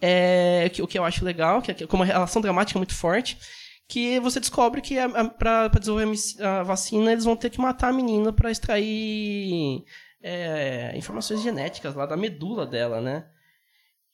É, 0.00 0.70
o 0.80 0.86
que 0.86 0.98
eu 0.98 1.04
acho 1.04 1.24
legal, 1.24 1.62
é 1.66 1.74
que 1.74 1.86
como 1.86 2.02
a 2.02 2.06
relação 2.06 2.42
dramática 2.42 2.78
é 2.78 2.80
muito 2.80 2.94
forte, 2.94 3.38
que 3.88 4.18
você 4.20 4.40
descobre 4.40 4.80
que 4.80 4.98
a, 4.98 5.06
a, 5.06 5.24
pra, 5.28 5.70
pra 5.70 5.80
desenvolver 5.80 6.12
a, 6.40 6.62
vacina, 6.62 7.12
eles 7.12 7.24
vão 7.24 7.36
ter 7.36 7.50
que 7.50 7.60
matar 7.60 7.88
a 7.88 7.92
menina 7.92 8.32
pra 8.32 8.50
extrair 8.50 9.84
é, 10.22 10.92
informações 10.96 11.42
genéticas 11.42 11.94
lá 11.94 12.06
da 12.06 12.16
medula 12.16 12.66
dela, 12.66 13.00
né? 13.00 13.26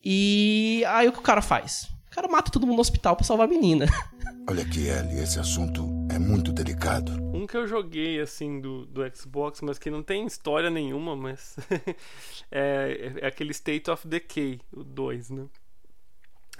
E 0.05 0.85
aí 0.89 1.09
o 1.09 1.13
que 1.13 1.21
o 1.21 1.23
cara 1.23 1.41
faz? 1.41 1.89
O 2.07 2.15
cara 2.15 2.29
mata 2.29 2.51
todo 2.51 2.67
mundo 2.67 2.77
no 2.77 2.83
hospital 2.83 3.17
pra 3.17 3.25
salvar 3.25 3.47
a 3.47 3.51
menina. 3.51 3.87
Olha 4.49 4.63
aqui, 4.63 4.89
Ellie, 4.89 5.21
esse 5.21 5.39
assunto 5.39 6.02
é 6.15 6.19
muito 6.19 6.53
delicado. 6.53 7.13
Um 7.35 7.47
que 7.47 7.57
eu 7.57 7.67
joguei, 7.67 8.21
assim, 8.21 8.61
do, 8.61 8.85
do 8.87 9.03
Xbox, 9.17 9.61
mas 9.63 9.79
que 9.79 9.91
não 9.91 10.03
tem 10.03 10.27
história 10.27 10.71
nenhuma, 10.71 11.17
mas. 11.17 11.57
é, 12.51 13.13
é 13.21 13.27
aquele 13.27 13.51
State 13.53 13.91
of 13.91 14.07
Decay, 14.07 14.61
o 14.73 14.83
2, 14.85 15.31
né? 15.31 15.47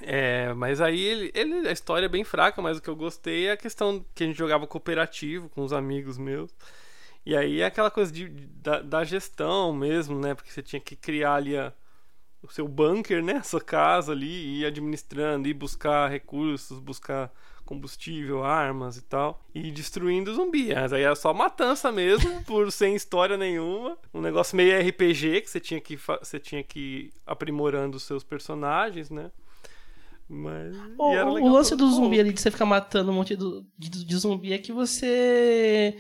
É, 0.01 0.53
mas 0.55 0.81
aí 0.81 1.01
ele, 1.01 1.31
ele- 1.35 1.69
a 1.69 1.73
história 1.73 2.07
é 2.07 2.09
bem 2.09 2.25
fraca, 2.25 2.61
mas 2.61 2.79
o 2.79 2.83
que 2.83 2.89
eu 2.91 2.97
gostei 2.97 3.47
é 3.47 3.53
a 3.53 3.57
questão 3.57 4.05
que 4.15 4.25
a 4.25 4.27
gente 4.27 4.37
jogava 4.39 4.67
cooperativo 4.67 5.49
com 5.51 5.63
os 5.63 5.73
amigos 5.73 6.19
meus. 6.19 6.51
E 7.25 7.37
aí 7.37 7.61
é 7.61 7.67
aquela 7.67 7.91
coisa 7.91 8.11
de, 8.13 8.29
da, 8.29 8.81
da 8.81 9.05
gestão 9.05 9.73
mesmo, 9.73 10.19
né? 10.19 10.35
Porque 10.35 10.51
você 10.51 10.63
tinha 10.63 10.81
que 10.81 10.97
criar 10.97 11.35
ali 11.35 11.57
a- 11.57 11.73
o 12.43 12.49
seu 12.51 12.67
bunker, 12.67 13.23
né? 13.23 13.35
A 13.35 13.43
sua 13.45 13.61
casa 13.61 14.11
ali, 14.13 14.27
e 14.27 14.61
ir 14.63 14.67
administrando, 14.67 15.47
ir 15.47 15.55
buscar 15.55 16.09
recursos, 16.11 16.81
buscar 16.81 17.33
combustível, 17.65 18.45
armas 18.45 18.97
e 18.97 19.03
tal, 19.03 19.43
e 19.55 19.71
destruindo 19.71 20.35
zumbi. 20.35 20.75
Mas 20.75 20.93
aí 20.93 21.03
era 21.03 21.15
só 21.15 21.33
matança 21.33 21.91
mesmo, 21.93 22.43
por 22.45 22.71
sem 22.73 22.95
história 22.95 23.37
nenhuma. 23.37 23.97
Um 24.13 24.21
negócio 24.21 24.57
meio 24.57 24.79
RPG 24.89 25.41
que 25.43 25.51
você 25.51 25.61
tinha 25.61 25.81
que 25.81 25.97
você 25.97 26.39
tinha 26.39 26.63
que 26.63 26.79
ir 26.81 27.13
aprimorando 27.27 27.97
os 27.97 28.03
seus 28.03 28.23
personagens, 28.25 29.11
né? 29.11 29.31
Mas. 30.29 30.75
O, 30.99 31.49
lance 31.49 31.77
do 31.77 31.91
zumbi 31.91 32.19
ali, 32.19 32.33
de 32.33 32.41
você 32.41 32.51
ficar 32.51 32.65
matando 32.65 33.11
um 33.11 33.15
monte 33.15 33.37
do- 33.37 33.67
de, 33.79 33.91
de 34.05 34.17
zumbi, 34.17 34.53
é 34.53 34.59
que 34.59 34.73
você. 34.73 35.97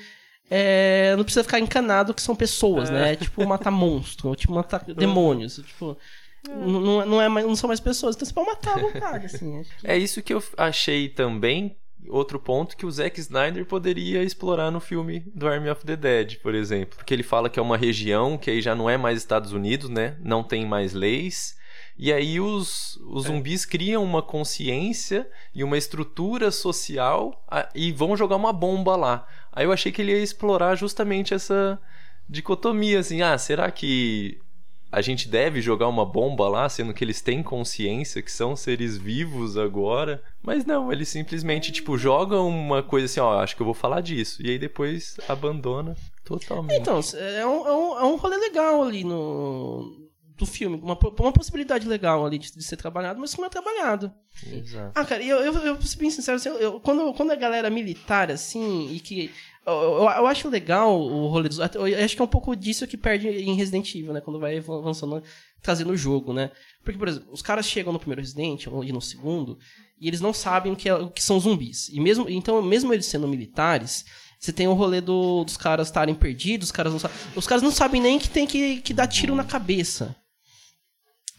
é, 0.50 1.14
não 1.16 1.24
precisa 1.24 1.44
ficar 1.44 1.58
encanado 1.60 2.14
que 2.14 2.22
são 2.22 2.34
pessoas, 2.34 2.88
né? 2.88 3.12
É 3.12 3.16
tipo 3.16 3.46
matar 3.46 3.70
monstro, 3.70 4.34
tipo 4.34 4.52
matar 4.54 4.84
demônios. 4.94 5.56
Tipo, 5.56 5.98
não, 6.48 7.06
não, 7.06 7.20
é 7.22 7.28
mais, 7.28 7.46
não 7.46 7.54
são 7.56 7.68
mais 7.68 7.80
pessoas, 7.80 8.14
então 8.16 8.26
você 8.26 8.34
pode 8.34 8.46
matar 8.48 8.76
à 8.76 8.80
vontade, 8.80 9.26
assim. 9.26 9.60
acho 9.60 9.70
que- 9.78 9.86
É 9.86 9.96
isso 9.96 10.22
que 10.22 10.34
eu 10.34 10.42
achei 10.56 11.08
também. 11.08 11.76
Outro 12.08 12.40
ponto 12.40 12.76
que 12.76 12.84
o 12.84 12.90
Zack 12.90 13.20
Snyder 13.20 13.64
poderia 13.64 14.24
explorar 14.24 14.72
no 14.72 14.80
filme 14.80 15.20
do 15.32 15.46
Army 15.46 15.70
of 15.70 15.84
the 15.86 15.94
Dead, 15.94 16.36
por 16.42 16.52
exemplo. 16.52 16.96
Porque 16.96 17.14
ele 17.14 17.22
fala 17.22 17.48
que 17.48 17.60
é 17.60 17.62
uma 17.62 17.76
região 17.76 18.36
que 18.36 18.50
aí 18.50 18.60
já 18.60 18.74
não 18.74 18.90
é 18.90 18.96
mais 18.96 19.18
Estados 19.18 19.52
Unidos, 19.52 19.88
né? 19.88 20.16
Não 20.20 20.42
tem 20.42 20.66
mais 20.66 20.92
leis. 20.94 21.56
E 21.96 22.12
aí 22.12 22.40
os, 22.40 22.96
os 23.08 23.24
zumbis 23.26 23.64
criam 23.64 24.02
uma 24.02 24.20
consciência 24.20 25.28
e 25.54 25.62
uma 25.62 25.78
estrutura 25.78 26.50
social 26.50 27.40
e 27.72 27.92
vão 27.92 28.16
jogar 28.16 28.34
uma 28.34 28.52
bomba 28.52 28.96
lá. 28.96 29.24
Aí 29.52 29.64
eu 29.64 29.72
achei 29.72 29.92
que 29.92 30.02
ele 30.02 30.10
ia 30.10 30.18
explorar 30.22 30.74
justamente 30.74 31.32
essa 31.32 31.80
dicotomia, 32.28 32.98
assim, 32.98 33.22
ah, 33.22 33.36
será 33.38 33.70
que 33.70 34.38
a 34.92 35.00
gente 35.00 35.26
deve 35.26 35.60
jogar 35.62 35.88
uma 35.88 36.04
bomba 36.04 36.46
lá, 36.48 36.68
sendo 36.68 36.92
que 36.92 37.02
eles 37.02 37.22
têm 37.22 37.42
consciência 37.42 38.20
que 38.20 38.30
são 38.30 38.54
seres 38.54 38.98
vivos 38.98 39.56
agora. 39.56 40.22
Mas 40.42 40.66
não, 40.66 40.92
eles 40.92 41.08
simplesmente, 41.08 41.72
tipo, 41.72 41.96
jogam 41.96 42.46
uma 42.46 42.82
coisa 42.82 43.06
assim, 43.06 43.20
ó, 43.20 43.40
acho 43.40 43.56
que 43.56 43.62
eu 43.62 43.66
vou 43.66 43.74
falar 43.74 44.02
disso. 44.02 44.42
E 44.44 44.50
aí 44.50 44.58
depois 44.58 45.16
abandona 45.28 45.96
totalmente. 46.24 46.78
Então, 46.78 47.00
é 47.14 47.46
um, 47.46 47.66
é, 47.66 47.72
um, 47.72 47.98
é 48.00 48.04
um 48.04 48.16
rolê 48.16 48.36
legal 48.36 48.82
ali 48.82 49.02
no. 49.02 49.98
Do 50.36 50.46
filme, 50.46 50.76
uma, 50.82 50.98
uma 51.20 51.32
possibilidade 51.32 51.86
legal 51.86 52.26
ali 52.26 52.36
de, 52.36 52.50
de 52.52 52.64
ser 52.64 52.76
trabalhado, 52.76 53.20
mas 53.20 53.32
que 53.32 53.38
não 53.40 53.46
é 53.46 53.50
trabalhado. 53.50 54.12
Exato. 54.50 54.90
Ah, 54.94 55.04
cara, 55.04 55.22
eu, 55.22 55.36
eu, 55.38 55.52
eu 55.52 55.74
vou 55.76 55.82
ser 55.82 55.98
bem 55.98 56.10
sincero, 56.10 56.36
assim, 56.36 56.48
eu- 56.48 56.80
quando, 56.80 57.12
quando 57.14 57.30
a 57.30 57.36
galera 57.36 57.70
militar, 57.70 58.28
assim, 58.30 58.90
e 58.92 58.98
que. 58.98 59.30
Eu, 59.64 59.72
eu, 59.74 60.02
eu 60.02 60.26
acho 60.26 60.48
legal 60.48 61.00
o 61.00 61.28
rolê 61.28 61.48
dos. 61.48 61.58
Eu 61.58 62.04
acho 62.04 62.16
que 62.16 62.20
é 62.22 62.24
um 62.24 62.28
pouco 62.28 62.56
disso 62.56 62.86
que 62.86 62.96
perde 62.96 63.28
em 63.28 63.54
Resident 63.54 63.94
Evil, 63.94 64.12
né? 64.12 64.20
Quando 64.20 64.40
vai 64.40 64.58
avançando, 64.58 65.22
trazendo 65.62 65.92
o 65.92 65.96
jogo, 65.96 66.32
né? 66.32 66.50
Porque, 66.82 66.98
por 66.98 67.06
exemplo, 67.06 67.28
os 67.32 67.42
caras 67.42 67.66
chegam 67.66 67.92
no 67.92 67.98
primeiro 67.98 68.20
Resident 68.20 68.66
e 68.66 68.92
no 68.92 69.00
segundo, 69.00 69.56
e 70.00 70.08
eles 70.08 70.20
não 70.20 70.32
sabem 70.32 70.72
o 70.72 70.76
que, 70.76 70.88
é- 70.88 70.94
o 70.94 71.08
que 71.10 71.22
são 71.22 71.38
zumbis. 71.38 71.88
E 71.90 72.00
mesmo, 72.00 72.28
então, 72.28 72.60
mesmo 72.60 72.92
eles 72.92 73.06
sendo 73.06 73.28
militares, 73.28 74.04
você 74.40 74.52
tem 74.52 74.66
o 74.66 74.72
rolê 74.74 75.00
do- 75.00 75.44
dos 75.44 75.56
caras 75.56 75.86
estarem 75.86 76.14
perdidos, 76.16 76.66
os 76.68 76.72
caras 76.72 76.92
não 76.92 76.98
sabem. 76.98 77.16
Os 77.36 77.46
caras 77.46 77.62
não 77.62 77.70
sabem 77.70 78.00
nem 78.00 78.18
que 78.18 78.28
tem 78.28 78.46
que, 78.48 78.80
que 78.80 78.92
dar 78.92 79.06
tiro 79.06 79.36
na 79.36 79.44
cabeça. 79.44 80.16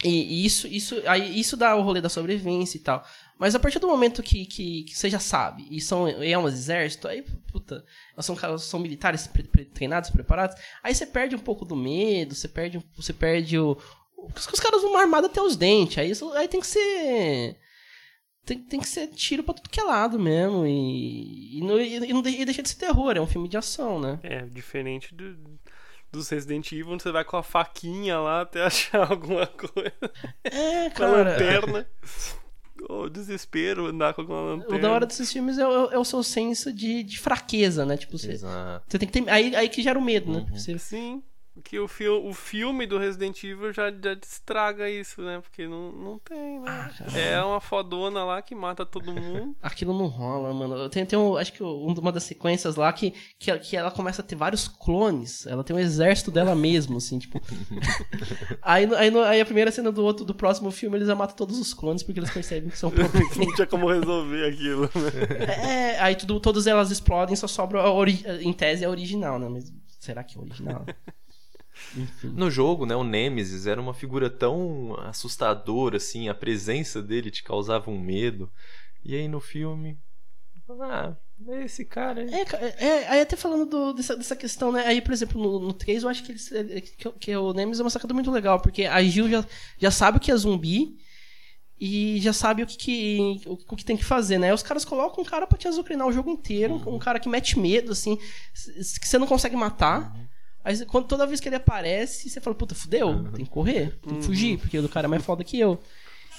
E, 0.03 0.09
e 0.09 0.45
isso, 0.45 0.67
isso, 0.67 1.01
aí, 1.05 1.39
isso 1.39 1.55
dá 1.55 1.75
o 1.75 1.81
rolê 1.81 2.01
da 2.01 2.09
sobrevivência 2.09 2.77
e 2.77 2.81
tal. 2.81 3.05
Mas 3.39 3.55
a 3.55 3.59
partir 3.59 3.79
do 3.79 3.87
momento 3.87 4.21
que, 4.23 4.45
que, 4.45 4.83
que 4.83 4.95
você 4.95 5.09
já 5.09 5.19
sabe, 5.19 5.67
e 5.69 5.81
são 5.81 6.07
e 6.07 6.31
é 6.31 6.37
um 6.37 6.47
exército, 6.47 7.07
aí, 7.07 7.23
puta, 7.51 7.83
são, 8.19 8.35
são 8.57 8.79
militares 8.79 9.29
treinados, 9.73 10.09
preparados, 10.11 10.55
aí 10.81 10.93
você 10.95 11.05
perde 11.05 11.35
um 11.35 11.39
pouco 11.39 11.65
do 11.65 11.75
medo, 11.75 12.35
você 12.35 12.47
perde, 12.47 12.79
você 12.95 13.11
perde 13.13 13.57
o. 13.59 13.77
Os, 14.35 14.47
os 14.47 14.59
caras 14.59 14.81
vão 14.81 14.95
armados 14.97 15.29
até 15.29 15.41
os 15.41 15.57
dentes, 15.57 15.97
aí, 15.97 16.11
isso- 16.11 16.31
aí 16.33 16.47
tem 16.47 16.59
que 16.61 16.67
ser. 16.67 17.57
Tem, 18.45 18.59
tem 18.59 18.79
que 18.79 18.87
ser 18.87 19.07
tiro 19.07 19.41
pra 19.43 19.53
tudo 19.53 19.69
que 19.69 19.79
é 19.79 19.83
lado 19.83 20.19
mesmo. 20.19 20.65
E, 20.65 21.57
e, 21.59 21.61
não, 21.61 21.79
e, 21.79 21.99
não 22.13 22.21
de- 22.21 22.45
deixa 22.45 22.61
de 22.61 22.69
ser 22.69 22.75
terror, 22.75 23.15
é 23.17 23.21
um 23.21 23.27
filme 23.27 23.47
de 23.49 23.57
ação, 23.57 23.99
né? 23.99 24.19
É, 24.23 24.41
diferente 24.45 25.13
do, 25.15 25.35
dos 26.11 26.29
Resident 26.29 26.71
Evil, 26.71 26.89
onde 26.91 27.03
você 27.03 27.11
vai 27.11 27.23
com 27.25 27.35
a 27.37 27.43
faquinha 27.43 28.19
lá 28.19 28.41
até 28.41 28.61
achar 28.67 29.09
alguma 29.11 29.47
coisa. 29.47 29.93
É, 30.43 30.89
Com 30.91 31.03
a 31.03 31.07
cara. 31.07 31.11
lanterna. 31.23 31.87
O 32.89 33.09
desespero 33.09 33.87
andar 33.87 34.13
com 34.13 34.21
alguma 34.21 34.41
lanterna. 34.41 34.75
O 34.75 34.81
da 34.81 34.91
hora 34.91 35.05
desses 35.05 35.31
filmes 35.31 35.57
é, 35.57 35.67
o- 35.67 35.91
é 35.91 35.97
o 35.97 36.03
seu 36.05 36.21
senso 36.23 36.71
de, 36.71 37.03
de 37.03 37.19
fraqueza, 37.19 37.85
né? 37.85 37.95
Tipo, 37.97 38.17
você, 38.17 38.31
Exato. 38.31 38.85
você 38.87 38.99
tem 38.99 39.07
que 39.07 39.13
ter. 39.21 39.29
Aí, 39.29 39.55
aí 39.55 39.69
que 39.69 39.81
gera 39.81 39.97
o 39.97 40.01
medo, 40.01 40.31
né? 40.31 40.45
Você, 40.53 40.77
Sim, 40.77 41.23
que 41.63 41.77
o, 41.79 41.87
fil 41.87 42.25
o 42.25 42.33
filme 42.33 42.87
do 42.87 42.97
Resident 42.97 43.43
Evil 43.43 43.71
já, 43.71 43.91
já 43.91 44.13
estraga 44.13 44.89
isso, 44.89 45.21
né? 45.21 45.39
Porque 45.41 45.67
não, 45.67 45.91
não 45.91 46.17
tem, 46.19 46.59
né? 46.59 46.89
é 47.15 47.41
uma 47.43 47.61
fodona 47.61 48.23
lá 48.23 48.41
que 48.41 48.55
mata 48.55 48.85
todo 48.85 49.13
mundo. 49.13 49.55
aquilo 49.61 49.95
não 49.97 50.07
rola, 50.07 50.51
mano. 50.53 50.89
Tem, 50.89 51.05
tem 51.05 51.17
um, 51.19 51.37
acho 51.37 51.53
que 51.53 51.61
um- 51.61 51.93
uma 51.93 52.11
das 52.11 52.23
sequências 52.23 52.75
lá 52.75 52.91
que, 52.91 53.13
que, 53.37 53.55
que 53.59 53.77
ela 53.77 53.91
começa 53.91 54.21
a 54.21 54.25
ter 54.25 54.35
vários 54.35 54.67
clones. 54.67 55.45
Ela 55.45 55.63
tem 55.63 55.75
um 55.75 55.79
exército 55.79 56.31
dela 56.31 56.55
mesmo, 56.55 56.97
assim, 56.97 57.19
tipo. 57.19 57.39
aí, 58.61 58.85
aí, 58.95 59.17
aí 59.25 59.41
a 59.41 59.45
primeira 59.45 59.71
cena 59.71 59.91
do 59.91 60.03
outro, 60.03 60.25
do 60.25 60.33
próximo 60.33 60.71
filme, 60.71 60.97
eles 60.97 61.07
já 61.07 61.15
matam 61.15 61.35
todos 61.35 61.59
os 61.59 61.73
clones 61.73 62.03
porque 62.03 62.19
eles 62.19 62.31
percebem 62.31 62.69
que 62.69 62.77
são 62.77 62.89
problemas. 62.91 63.37
não 63.37 63.53
tinha 63.53 63.67
como 63.67 63.87
resolver 63.87 64.47
aquilo, 64.49 64.83
né? 64.83 65.93
É, 65.95 65.99
aí 65.99 66.15
tudo, 66.15 66.39
todas 66.39 66.65
elas 66.67 66.91
explodem, 66.91 67.35
só 67.35 67.47
sobra 67.47 67.81
a 67.81 67.91
ori- 67.91 68.23
em 68.41 68.51
tese 68.53 68.83
a 68.85 68.89
original, 68.89 69.37
né? 69.37 69.47
Mas 69.49 69.71
será 69.99 70.23
que 70.23 70.37
é 70.37 70.41
original? 70.41 70.85
Enfim. 71.95 72.27
No 72.35 72.49
jogo, 72.51 72.85
né, 72.85 72.95
o 72.95 73.03
Nemesis 73.03 73.65
era 73.67 73.81
uma 73.81 73.93
figura 73.93 74.29
tão 74.29 74.95
assustadora, 75.01 75.97
assim, 75.97 76.29
a 76.29 76.33
presença 76.35 77.01
dele 77.01 77.31
te 77.31 77.43
causava 77.43 77.89
um 77.89 77.99
medo. 77.99 78.51
E 79.03 79.15
aí 79.15 79.27
no 79.27 79.39
filme. 79.39 79.97
Ah, 80.81 81.13
é 81.49 81.63
esse 81.65 81.83
cara. 81.85 82.21
aí. 82.21 82.33
É, 82.33 82.45
ca- 82.45 82.57
é, 82.57 83.07
aí 83.09 83.21
até 83.21 83.35
falando 83.35 83.65
do- 83.65 83.93
dessa, 83.93 84.15
dessa 84.15 84.35
questão, 84.35 84.71
né? 84.71 84.85
Aí, 84.87 85.01
por 85.01 85.11
exemplo, 85.11 85.41
no, 85.41 85.59
no 85.59 85.73
3, 85.73 86.03
eu 86.03 86.09
acho 86.09 86.23
que, 86.23 86.31
eles, 86.31 86.51
é, 86.51 86.81
que, 86.81 87.11
que 87.11 87.35
o 87.35 87.53
Nemesis 87.53 87.79
é 87.81 87.83
uma 87.83 87.89
sacada 87.89 88.13
muito 88.13 88.31
legal, 88.31 88.59
porque 88.61 88.85
a 88.85 89.01
Jill 89.03 89.29
já, 89.29 89.45
já 89.77 89.91
sabe 89.91 90.17
o 90.17 90.21
que 90.21 90.31
é 90.31 90.35
zumbi 90.37 90.95
e 91.79 92.19
já 92.21 92.31
sabe 92.31 92.63
o 92.63 92.67
que, 92.67 92.77
que- 92.77 93.41
o, 93.45 93.53
o 93.53 93.75
que 93.75 93.83
tem 93.83 93.97
que 93.97 94.05
fazer, 94.05 94.37
né? 94.37 94.53
Os 94.53 94.63
caras 94.63 94.85
colocam 94.85 95.21
um 95.23 95.27
cara 95.27 95.45
pra 95.45 95.57
te 95.57 95.67
azucrinar 95.67 96.07
o 96.07 96.13
jogo 96.13 96.29
inteiro, 96.29 96.75
um 96.89 96.97
cara 96.99 97.19
que 97.19 97.27
mete 97.27 97.59
medo, 97.59 97.91
assim, 97.91 98.15
que 98.15 99.07
você 99.07 99.17
não 99.17 99.27
consegue 99.27 99.55
matar. 99.55 100.15
Aí 100.63 100.85
quando, 100.85 101.07
toda 101.07 101.27
vez 101.27 101.39
que 101.39 101.49
ele 101.49 101.55
aparece, 101.55 102.29
você 102.29 102.39
fala, 102.39 102.55
puta, 102.55 102.73
fudeu, 102.73 103.09
tem 103.35 103.43
que 103.45 103.51
correr, 103.51 103.97
tem 104.01 104.17
que 104.17 104.23
fugir, 104.25 104.57
porque 104.57 104.79
o 104.79 104.87
cara 104.89 105.07
é 105.07 105.09
mais 105.09 105.23
foda 105.23 105.43
que 105.43 105.59
eu. 105.59 105.79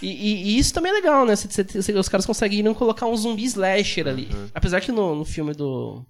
E, 0.03 0.07
e- 0.09 0.43
e 0.49 0.59
isso 0.59 0.73
também 0.75 0.91
é 0.91 0.95
legal, 0.95 1.25
né? 1.27 1.37
Você- 1.37 1.47
você- 1.49 1.83
você- 1.83 1.93
os 1.93 2.09
caras 2.09 2.27
conseguiram 2.27 2.75
colocar 2.75 3.07
um 3.07 3.17
zumbi 3.17 3.45
slasher 3.45 4.09
ali. 4.09 4.29
Apesar 4.55 4.81
que 4.81 4.91
no, 4.91 5.15
no 5.15 5.25
filme 5.25 5.53
do, 5.53 6.05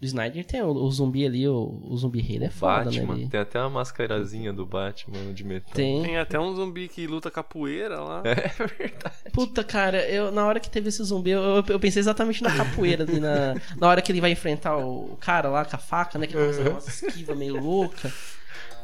do 0.00 0.04
Snyder 0.06 0.44
tem 0.44 0.60
o, 0.62 0.68
o 0.68 0.90
zumbi 0.90 1.24
ali, 1.24 1.48
o, 1.48 1.80
o 1.88 1.96
zumbi 1.96 2.20
rei, 2.20 2.38
é 2.44 2.50
foda, 2.50 2.84
Batman. 2.84 3.14
né? 3.14 3.20
Ele 3.22 3.30
Tem 3.30 3.40
até 3.40 3.58
uma 3.60 3.70
mascarazinha 3.70 4.52
do 4.52 4.66
Batman 4.66 5.32
de 5.32 5.42
metal. 5.42 5.72
tem. 5.74 6.02
Tem 6.02 6.18
até 6.18 6.38
um 6.38 6.54
zumbi 6.54 6.86
que 6.86 7.06
luta 7.06 7.30
capoeira 7.30 7.98
lá. 8.00 8.22
É 8.26 8.66
verdade. 8.66 9.16
Puta, 9.32 9.64
cara, 9.64 10.06
eu, 10.08 10.30
na 10.30 10.44
hora 10.46 10.60
que 10.60 10.68
teve 10.68 10.88
esse 10.90 11.02
zumbi, 11.02 11.30
eu, 11.30 11.40
eu- 11.42 11.64
eu 11.68 11.80
pensei 11.80 12.00
exatamente 12.00 12.42
na 12.42 12.54
capoeira 12.54 13.04
ali, 13.04 13.18
na, 13.20 13.54
na 13.80 13.88
hora 13.88 14.02
que 14.02 14.12
ele 14.12 14.20
vai 14.20 14.30
enfrentar 14.32 14.76
o 14.76 15.16
cara 15.20 15.48
lá 15.48 15.64
com 15.64 15.76
a 15.76 15.78
faca, 15.78 16.18
né? 16.18 16.26
Que 16.26 16.36
ele 16.36 16.52
faz 16.52 16.68
uma 16.68 16.78
esquiva 16.78 17.34
meio 17.34 17.58
louca. 17.60 18.12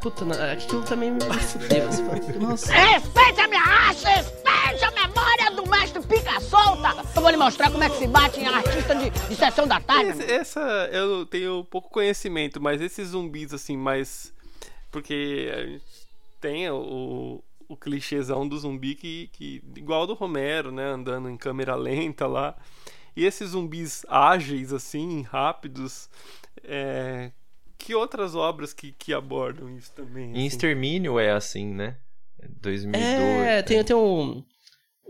Puta, 0.01 0.25
aquilo 0.53 0.83
também 0.83 1.13
me 1.13 1.21
fudeu. 1.21 1.87
Assim, 1.89 2.05
fala, 2.05 2.39
nossa. 2.41 2.73
Respeite 2.73 3.41
a 3.41 3.47
minha 3.49 3.63
arte, 3.63 4.05
mestre 5.73 6.03
Pica 6.07 6.39
Solta. 6.41 6.91
Eu 7.17 7.23
vou 7.23 7.31
lhe 7.31 7.37
mostrar 7.37 7.71
como 7.71 7.83
é 7.83 7.89
que 7.91 7.97
se 7.97 8.07
bate 8.07 8.41
em 8.41 8.47
artista 8.47 8.95
de, 8.95 9.11
de 9.11 9.35
sessão 9.35 9.67
da 9.67 9.81
tarde. 9.81 10.11
Esse- 10.11 10.31
essa 10.33 10.61
eu 10.93 11.25
tenho 11.27 11.65
pouco 11.65 11.89
conhecimento, 11.91 12.61
mas 12.61 12.81
esses 12.81 13.09
zumbis 13.09 13.53
assim, 13.55 13.77
mais. 13.77 14.33
Porque 14.91 15.51
a 15.57 15.67
gente 15.67 15.85
tem 16.41 16.69
o, 16.71 17.43
o 17.69 17.77
clichêzão 17.77 18.47
do 18.47 18.59
zumbi 18.59 18.95
que, 18.95 19.31
que. 19.33 19.63
igual 19.77 20.07
do 20.07 20.15
Romero, 20.15 20.71
né? 20.71 20.85
Andando 20.85 21.29
em 21.31 21.37
câmera 21.37 21.75
lenta 21.75 22.27
lá. 22.27 22.55
E 23.17 23.25
esses 23.25 23.51
zumbis 23.51 24.05
ágeis, 24.09 24.73
assim, 24.73 25.23
rápidos. 25.23 26.09
é, 26.65 27.31
que 27.79 27.95
outras 27.95 28.35
obras 28.35 28.73
que, 28.73 28.93
que 28.93 29.13
abordam 29.13 29.69
isso 29.77 29.91
também? 29.93 30.27
Em 30.29 30.33
assim? 30.33 30.47
Extermínio 30.47 31.19
é 31.19 31.33
assim, 31.33 31.67
né? 31.75 31.97
2002. 32.61 33.05
É, 33.05 33.17
né? 33.19 33.63
tem, 33.63 33.83
tem 33.85 33.97
um. 33.97 34.43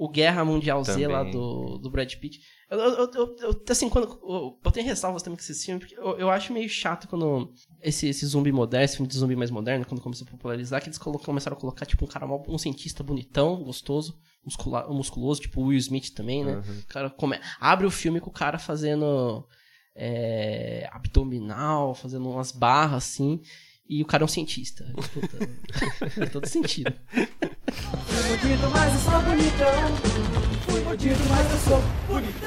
O 0.04 0.08
Guerra 0.08 0.44
Mundial 0.44 0.82
Z 0.82 0.92
Também. 0.94 1.06
lá 1.06 1.22
do, 1.22 1.78
do 1.78 1.88
Brad 1.88 2.12
Pitt. 2.16 2.40
Eu, 2.68 2.78
eu, 2.78 3.10
eu- 3.12 3.36
eu- 3.38 3.64
assim, 3.70 3.88
quando. 3.88 4.08
Eu, 4.22 4.58
eu 4.64 4.70
tenho 4.72 4.84
ressalvas 4.86 5.22
também 5.22 5.36
com 5.36 5.42
esse 5.42 5.64
filme, 5.64 5.78
porque 5.78 5.94
eu, 5.96 6.28
acho 6.28 6.52
meio 6.52 6.68
chato 6.68 7.06
quando 7.06 7.52
esse, 7.80 8.08
esse 8.08 8.26
zumbi 8.26 8.50
moderno, 8.50 8.84
esse 8.84 8.96
filme 8.96 9.08
de 9.08 9.16
zumbi 9.16 9.36
mais 9.36 9.50
moderno, 9.52 9.84
quando 9.86 10.00
começou 10.00 10.26
a 10.26 10.30
popularizar, 10.30 10.80
que 10.82 10.88
eles 10.88 10.98
colo- 10.98 11.20
começaram 11.20 11.56
a 11.56 11.60
colocar, 11.60 11.86
tipo, 11.86 12.04
um 12.04 12.08
cara, 12.08 12.26
um 12.26 12.58
cientista 12.58 13.04
bonitão, 13.04 13.62
gostoso, 13.62 14.18
muscula, 14.44 14.88
musculoso, 14.88 15.40
tipo 15.40 15.60
o 15.60 15.66
Will 15.66 15.78
Smith 15.78 16.10
também, 16.14 16.44
né? 16.44 16.60
O 16.82 16.86
cara 16.88 17.08
come, 17.08 17.38
abre 17.60 17.86
o 17.86 17.90
filme 17.90 18.18
com 18.20 18.30
o 18.30 18.32
cara 18.32 18.58
fazendo 18.58 19.46
é, 19.94 20.88
abdominal, 20.90 21.94
fazendo 21.94 22.28
umas 22.28 22.50
barras 22.50 23.04
assim. 23.04 23.40
E 23.88 24.02
o 24.02 24.06
cara 24.06 24.22
é 24.22 24.26
um 24.26 24.28
cientista. 24.28 24.84
Puta, 25.12 25.38
faz 26.10 26.32
todo 26.32 26.48
sentido. 26.48 26.92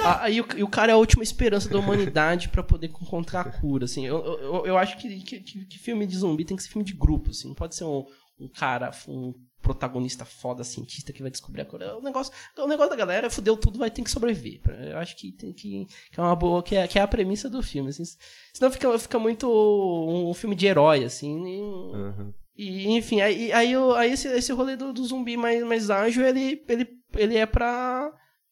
Ah, 0.04 0.24
Aí 0.24 0.40
o, 0.42 0.46
e 0.56 0.64
o 0.64 0.68
cara 0.68 0.92
é 0.92 0.96
a 0.96 0.98
última 0.98 1.24
esperança 1.24 1.68
da 1.70 1.80
humanidade 1.80 2.50
pra 2.50 2.64
poder 2.64 2.88
encontrar 2.88 3.42
a 3.42 3.52
cura, 3.52 3.86
assim. 3.86 4.06
Eu, 4.06 4.24
eu, 4.24 4.66
eu 4.66 4.78
acho 4.78 4.98
que, 4.98 5.20
que, 5.22 5.40
que- 5.40 5.66
que 5.66 5.80
filme 5.80 6.06
de 6.06 6.18
zumbi 6.18 6.46
tem 6.46 6.56
que 6.58 6.64
ser 6.64 6.70
filme 6.70 6.86
de 6.86 6.94
grupo, 6.94 7.32
assim. 7.32 7.48
Não 7.48 7.56
pode 7.56 7.76
ser 7.76 7.84
um, 7.86 8.06
um 8.40 8.48
cara, 8.48 8.92
um 9.08 9.34
protagonista 9.62 10.24
foda, 10.26 10.64
cientista 10.64 11.12
que 11.12 11.24
vai 11.24 11.32
descobrir 11.32 11.62
a 11.62 11.66
cura. 11.66 11.98
O 11.98 12.02
negócio, 12.02 12.32
o 12.58 12.68
negócio 12.68 12.92
da 12.92 12.96
galera, 12.96 13.30
fudeu 13.32 13.58
tudo, 13.58 13.80
vai 13.80 13.90
ter 13.90 14.04
que 14.04 14.12
sobreviver. 14.12 14.62
Eu 14.92 14.98
acho 15.00 15.16
que 15.18 15.32
tem 15.32 15.52
que, 15.52 15.88
que 16.12 16.20
é 16.20 16.22
uma 16.24 16.36
boa, 16.36 16.62
que 16.62 16.76
é, 16.76 16.88
que 16.88 17.00
é 17.00 17.02
a 17.02 17.08
premissa 17.08 17.50
do 17.50 17.64
filme. 17.64 17.90
Assim. 17.90 18.04
Senão 18.54 18.72
fica, 18.72 18.98
fica 19.00 19.18
muito 19.18 19.48
um 19.50 20.34
filme 20.36 20.56
de 20.56 20.68
herói, 20.68 21.04
assim. 21.04 21.46
E, 21.48 21.62
Uhum. 21.62 22.34
E, 22.58 22.88
enfim, 22.96 23.22
aí, 23.22 23.52
aí, 23.52 23.74
aí 23.98 24.12
esse, 24.12 24.28
esse 24.30 24.52
rolê 24.54 24.76
do, 24.76 24.94
do 24.94 25.04
zumbi 25.04 25.36
mais, 25.38 25.63
mais 25.63 25.89
ágil, 25.89 26.26
ele, 26.26 26.63
ele, 26.68 26.88
ele 27.18 27.38
é 27.38 27.46
pra, 27.46 28.12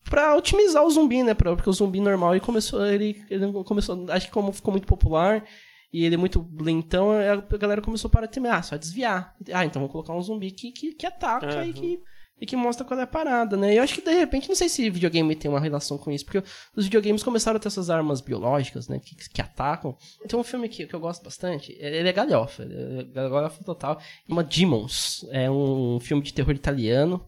pra 0.09 0.35
otimizar 0.35 0.83
o 0.83 0.89
zumbi, 0.89 1.23
né? 1.23 1.33
Pra- 1.33 1.55
porque 1.55 1.69
o 1.69 1.73
zumbi 1.73 1.99
normal, 2.01 2.33
ele 2.33 2.41
começou, 2.45 2.85
ele, 2.85 3.23
ele 3.29 3.51
começou, 3.63 4.05
acho 4.11 4.27
que 4.27 4.31
como 4.33 4.51
ficou 4.51 4.71
muito 4.71 4.85
popular 4.87 5.43
e 5.91 6.03
ele 6.05 6.15
é 6.15 6.17
muito 6.17 6.45
lentão, 6.59 7.11
a 7.11 7.57
galera 7.57 7.81
começou 7.81 8.07
a 8.09 8.11
parar 8.11 8.25
de 8.25 8.33
temer, 8.33 8.51
ah, 8.53 8.61
só 8.63 8.75
desviar. 8.75 9.35
Ah, 9.53 9.63
então 9.65 9.81
vou 9.81 9.89
colocar 9.89 10.13
um 10.13 10.21
zumbi 10.21 10.51
que, 10.51 10.71
que, 10.71 10.93
que 10.93 11.05
ataca 11.05 11.63
e 11.63 11.67
Uhum. 11.67 11.73
que... 11.73 11.99
E 12.41 12.45
que 12.45 12.55
mostra 12.57 12.83
qual 12.85 12.99
é 12.99 13.03
a 13.03 13.07
parada, 13.07 13.55
né? 13.55 13.73
E 13.73 13.77
eu 13.77 13.83
acho 13.83 13.93
que 13.95 14.01
de 14.01 14.11
repente, 14.11 14.49
não 14.49 14.55
sei 14.55 14.67
se 14.67 14.89
videogame 14.89 15.33
tem 15.35 15.49
uma 15.49 15.59
relação 15.61 15.97
com 15.97 16.11
isso, 16.11 16.25
porque 16.25 16.43
os 16.75 16.85
videogames 16.85 17.23
começaram 17.23 17.55
a 17.55 17.59
ter 17.59 17.67
essas 17.69 17.89
armas 17.89 18.19
biológicas, 18.19 18.87
né? 18.89 18.99
Que, 18.99 19.15
que 19.15 19.41
atacam. 19.41 19.95
Tem 20.27 20.37
um 20.37 20.43
filme 20.43 20.67
que, 20.67 20.85
que 20.85 20.93
eu 20.93 20.99
gosto 20.99 21.23
bastante, 21.23 21.71
ele 21.79 22.09
é 22.09 22.11
galhofa, 22.11 22.63
ele 22.63 23.01
é 23.01 23.03
galhofa 23.05 23.63
total. 23.63 24.01
Chama 24.27 24.43
Demons, 24.43 25.25
é 25.31 25.49
um 25.49 25.99
filme 26.01 26.21
de 26.21 26.33
terror 26.33 26.53
italiano. 26.53 27.25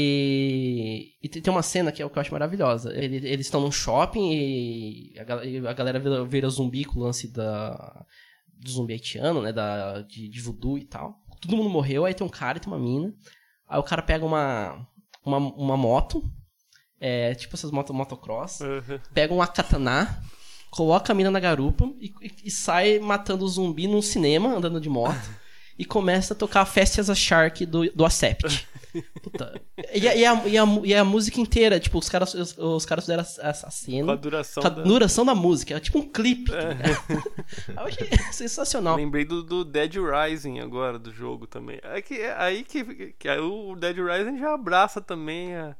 E, 0.00 1.12
e 1.22 1.28
tem 1.28 1.52
uma 1.52 1.62
cena 1.62 1.92
que, 1.92 2.02
é, 2.02 2.04
o 2.06 2.10
que 2.10 2.18
eu 2.18 2.20
acho 2.20 2.32
maravilhosa. 2.32 2.92
Ele- 2.92 3.16
eles 3.28 3.46
estão 3.46 3.60
num 3.60 3.70
shopping 3.70 4.32
e 4.32 5.14
a, 5.18 5.70
a 5.70 5.72
galera 5.74 6.00
vira, 6.00 6.24
vira 6.24 6.48
zumbi 6.48 6.84
com 6.84 6.98
o 6.98 7.02
lance 7.04 7.28
da, 7.32 8.04
do 8.54 8.70
zumbi 8.70 8.94
haitiano, 8.94 9.40
né? 9.42 9.52
Da, 9.52 10.02
de, 10.02 10.28
de 10.28 10.40
voodoo 10.40 10.78
e 10.78 10.84
tal. 10.84 11.14
Todo 11.40 11.56
mundo 11.56 11.70
morreu, 11.70 12.04
aí 12.04 12.14
tem 12.14 12.26
um 12.26 12.30
cara 12.30 12.58
e 12.58 12.60
tem 12.60 12.72
uma 12.72 12.78
mina. 12.80 13.14
Aí 13.68 13.78
o 13.78 13.82
cara 13.82 14.02
pega 14.02 14.24
uma, 14.24 14.86
uma, 15.24 15.38
uma 15.38 15.76
moto, 15.76 16.22
é, 17.00 17.34
tipo 17.34 17.54
essas 17.54 17.70
motos 17.70 17.94
motocross, 17.94 18.60
Uhum. 18.60 18.98
pega 19.12 19.34
um 19.34 19.38
katana, 19.46 20.22
coloca 20.70 21.12
a 21.12 21.14
mina 21.14 21.30
na 21.30 21.38
garupa 21.40 21.84
e, 22.00 22.12
e- 22.22 22.36
e 22.46 22.50
sai 22.50 22.98
matando 22.98 23.44
o 23.44 23.48
zumbi 23.48 23.86
num 23.86 24.02
cinema, 24.02 24.54
andando 24.56 24.80
de 24.80 24.88
moto, 24.88 25.20
e 25.78 25.84
começa 25.84 26.34
a 26.34 26.36
tocar 26.36 26.64
Fast 26.64 27.00
as 27.00 27.10
a 27.10 27.14
Shark 27.14 27.64
do, 27.66 27.90
do 27.92 28.04
Acept. 28.04 28.66
Puta. 29.22 29.60
E, 29.94 30.08
a- 30.08 30.14
e 30.16 30.24
a, 30.24 30.46
e, 30.46 30.58
a, 30.58 30.64
e 30.84 30.94
a 30.94 31.04
música 31.04 31.40
inteira, 31.40 31.78
tipo, 31.78 31.98
os 31.98 32.08
caras, 32.08 32.34
os, 32.34 32.56
os 32.58 32.84
caras 32.86 33.04
fizeram 33.04 33.22
a, 33.22 33.48
a 33.50 33.52
Com 33.52 33.66
a 33.66 33.70
cena. 33.70 34.16
duração 34.16 34.62
Com 34.62 34.66
a 34.66 34.70
duração 34.70 35.24
da 35.24 35.34
música, 35.34 35.74
é 35.76 35.80
tipo 35.80 35.98
um 35.98 36.08
clipe. 36.10 36.50
ligado? 36.50 37.24
Eu 37.76 37.80
achei 37.82 38.08
sensacional. 38.32 38.96
Lembrei 38.96 39.24
do, 39.24 39.42
do 39.42 39.64
Dead 39.64 39.94
Rising 39.96 40.60
agora, 40.60 40.98
do 40.98 41.12
jogo 41.12 41.46
também. 41.46 41.78
É 41.82 42.00
que 42.02 42.14
é 42.14 42.34
aí 42.38 42.64
que, 42.64 43.12
que 43.18 43.28
aí 43.28 43.38
o 43.40 43.74
Dead 43.76 43.96
Rising 43.98 44.38
já 44.38 44.54
abraça 44.54 45.00
também 45.00 45.54
a, 45.54 45.76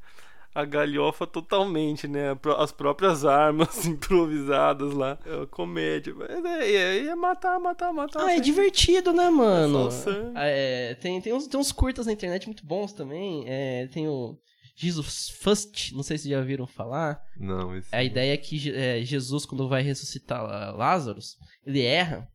a 0.55 0.65
galhofa 0.65 1.27
totalmente, 1.27 2.09
né? 2.09 2.37
As 2.59 2.73
próprias 2.73 3.25
armas 3.25 3.85
improvisadas 3.87 4.93
lá. 4.93 5.19
É 5.25 5.37
uma 5.37 5.47
comédia. 5.47 6.15
Mas 6.15 6.45
é, 6.45 6.73
é, 6.73 7.07
é 7.07 7.15
matar, 7.15 7.59
matar, 7.61 7.93
matar. 7.93 8.25
Ah, 8.25 8.35
é 8.37 8.41
divertido, 8.41 9.13
né, 9.13 9.31
mano? 9.31 9.87
É 9.89 9.91
só 9.91 10.11
sangue. 10.11 10.33
É, 10.37 10.95
tem, 10.95 11.21
tem, 11.21 11.33
uns, 11.33 11.47
tem 11.47 11.61
uns 11.61 11.71
curtas 11.73 12.07
na 12.07 12.13
internet 12.13 12.47
muito 12.47 12.65
bons 12.67 12.93
também. 12.93 13.45
É, 13.47 13.87
tem 13.89 14.09
o 14.09 14.37
Jesus 14.75 15.31
First, 15.31 15.93
não 15.93 16.03
sei 16.03 16.19
se 16.19 16.29
já 16.31 16.39
ouviram 16.39 16.67
falar. 16.67 17.21
Não, 17.37 17.77
esse... 17.77 17.95
A 17.95 18.03
ideia 18.03 18.33
é 18.33 18.37
que 18.37 18.57
Je- 18.59 18.75
é, 18.75 19.01
Jesus, 19.03 19.45
quando 19.45 19.69
vai 19.69 19.83
ressuscitar 19.83 20.43
lá- 20.43 20.71
Lázaro, 20.71 21.19
ele 21.67 21.83
erra 21.83 22.29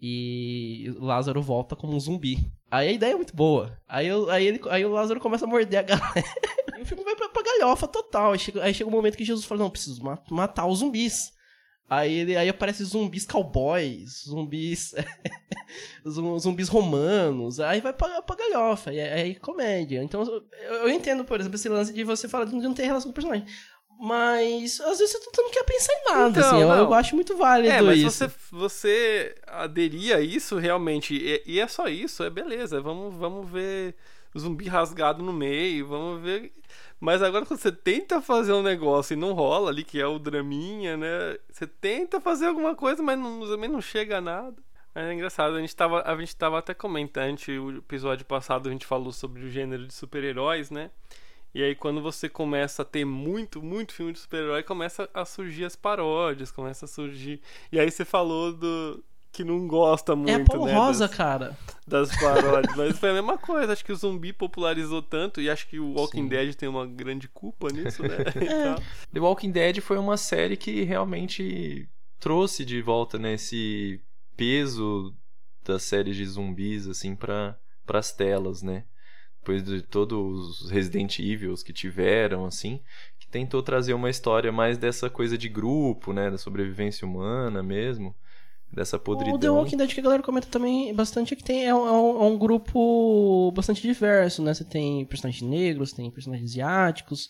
e 0.00 0.92
Lázaro 0.98 1.42
volta 1.42 1.74
como 1.76 1.94
um 1.94 2.00
zumbi. 2.00 2.38
Aí 2.70 2.88
a 2.88 2.92
ideia 2.92 3.12
é 3.12 3.16
muito 3.16 3.34
boa. 3.34 3.78
Aí, 3.88 4.06
eu- 4.06 4.30
aí, 4.30 4.46
ele, 4.46 4.60
aí 4.70 4.84
o 4.84 4.90
Lázaro 4.92 5.20
começa 5.20 5.44
a 5.44 5.48
morder 5.48 5.78
a 5.80 5.82
galera. 5.82 6.14
E 6.78 6.82
o 6.82 6.86
filme 6.86 7.02
vai 7.02 7.16
pra, 7.16 7.28
pra 7.30 7.42
galhofa 7.58 7.86
total. 7.88 8.32
Aí 8.32 8.38
chega, 8.38 8.62
aí 8.62 8.72
chega 8.74 8.88
um 8.88 8.92
momento 8.92 9.16
que 9.16 9.24
Jesus 9.24 9.44
fala: 9.46 9.60
Não, 9.62 9.70
preciso 9.70 10.02
ma- 10.02 10.18
matar 10.30 10.66
os 10.66 10.78
zumbis. 10.78 11.32
Aí, 11.90 12.12
ele, 12.18 12.36
aí 12.36 12.48
aparece 12.50 12.84
zumbis 12.84 13.24
cowboys, 13.26 14.24
zumbis. 14.28 14.94
zum- 16.06 16.38
zumbis 16.38 16.68
romanos. 16.68 17.60
Aí 17.60 17.80
vai 17.80 17.92
pra, 17.92 18.20
pra 18.22 18.36
galhofa. 18.36 18.92
E 18.92 19.00
aí, 19.00 19.12
aí 19.22 19.34
comédia. 19.34 20.02
Então 20.02 20.22
eu, 20.22 20.42
eu 20.82 20.90
entendo, 20.90 21.24
por 21.24 21.40
exemplo, 21.40 21.56
esse 21.56 21.68
lance 21.68 21.92
de 21.92 22.04
você 22.04 22.28
falar 22.28 22.44
de 22.44 22.54
não 22.54 22.74
ter 22.74 22.84
relação 22.84 23.10
com 23.10 23.12
o 23.12 23.14
personagem. 23.14 23.46
Mas 24.00 24.80
às 24.80 24.98
vezes 24.98 25.12
você 25.12 25.42
não 25.42 25.50
quer 25.50 25.64
pensar 25.64 25.92
em 25.92 26.04
nada, 26.12 26.28
Então, 26.38 26.50
assim. 26.50 26.60
Eu, 26.60 26.68
eu 26.68 26.94
acho 26.94 27.14
muito 27.16 27.36
válido 27.36 27.72
É, 27.74 27.80
mas 27.82 27.98
isso. 27.98 28.10
você, 28.10 28.30
você 28.52 29.34
aderir 29.46 30.14
a 30.14 30.20
isso 30.20 30.56
realmente, 30.56 31.14
e, 31.16 31.42
e 31.44 31.58
é 31.58 31.66
só 31.66 31.88
isso, 31.88 32.22
é 32.22 32.30
beleza. 32.30 32.80
Vamos, 32.80 33.16
vamos 33.16 33.50
ver 33.50 33.96
zumbi 34.36 34.66
rasgado 34.68 35.22
no 35.22 35.32
meio, 35.32 35.86
vamos 35.86 36.22
ver. 36.22 36.52
Mas 37.00 37.22
agora 37.22 37.46
quando 37.46 37.60
você 37.60 37.70
tenta 37.70 38.20
fazer 38.20 38.52
um 38.52 38.62
negócio 38.62 39.14
e 39.14 39.16
não 39.16 39.32
rola 39.32 39.70
ali, 39.70 39.84
que 39.84 40.00
é 40.00 40.06
o 40.06 40.18
draminha, 40.18 40.96
né? 40.96 41.38
Você 41.50 41.66
tenta 41.66 42.20
fazer 42.20 42.46
alguma 42.46 42.74
coisa, 42.74 43.02
mas 43.02 43.18
não, 43.18 43.40
também 43.46 43.70
não 43.70 43.80
chega 43.80 44.18
a 44.18 44.20
nada. 44.20 44.56
É 44.94 45.12
engraçado, 45.12 45.54
a 45.54 45.60
gente 45.60 45.76
tava, 45.76 46.02
a 46.02 46.16
gente 46.16 46.34
tava 46.34 46.58
até 46.58 46.74
comentando, 46.74 47.38
o 47.64 47.78
episódio 47.78 48.26
passado 48.26 48.68
a 48.68 48.72
gente 48.72 48.84
falou 48.84 49.12
sobre 49.12 49.44
o 49.44 49.50
gênero 49.50 49.86
de 49.86 49.94
super-heróis, 49.94 50.70
né? 50.70 50.90
E 51.54 51.62
aí 51.62 51.74
quando 51.74 52.02
você 52.02 52.28
começa 52.28 52.82
a 52.82 52.84
ter 52.84 53.04
muito, 53.04 53.62
muito 53.62 53.94
filme 53.94 54.12
de 54.12 54.18
super-herói, 54.18 54.62
começa 54.64 55.08
a 55.14 55.24
surgir 55.24 55.64
as 55.64 55.76
paródias, 55.76 56.50
começa 56.50 56.84
a 56.84 56.88
surgir. 56.88 57.40
E 57.70 57.78
aí 57.78 57.90
você 57.90 58.04
falou 58.04 58.52
do 58.52 59.02
que 59.32 59.44
não 59.44 59.66
gosta 59.66 60.16
muito, 60.16 60.30
é 60.30 60.42
a 60.42 60.44
Paulo 60.44 60.66
né, 60.66 60.74
Rosa, 60.74 61.06
das, 61.06 61.16
cara. 61.16 61.58
das 61.86 62.16
paródias, 62.16 62.74
mas 62.76 62.98
foi 62.98 63.10
a 63.10 63.14
mesma 63.14 63.38
coisa, 63.38 63.72
acho 63.72 63.84
que 63.84 63.92
o 63.92 63.96
zumbi 63.96 64.32
popularizou 64.32 65.02
tanto 65.02 65.40
e 65.40 65.48
acho 65.48 65.68
que 65.68 65.78
o 65.78 65.92
Walking 65.94 66.22
Sim. 66.22 66.28
Dead 66.28 66.54
tem 66.54 66.68
uma 66.68 66.86
grande 66.86 67.28
culpa 67.28 67.68
nisso, 67.68 68.02
né? 68.02 68.16
É. 68.48 68.74
The 69.12 69.20
Walking 69.20 69.50
Dead 69.50 69.80
foi 69.80 69.98
uma 69.98 70.16
série 70.16 70.56
que 70.56 70.82
realmente 70.82 71.88
trouxe 72.18 72.64
de 72.64 72.82
volta 72.82 73.18
né, 73.18 73.34
esse 73.34 74.00
peso 74.36 75.14
das 75.64 75.82
séries 75.82 76.16
de 76.16 76.24
zumbis 76.24 76.88
assim 76.88 77.14
para 77.14 77.56
as 77.88 78.12
telas, 78.12 78.62
né? 78.62 78.84
Depois 79.40 79.62
de 79.62 79.82
todos 79.82 80.62
os 80.62 80.70
Resident 80.70 81.18
Evils 81.20 81.62
que 81.62 81.72
tiveram 81.72 82.44
assim, 82.44 82.80
que 83.18 83.28
tentou 83.28 83.62
trazer 83.62 83.94
uma 83.94 84.10
história 84.10 84.50
mais 84.50 84.76
dessa 84.76 85.08
coisa 85.08 85.38
de 85.38 85.48
grupo, 85.48 86.12
né, 86.12 86.30
da 86.30 86.38
sobrevivência 86.38 87.06
humana 87.06 87.62
mesmo, 87.62 88.14
dessa 88.72 88.98
podridão. 88.98 89.34
O 89.34 89.38
The 89.38 89.48
Walking 89.50 89.76
Dead 89.76 89.92
que 89.94 90.00
a 90.00 90.02
galera 90.02 90.22
comenta 90.22 90.46
também 90.48 90.94
bastante 90.94 91.32
é 91.34 91.36
que 91.36 91.42
tem, 91.44 91.64
é, 91.66 91.74
um, 91.74 91.86
é 91.86 91.92
um- 91.92 92.22
é 92.22 92.24
um 92.26 92.38
grupo 92.38 93.50
bastante 93.52 93.80
diverso, 93.82 94.42
né? 94.42 94.52
Você 94.54 94.64
tem 94.64 95.04
personagens 95.06 95.42
negros, 95.48 95.92
tem 95.92 96.10
personagens 96.10 96.50
asiáticos. 96.50 97.28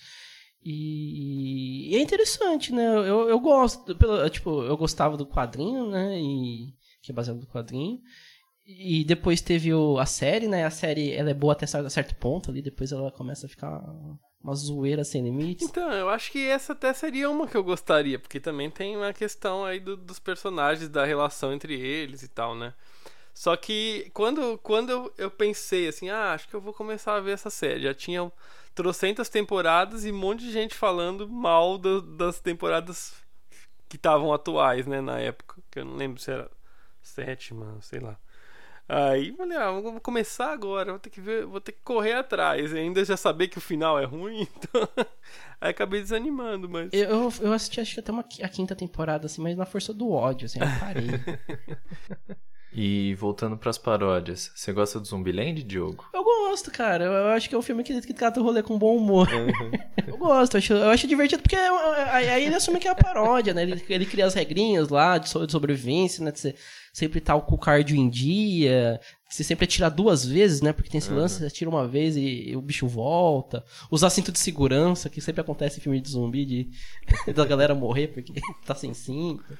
E, 0.64 1.90
e 1.92 1.96
é 1.96 2.00
interessante, 2.00 2.72
né? 2.72 2.84
Eu, 2.84 3.28
eu 3.28 3.40
gosto, 3.40 3.94
pelo, 3.96 4.28
tipo, 4.28 4.62
eu 4.64 4.76
gostava 4.76 5.16
do 5.16 5.26
quadrinho, 5.26 5.88
né? 5.88 6.20
E, 6.20 6.74
que 7.02 7.12
é 7.12 7.14
baseado 7.14 7.38
no 7.40 7.46
quadrinho. 7.46 8.00
E 8.66 9.02
depois 9.04 9.40
teve 9.40 9.72
o, 9.72 9.98
a 9.98 10.04
série, 10.04 10.46
né? 10.46 10.64
A 10.64 10.70
série 10.70 11.12
ela 11.12 11.30
é 11.30 11.34
boa 11.34 11.54
até 11.54 11.64
cer- 11.66 11.88
certo 11.90 12.14
ponto 12.16 12.50
ali, 12.50 12.60
depois 12.60 12.92
ela 12.92 13.10
começa 13.10 13.46
a 13.46 13.48
ficar 13.48 13.80
uma 14.42 14.54
zoeira 14.54 15.04
sem 15.04 15.22
limites. 15.22 15.68
Então, 15.68 15.92
eu 15.92 16.08
acho 16.08 16.30
que 16.30 16.46
essa 16.46 16.72
até 16.72 16.92
seria 16.92 17.28
uma 17.30 17.46
que 17.46 17.56
eu 17.56 17.64
gostaria, 17.64 18.18
porque 18.18 18.38
também 18.40 18.70
tem 18.70 18.96
uma 18.96 19.12
questão 19.12 19.64
aí 19.64 19.80
do- 19.80 19.96
dos 19.96 20.18
personagens, 20.18 20.88
da 20.88 21.04
relação 21.04 21.52
entre 21.52 21.74
eles 21.78 22.22
e 22.22 22.28
tal, 22.28 22.54
né? 22.54 22.72
Só 23.34 23.56
que 23.56 24.10
quando, 24.14 24.58
quando 24.58 25.12
eu, 25.16 25.30
pensei 25.30 25.86
assim, 25.88 26.08
ah, 26.10 26.32
acho 26.32 26.48
que 26.48 26.54
eu 26.54 26.60
vou 26.60 26.72
começar 26.72 27.14
a 27.14 27.20
ver 27.20 27.32
essa 27.32 27.50
série, 27.50 27.82
já 27.82 27.94
tinham 27.94 28.32
trocentas 28.74 29.28
temporadas 29.28 30.04
e 30.04 30.10
um 30.12 30.16
monte 30.18 30.40
de 30.40 30.52
gente 30.52 30.74
falando 30.74 31.28
mal 31.28 31.78
da- 31.78 32.00
das 32.00 32.40
temporadas 32.40 33.14
que 33.88 33.96
estavam 33.96 34.32
atuais, 34.32 34.86
né, 34.86 35.00
na 35.00 35.18
época, 35.20 35.60
que 35.70 35.78
eu 35.80 35.84
não 35.84 35.96
lembro 35.96 36.20
se 36.20 36.30
era 36.30 36.50
sétima, 37.00 37.78
sei 37.80 38.00
lá. 38.00 38.18
Aí 38.88 39.32
falei, 39.36 39.58
ah, 39.58 39.70
vou 39.70 40.00
começar 40.00 40.50
agora, 40.50 40.92
vou 40.92 40.98
ter 40.98 41.10
que 41.10 41.20
ver, 41.20 41.44
vou 41.44 41.60
ter 41.60 41.72
que 41.72 41.80
correr 41.84 42.14
atrás, 42.14 42.72
e 42.72 42.78
ainda 42.78 43.04
já 43.04 43.18
saber 43.18 43.48
que 43.48 43.58
o 43.58 43.60
final 43.60 43.98
é 43.98 44.04
ruim, 44.04 44.48
então. 44.56 44.88
Aí 45.60 45.70
acabei 45.70 46.00
desanimando, 46.00 46.68
mas. 46.70 46.90
Eu, 46.94 47.30
eu, 47.40 47.52
assisti 47.52 47.82
acho 47.82 47.94
que 47.94 48.00
até 48.00 48.10
uma, 48.10 48.24
a 48.42 48.48
quinta 48.48 48.74
temporada, 48.74 49.26
assim, 49.26 49.42
mas 49.42 49.56
na 49.56 49.66
força 49.66 49.92
do 49.92 50.10
ódio, 50.10 50.46
assim, 50.46 50.58
eu 50.58 50.66
parei. 50.80 51.08
E 52.80 53.12
voltando 53.16 53.56
pras 53.56 53.76
paródias, 53.76 54.52
você 54.54 54.72
gosta 54.72 55.00
do 55.00 55.04
Zumbiland, 55.04 55.64
Diogo? 55.64 56.04
Eu 56.14 56.22
gosto, 56.22 56.70
cara. 56.70 57.06
Eu, 57.06 57.26
acho 57.30 57.48
que 57.48 57.54
é 57.56 57.58
um 57.58 57.62
filme 57.62 57.82
que, 57.82 58.00
que 58.00 58.14
trata 58.14 58.38
o 58.38 58.44
rolê 58.44 58.62
com 58.62 58.78
bom 58.78 58.96
humor. 58.96 59.28
eu 60.06 60.16
gosto, 60.16 60.54
eu 60.54 60.58
acho, 60.58 60.72
eu 60.74 60.90
acho 60.90 61.08
divertido 61.08 61.42
porque 61.42 61.56
é- 61.56 61.66
é- 61.66 62.30
aí 62.30 62.44
ele 62.44 62.54
assume 62.54 62.78
que 62.78 62.86
é 62.86 62.90
a 62.92 62.94
paródia, 62.94 63.52
né? 63.52 63.62
Ele, 63.64 63.82
ele 63.88 64.06
cria 64.06 64.26
as 64.26 64.34
regrinhas 64.34 64.90
lá 64.90 65.18
de, 65.18 65.28
so- 65.28 65.44
de 65.44 65.50
sobrevivência, 65.50 66.24
né? 66.24 66.30
De 66.30 66.38
você 66.38 66.54
sempre 66.92 67.18
estar 67.18 67.40
com 67.40 67.54
o 67.56 67.58
cardio 67.58 67.96
em 67.96 68.08
dia, 68.08 69.00
de 69.28 69.34
você 69.34 69.42
sempre 69.42 69.64
atirar 69.64 69.90
duas 69.90 70.24
vezes, 70.24 70.60
né? 70.60 70.72
Porque 70.72 70.88
tem 70.88 70.98
esse 70.98 71.10
lance, 71.12 71.40
você 71.40 71.46
atira 71.46 71.68
uma 71.68 71.88
vez 71.88 72.16
e, 72.16 72.50
e 72.50 72.56
o 72.56 72.62
bicho 72.62 72.86
volta. 72.86 73.64
Usar 73.90 74.08
cinto 74.10 74.30
de 74.30 74.38
segurança, 74.38 75.10
que 75.10 75.20
sempre 75.20 75.40
acontece 75.40 75.80
em 75.80 75.82
filme 75.82 76.00
de 76.00 76.10
zumbi, 76.10 76.44
de 76.46 76.70
da 77.34 77.44
galera 77.44 77.74
morrer 77.74 78.06
porque 78.06 78.32
tá 78.64 78.76
sem 78.76 78.94
cinto. 78.94 79.58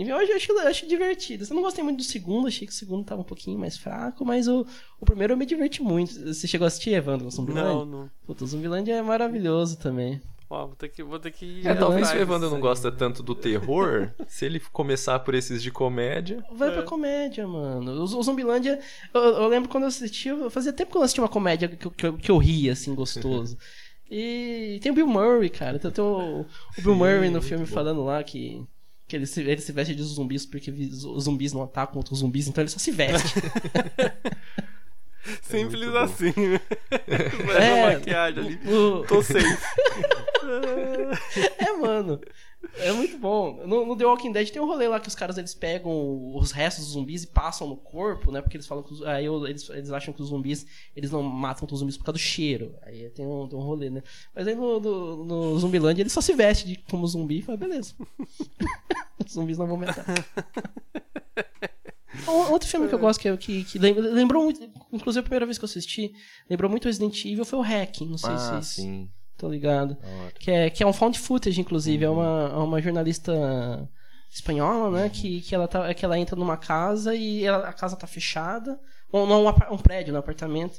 Enfim, 0.00 0.12
hoje 0.12 0.30
eu 0.30 0.36
acho, 0.36 0.52
eu 0.52 0.68
acho 0.68 0.86
divertido. 0.86 1.44
Eu 1.48 1.54
não 1.56 1.62
gostei 1.62 1.82
muito 1.82 1.98
do 1.98 2.04
segundo, 2.04 2.46
achei 2.48 2.66
que 2.66 2.72
o 2.72 2.76
segundo 2.76 3.04
tava 3.04 3.20
um 3.20 3.24
pouquinho 3.24 3.58
mais 3.58 3.76
fraco, 3.76 4.24
mas 4.24 4.46
o, 4.48 4.64
o 5.00 5.04
primeiro 5.04 5.32
eu 5.32 5.36
me 5.36 5.44
diverti 5.44 5.82
muito. 5.82 6.14
Você 6.32 6.46
chegou 6.46 6.64
a 6.64 6.68
assistir, 6.68 6.90
Evandro, 6.92 7.26
o 7.26 7.30
Zumbilândia? 7.30 7.72
Não, 7.74 7.84
não. 7.84 8.10
Puta, 8.26 8.44
o 8.44 8.46
Zumbilândia 8.46 8.94
é 8.94 9.02
maravilhoso 9.02 9.76
também. 9.78 10.20
Ó, 10.50 10.66
vou 10.66 10.76
ter 10.76 10.88
que, 10.88 11.02
vou 11.02 11.18
ter 11.18 11.30
que 11.30 11.60
É, 11.66 11.72
ir 11.72 11.78
talvez 11.78 12.10
o 12.10 12.16
Evandro 12.16 12.48
não 12.48 12.58
gosta 12.58 12.90
tanto 12.90 13.22
do 13.22 13.34
terror, 13.34 14.10
se 14.26 14.46
ele 14.46 14.58
começar 14.72 15.18
por 15.18 15.34
esses 15.34 15.62
de 15.62 15.70
comédia. 15.70 16.42
Vai 16.52 16.68
É. 16.70 16.72
pra 16.72 16.82
comédia, 16.84 17.46
mano. 17.46 17.92
O, 18.00 18.04
o 18.04 18.22
Zumbilândia, 18.22 18.80
eu, 19.12 19.20
eu 19.20 19.46
lembro 19.48 19.68
quando 19.68 19.82
eu 19.82 19.88
assisti, 19.88 20.28
eu 20.28 20.48
fazia 20.48 20.72
tempo 20.72 20.92
que 20.92 20.96
eu 20.96 21.02
assisti 21.02 21.20
uma 21.20 21.28
comédia 21.28 21.68
que, 21.68 21.86
eu- 21.86 21.90
que, 21.90 22.06
eu- 22.06 22.16
que 22.16 22.30
eu 22.30 22.38
ria, 22.38 22.72
assim, 22.72 22.94
gostoso. 22.94 23.58
E 24.10 24.78
tem 24.82 24.90
o 24.90 24.94
Bill 24.94 25.06
Murray, 25.06 25.50
cara. 25.50 25.78
Tem, 25.78 25.90
tem 25.90 26.02
o, 26.02 26.40
o 26.40 26.46
Bill 26.82 26.92
Sim, 26.94 26.98
Murray 26.98 27.28
no 27.28 27.42
filme 27.42 27.66
bom. 27.66 27.70
falando 27.74 28.02
lá 28.02 28.22
que, 28.24 28.64
que 29.08 29.16
ele, 29.16 29.26
se, 29.26 29.40
ele 29.40 29.60
se 29.60 29.72
veste 29.72 29.94
de 29.94 30.02
zumbis 30.02 30.46
porque 30.46 30.70
os 30.70 31.24
zumbis 31.24 31.52
não 31.52 31.62
atacam 31.62 31.96
outros 31.96 32.20
zumbis, 32.20 32.46
então 32.46 32.62
ele 32.62 32.70
só 32.70 32.78
se 32.78 32.90
veste. 32.92 33.34
Simples 35.42 35.82
muito 35.82 35.92
bom. 35.92 35.98
assim, 35.98 36.32
né? 36.36 36.60
É. 37.60 37.94
maquiagem 37.94 38.44
ali. 38.44 38.60
O- 38.72 39.04
Tô 39.06 39.22
safe. 39.22 39.44
É, 41.58 41.72
mano. 41.76 42.20
É 42.78 42.92
muito 42.92 43.16
bom. 43.18 43.64
No, 43.66 43.86
no 43.86 43.96
The 43.96 44.04
Walking 44.04 44.32
Dead 44.32 44.50
tem 44.50 44.60
um 44.60 44.66
rolê 44.66 44.88
lá 44.88 44.98
que 44.98 45.06
os 45.06 45.14
caras 45.14 45.38
eles 45.38 45.54
pegam 45.54 46.34
os 46.36 46.50
restos 46.50 46.84
dos 46.84 46.94
zumbis 46.94 47.22
e 47.22 47.26
passam 47.28 47.68
no 47.68 47.76
corpo, 47.76 48.32
né? 48.32 48.40
Porque 48.42 48.56
eles 48.56 48.66
falam 48.66 48.82
que 48.82 48.92
os- 48.92 49.02
aí 49.04 49.26
eles, 49.26 49.68
eles 49.70 49.90
acham 49.92 50.12
que 50.12 50.20
os 50.20 50.28
zumbis 50.28 50.66
eles 50.96 51.10
não 51.12 51.22
matam 51.22 51.68
os 51.70 51.78
zumbis 51.78 51.96
por 51.96 52.04
causa 52.04 52.18
do 52.18 52.22
cheiro. 52.22 52.74
Aí 52.82 53.08
tem 53.10 53.24
um, 53.24 53.46
tem 53.48 53.56
um 53.58 53.62
rolê, 53.62 53.90
né? 53.90 54.02
Mas 54.34 54.48
aí 54.48 54.56
no, 54.56 54.80
no, 54.80 55.24
no 55.24 55.58
Zumbilândia 55.58 56.02
ele 56.02 56.10
só 56.10 56.20
se 56.20 56.34
veste 56.34 56.66
de, 56.66 56.76
como 56.90 57.06
zumbi 57.06 57.38
e 57.38 57.42
fala, 57.42 57.58
beleza. 57.58 57.94
os 59.24 59.32
zumbis 59.32 59.56
não 59.56 59.66
vão 59.68 59.76
matar. 59.76 60.04
Outro 62.50 62.68
filme 62.68 62.88
que 62.88 62.94
eu 62.94 62.98
gosto 62.98 63.20
que, 63.20 63.28
é- 63.28 63.36
que, 63.36 63.64
que 63.64 63.78
lembrou 63.78 64.42
muito, 64.44 64.60
inclusive 64.92 65.20
a 65.20 65.22
primeira 65.22 65.46
vez 65.46 65.56
que 65.58 65.64
eu 65.64 65.68
assisti, 65.68 66.12
lembrou 66.50 66.68
muito 66.70 66.86
Resident 66.86 67.24
Evil 67.24 67.44
foi 67.44 67.58
o 67.58 67.62
Hack. 67.62 68.00
Não 68.00 68.18
sei 68.18 68.30
Ah, 68.32 68.60
se 68.62 68.74
sim. 68.82 69.08
Tô 69.38 69.48
ligado. 69.48 69.92
Ótimo. 70.02 70.32
Que 70.38 70.50
é, 70.50 70.68
que 70.70 70.82
é 70.82 70.86
um 70.86 70.92
found 70.92 71.18
footage, 71.18 71.60
inclusive. 71.60 72.04
Uhum. 72.06 72.12
É 72.12 72.14
uma, 72.16 72.48
é 72.52 72.56
uma 72.64 72.82
jornalista 72.82 73.32
espanhola, 74.30 74.90
né? 75.02 75.08
Que, 75.08 75.40
que, 75.40 75.54
ela 75.54 75.66
tá, 75.66 75.92
que 75.94 76.04
ela 76.04 76.18
entra 76.18 76.36
numa 76.36 76.56
casa 76.56 77.14
e 77.14 77.44
ela- 77.44 77.66
a 77.68 77.72
casa 77.72 77.96
tá 77.96 78.06
fechada. 78.06 78.78
Ou 79.10 79.26
não, 79.26 79.46
um, 79.46 79.74
um 79.74 79.78
prédio, 79.78 80.14
um 80.14 80.18
apartamento. 80.18 80.78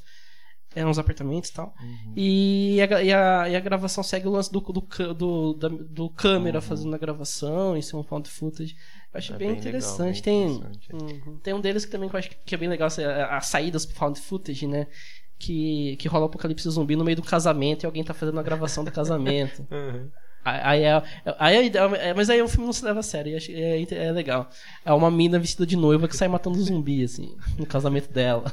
É 0.76 0.86
uns 0.86 1.00
apartamentos 1.00 1.50
e 1.50 1.54
tal. 1.54 1.74
Uhum. 1.82 2.14
E, 2.16 2.80
a, 2.80 3.02
e, 3.02 3.12
a, 3.12 3.50
e 3.50 3.56
a 3.56 3.60
gravação 3.60 4.04
segue 4.04 4.28
o 4.28 4.32
lance 4.32 4.52
do, 4.52 4.60
do, 4.60 5.14
do, 5.16 5.54
da- 5.56 5.68
do 5.68 6.10
câmera 6.12 6.60
Uhum. 6.60 6.62
fazendo 6.62 6.94
a 6.94 6.98
gravação. 7.00 7.76
Isso 7.76 7.96
é 7.96 8.00
um 8.00 8.04
found 8.04 8.30
footage. 8.30 8.76
Eu 9.12 9.18
acho 9.18 9.34
É 9.34 9.38
bem, 9.38 9.48
legal, 9.48 9.62
interessante. 9.62 10.14
bem 10.14 10.22
Tem, 10.22 10.46
interessante. 10.58 10.90
Uhum. 10.94 11.40
tem 11.40 11.54
um 11.56 11.60
deles 11.60 11.86
que 11.86 11.92
também 11.92 12.08
eu 12.14 12.20
acho 12.20 12.30
que 12.46 12.54
é 12.54 12.58
bem 12.58 12.70
legal, 12.70 12.88
as 13.32 13.48
saídas 13.48 13.84
pro 13.84 13.96
found 13.96 14.20
footage, 14.22 14.68
né? 14.68 14.86
Que, 15.40 15.96
que 15.98 16.08
rola 16.10 16.26
o 16.26 16.28
apocalipse 16.28 16.70
zumbi 16.70 16.96
no 16.98 17.04
meio 17.06 17.16
do 17.16 17.24
casamento 17.24 17.84
e 17.84 17.86
alguém 17.86 18.04
tá 18.04 18.14
fazendo 18.14 18.40
a 18.40 18.44
gravação 18.44 18.84
do 18.84 18.92
casamento. 18.92 19.66
Uhum. 19.72 20.10
Aí, 20.44 20.84
é, 20.84 21.04
aí, 21.38 21.72
é- 22.00 22.14
mas 22.14 22.30
aí 22.30 22.42
o 22.42 22.48
filme 22.48 22.66
não 22.66 22.72
se 22.74 22.84
leva 22.84 23.02
a 23.02 23.04
sério, 23.04 23.34
e 23.34 23.36
acho- 23.36 23.52
é, 23.52 23.82
é 24.08 24.12
legal. 24.12 24.50
É 24.86 24.92
uma 24.94 25.12
mina 25.12 25.38
vestida 25.38 25.66
de 25.66 25.76
noiva 25.76 26.08
que 26.08 26.16
sai 26.16 26.28
matando 26.30 26.58
zumbi, 26.64 27.04
assim, 27.04 27.36
no 27.58 27.66
casamento 27.66 28.12
dela. 28.12 28.46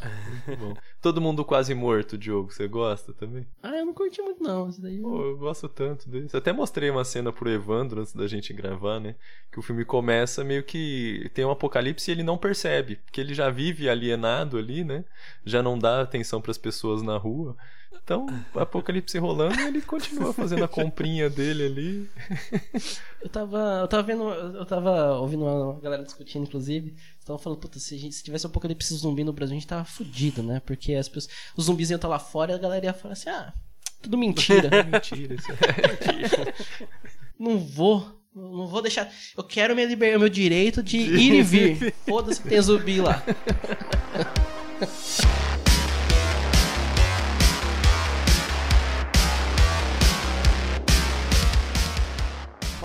Muito 0.47 0.59
bom. 0.61 0.75
Todo 1.01 1.21
mundo 1.21 1.45
quase 1.45 1.75
morto, 1.75 2.19
Diogo. 2.19 2.53
Você 2.53 2.67
gosta 2.67 3.13
também? 3.13 3.47
Ah, 3.63 3.77
eu 3.77 3.87
não 3.87 3.95
curti 3.95 4.21
muito 4.23 4.43
não, 4.43 4.69
isso 4.69 4.81
daí. 4.81 5.01
Pô, 5.01 5.23
eu 5.23 5.37
gosto 5.37 5.69
tanto 5.69 6.09
desse. 6.09 6.37
Até 6.37 6.53
mostrei 6.53 6.91
uma 6.91 7.05
cena 7.05 7.33
pro 7.33 7.51
Evandro 7.51 8.01
antes 8.01 8.13
da 8.13 8.27
gente 8.27 8.53
gravar, 8.53 8.99
né? 8.99 9.15
Que 9.53 9.59
o 9.59 9.63
filme 9.63 9.85
começa 9.85 10.43
meio 10.43 10.65
que 10.65 11.31
tem 11.35 11.45
um 11.45 11.51
apocalipse 11.51 12.11
e 12.11 12.15
ele 12.15 12.23
não 12.23 12.39
percebe, 12.39 12.97
porque 12.97 13.21
ele 13.21 13.35
já 13.35 13.51
vive 13.51 13.89
alienado 13.89 14.59
ali, 14.59 14.85
né? 14.85 15.05
Já 15.45 15.63
não 15.63 15.79
dá 15.79 16.01
atenção 16.01 16.41
pras 16.41 16.59
pessoas 16.59 17.03
na 17.03 17.17
rua. 17.17 17.57
Então, 18.03 18.27
apocalipse 18.55 19.19
rolando, 19.19 19.59
ele 19.61 19.81
continua 19.83 20.33
fazendo 20.33 20.65
a 20.65 20.69
comprinha 20.69 21.29
dele 21.29 21.65
ali. 21.65 22.11
Eu 23.21 23.29
tava, 23.29 23.81
eu 23.83 23.89
tava 23.89 24.03
vendo, 24.05 24.23
eu 24.23 24.65
tava 24.65 25.19
ouvindo 25.19 25.45
uma 25.45 25.81
galera 25.81 26.05
discutindo, 26.05 26.45
inclusive, 26.45 26.95
estavam 27.27 27.43
falando, 27.43 27.59
puta, 27.59 27.79
se, 27.81 27.95
a 27.95 27.99
gente- 27.99 28.15
se 28.15 28.23
tivesse 28.23 28.47
um 28.47 28.51
apocalipse 28.51 28.95
zumbi 28.95 29.25
no 29.25 29.33
Brasil, 29.33 29.57
a 29.57 29.59
gente 29.59 29.67
tava 29.67 29.85
fudido, 29.85 30.43
né? 30.45 30.61
Porque 30.65 30.95
as 30.95 31.09
pessoas, 31.09 31.35
os 31.57 31.65
zumbis 31.65 31.91
iam 31.91 31.97
estar 31.97 32.07
lá 32.09 32.19
fora 32.21 32.53
e 32.53 32.55
a 32.55 32.59
galera 32.59 32.87
ia 32.87 32.95
falar 32.95 33.15
assim, 33.15 33.29
ah, 33.29 33.53
tudo 34.01 34.17
mentira. 34.17 34.71
Mentira, 34.85 35.35
isso 35.35 35.51
é. 35.51 36.55
não 37.39 37.59
vou, 37.59 38.09
não 38.33 38.69
vou 38.69 38.81
deixar, 38.81 39.13
eu 39.37 39.43
quero 39.43 39.75
minha 39.75 39.87
liber, 39.89 40.17
meu 40.19 40.29
direito 40.29 40.81
de 40.83 40.99
ir 40.99 41.35
e 41.35 41.43
vir. 41.43 41.93
Foda-se 42.07 42.41
que 42.41 42.49
tem 42.49 42.63
zumbi 42.63 43.01
lá. 43.01 43.21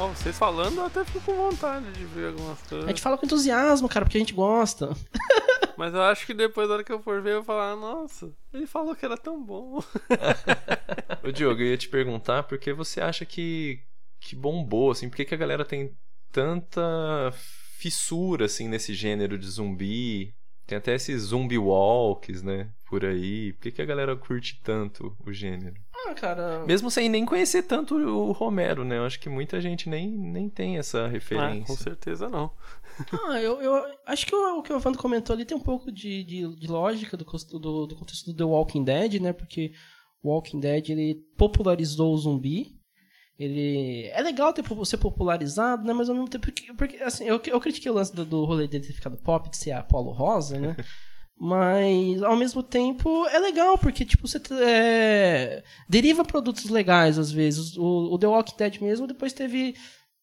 Ó, 0.02 0.08
vocês 0.08 0.36
falando, 0.36 0.78
eu 0.78 0.86
até 0.86 1.06
fico 1.06 1.20
com 1.22 1.36
vontade 1.36 1.92
de 1.92 2.04
ver 2.06 2.30
algumas 2.30 2.58
A 2.64 2.70
coisas. 2.70 2.88
gente 2.90 3.02
fala 3.02 3.20
com 3.20 3.26
entusiasmo, 3.28 3.88
cara, 3.88 4.04
porque 4.04 4.18
a 4.18 4.20
gente 4.20 4.34
gosta. 4.34 4.90
Mas 5.78 5.94
eu 5.94 6.02
acho 6.02 6.26
que 6.26 6.34
depois, 6.34 6.68
na 6.68 6.74
hora 6.74 6.84
que 6.84 6.92
eu 6.92 7.00
for 7.04 7.22
ver, 7.22 7.34
eu 7.34 7.36
vou 7.38 7.44
falar, 7.44 7.76
nossa, 7.76 8.34
ele 8.52 8.66
falou 8.66 8.96
que 8.96 9.06
era 9.06 9.16
tão 9.16 9.44
bom. 9.44 9.78
Ô 11.24 11.32
Diogo, 11.32 11.62
eu 11.62 11.68
ia 11.68 11.78
te 11.78 11.88
perguntar 11.88 12.42
por 12.44 12.58
que 12.58 12.74
você 12.74 13.00
acha 13.00 13.26
que, 13.26 13.80
que 14.20 14.36
bombou, 14.36 14.90
assim, 14.90 15.08
por 15.08 15.16
que, 15.18 15.26
que 15.26 15.36
a 15.36 15.38
galera 15.38 15.64
tem 15.64 15.96
tanta 16.32 16.82
fissura, 17.78 18.46
assim, 18.46 18.68
nesse 18.68 18.96
gênero 18.96 19.38
de 19.38 19.48
zumbi? 19.48 20.34
Tem 20.66 20.80
até 20.80 20.96
esses 20.96 21.22
zumbi 21.24 21.60
walks, 21.60 22.42
né, 22.42 22.70
por 22.88 23.06
aí. 23.06 23.54
Por 23.54 23.62
que, 23.62 23.72
que 23.72 23.82
a 23.84 23.86
galera 23.86 24.16
curte 24.16 24.60
tanto 24.64 25.16
o 25.24 25.32
gênero? 25.32 25.76
Ah, 26.08 26.14
cara. 26.14 26.66
Mesmo 26.66 26.90
sem 26.90 27.08
nem 27.10 27.26
conhecer 27.26 27.64
tanto 27.64 27.96
o 27.96 28.32
Romero, 28.32 28.84
né? 28.84 28.98
Eu 28.98 29.06
acho 29.06 29.20
que 29.20 29.30
muita 29.30 29.60
gente 29.62 29.90
nem, 29.90 30.08
nem 30.10 30.50
tem 30.50 30.78
essa 30.78 31.06
Ah, 31.06 31.08
referência. 31.08 31.66
com 31.66 31.76
certeza 31.76 32.30
não. 32.30 32.52
Ah, 33.28 33.42
eu, 33.42 33.62
eu 33.62 33.86
acho 34.06 34.26
que 34.26 34.36
o, 34.36 34.60
o 34.60 34.64
que 34.64 34.72
o 34.74 34.76
Evandro 34.76 35.00
comentou 35.02 35.34
ali 35.34 35.46
tem 35.46 35.56
um 35.58 35.62
pouco 35.62 35.92
de, 35.92 36.24
de, 36.24 36.56
de 36.56 36.68
lógica 36.68 37.16
do, 37.16 37.24
do, 37.26 37.88
do 37.88 37.96
contexto 37.96 38.26
do 38.32 38.36
The 38.38 38.44
Walking 38.44 38.84
Dead, 38.84 39.22
né? 39.22 39.34
Porque 39.34 39.72
o 40.24 40.30
Walking 40.30 40.60
Dead 40.60 40.90
ele 40.90 41.16
popularizou 41.38 42.14
o 42.14 42.18
zumbi. 42.18 42.80
Ele 43.40 44.08
é 44.14 44.22
legal 44.22 44.54
ter 44.54 44.64
ser 44.86 44.98
popularizado, 44.98 45.84
né? 45.84 45.94
Mas 45.94 46.10
ao 46.10 46.16
mesmo 46.16 46.30
tempo 46.30 46.46
porque, 46.46 46.74
porque 46.74 46.98
assim, 46.98 47.24
eu, 47.24 47.42
eu 47.48 47.60
critiquei 47.60 47.90
o 47.90 47.96
lance 47.96 48.14
do, 48.16 48.24
do 48.24 48.46
rolê 48.46 48.68
dele 48.68 48.86
ter 48.86 48.94
ficado 48.94 49.18
pop, 49.18 49.50
de 49.50 49.58
ser 49.58 49.72
a 49.72 49.80
Apollo 49.80 50.12
Rosa, 50.12 50.60
né? 50.60 50.76
Mas 51.43 52.21
ao 52.21 52.36
mesmo 52.38 52.62
tempo 52.62 53.25
é 53.30 53.39
legal, 53.39 53.75
porque 53.75 54.06
tipo, 54.06 54.27
você 54.27 54.39
é, 54.63 55.63
deriva 55.89 56.23
produtos 56.23 56.69
legais 56.69 57.17
às 57.17 57.32
vezes. 57.32 57.75
O, 57.77 58.13
o 58.13 58.19
The 58.19 58.27
Walking 58.27 58.56
Dead 58.58 58.80
mesmo 58.80 59.08
depois 59.08 59.34
teve 59.34 59.73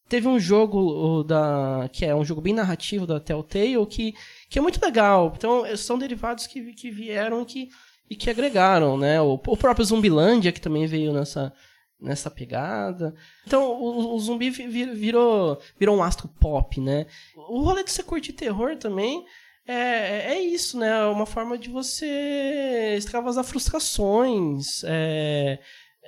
teve 0.07 0.29
um 0.29 0.39
jogo 0.39 1.21
da 1.25 1.89
que 1.91 2.05
é 2.05 2.15
um 2.15 2.23
jogo 2.23 2.39
bem 2.39 2.53
narrativo 2.53 3.05
da 3.05 3.19
Telltale 3.19 3.85
que, 3.85 4.15
que 4.49 4.57
é 4.57 4.61
muito 4.61 4.81
legal. 4.81 5.33
Então 5.35 5.65
são 5.75 5.99
derivados 5.99 6.47
que, 6.47 6.71
que 6.71 6.89
vieram 6.89 7.43
que, 7.43 7.67
e 8.09 8.15
que 8.15 8.29
agregaram, 8.29 8.97
né? 8.97 9.19
O, 9.21 9.33
o 9.33 9.57
próprio 9.57 9.83
Zumbilândia 9.85 10.53
que 10.53 10.61
também 10.61 10.85
veio 10.87 11.11
nessa 11.11 11.51
nessa 11.99 12.31
pegada. 12.31 13.13
Então 13.45 13.73
o, 13.73 14.15
o 14.15 14.19
zumbi 14.19 14.49
vi- 14.49 14.67
vi- 14.69 14.91
virou 14.95 15.59
virou 15.77 15.97
um 15.97 16.01
astro 16.01 16.29
pop, 16.39 16.79
né? 16.79 17.07
O 17.35 17.59
rolê 17.59 17.83
de 17.83 17.91
você 17.91 18.01
curtir 18.01 18.31
terror 18.31 18.77
também 18.77 19.25
é, 19.71 20.33
é 20.33 20.41
isso, 20.41 20.79
né? 20.79 20.89
É 20.89 21.05
uma 21.05 21.27
forma 21.27 21.57
de 21.57 21.69
você 21.69 22.95
extravasar 22.97 23.43
frustrações. 23.43 24.83
É, 24.83 25.59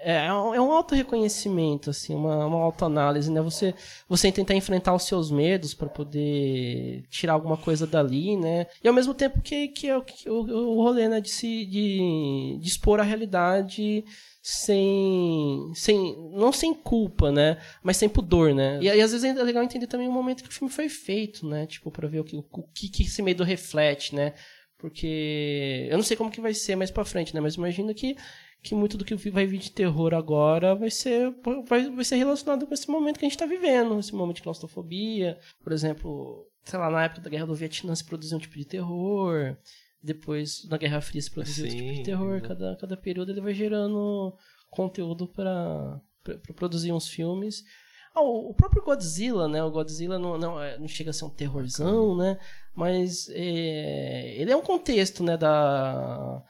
é, 0.03 0.33
um- 0.33 0.53
é 0.55 0.61
um 0.61 0.71
auto-reconhecimento, 0.71 1.89
assim, 1.89 2.13
uma, 2.15 2.45
uma 2.45 2.59
autoanálise, 2.63 3.31
né? 3.31 3.41
Você, 3.41 3.73
você 4.09 4.31
tentar 4.31 4.55
enfrentar 4.55 4.93
os 4.95 5.03
seus 5.03 5.29
medos 5.31 5.73
para 5.73 5.87
poder 5.89 7.03
tirar 7.09 7.33
alguma 7.33 7.57
coisa 7.57 7.85
dali, 7.87 8.35
né? 8.37 8.65
E 8.83 8.87
ao 8.87 8.93
mesmo 8.93 9.13
tempo 9.13 9.41
que, 9.41 9.67
que 9.69 9.87
é 9.87 9.97
o, 9.97 10.01
que- 10.01 10.29
o, 10.29 10.39
o 10.41 10.83
rolê, 10.83 11.07
né? 11.07 11.21
De 11.21 11.29
se 11.29 11.65
de, 11.65 12.57
de 12.59 12.67
expor 12.67 12.99
a 12.99 13.03
realidade 13.03 14.03
sem, 14.41 15.71
sem. 15.75 16.15
não 16.33 16.51
sem 16.51 16.73
culpa, 16.73 17.31
né? 17.31 17.57
Mas 17.83 17.97
sem 17.97 18.09
pudor, 18.09 18.53
né? 18.53 18.79
E, 18.81 18.89
aí 18.89 19.01
às 19.01 19.11
vezes 19.11 19.23
é 19.23 19.43
legal 19.43 19.63
entender 19.63 19.87
também 19.87 20.07
o 20.07 20.11
momento 20.11 20.43
que 20.43 20.49
o 20.49 20.53
filme 20.53 20.73
foi 20.73 20.89
feito, 20.89 21.45
né? 21.47 21.65
Tipo, 21.67 21.91
pra 21.91 22.07
ver 22.07 22.19
o 22.19 22.23
que, 22.23 22.37
o 22.37 22.43
que, 22.73 22.89
que 22.89 23.03
esse 23.03 23.21
medo 23.21 23.43
reflete, 23.43 24.15
né? 24.15 24.33
Porque 24.77 25.87
eu 25.91 25.95
não 25.97 26.03
sei 26.03 26.17
como 26.17 26.31
que 26.31 26.41
vai 26.41 26.53
ser 26.55 26.75
mais 26.75 26.89
pra 26.89 27.05
frente, 27.05 27.35
né? 27.35 27.39
Mas 27.39 27.53
imagino 27.55 27.93
que, 27.93 28.15
que 28.61 28.75
muito 28.75 28.97
do 28.97 29.03
que 29.03 29.15
vai 29.29 29.45
vir 29.45 29.57
de 29.57 29.71
terror 29.71 30.13
agora 30.13 30.75
vai 30.75 30.91
ser, 30.91 31.33
vai, 31.67 31.89
vai 31.89 32.05
ser 32.05 32.15
relacionado 32.15 32.67
com 32.67 32.73
esse 32.73 32.89
momento 32.89 33.17
que 33.17 33.25
a 33.25 33.29
gente 33.29 33.37
tá 33.37 33.45
vivendo, 33.45 33.99
esse 33.99 34.13
momento 34.13 34.37
de 34.37 34.43
claustrofobia. 34.43 35.39
Por 35.63 35.73
exemplo, 35.73 36.47
sei 36.63 36.77
lá, 36.77 36.89
na 36.89 37.03
época 37.03 37.21
da 37.21 37.29
Guerra 37.29 37.47
do 37.47 37.55
Vietnã 37.55 37.95
se 37.95 38.05
produziu 38.05 38.37
um 38.37 38.41
tipo 38.41 38.55
de 38.55 38.65
terror. 38.65 39.57
Depois, 40.03 40.67
na 40.69 40.77
Guerra 40.77 41.01
Fria 41.01 41.21
se 41.21 41.31
produziu 41.31 41.65
outro 41.65 41.77
tipo 41.77 41.91
de 41.91 41.97
Sim, 41.97 42.03
terror. 42.03 42.41
Cada, 42.41 42.75
cada 42.75 42.97
período 42.97 43.31
ele 43.31 43.41
vai 43.41 43.53
gerando 43.53 44.35
conteúdo 44.69 45.27
pra 45.27 45.99
produzir 46.55 46.91
uns 46.91 47.07
filmes. 47.07 47.63
Ah, 48.13 48.21
o 48.21 48.53
próprio 48.53 48.83
Godzilla, 48.83 49.47
né? 49.47 49.63
O 49.63 49.71
Godzilla 49.71 50.19
não, 50.19 50.37
não, 50.37 50.61
é, 50.61 50.77
não 50.77 50.87
chega 50.87 51.11
a 51.11 51.13
ser 51.13 51.25
um 51.25 51.29
terrorzão, 51.29 52.15
né? 52.15 52.37
Mas 52.75 53.29
é, 53.29 54.35
ele 54.37 54.51
é 54.51 54.55
um 54.55 54.61
contexto, 54.61 55.23
né? 55.23 55.37
Da, 55.37 56.43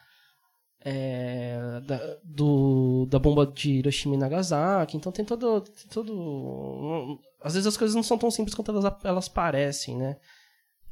é, 0.83 1.79
da, 1.85 2.17
do, 2.23 3.05
da 3.09 3.19
bomba 3.19 3.45
de 3.45 3.71
Hiroshima 3.73 4.15
e 4.15 4.17
Nagasaki. 4.17 4.97
Então 4.97 5.11
tem 5.11 5.23
todo, 5.23 5.61
tem 5.61 5.87
todo. 5.89 7.19
Às 7.41 7.53
vezes 7.53 7.67
as 7.67 7.77
coisas 7.77 7.95
não 7.95 8.03
são 8.03 8.17
tão 8.17 8.31
simples 8.31 8.55
quanto 8.55 8.71
elas, 8.71 8.93
elas 9.03 9.29
parecem, 9.29 9.97
né? 9.97 10.17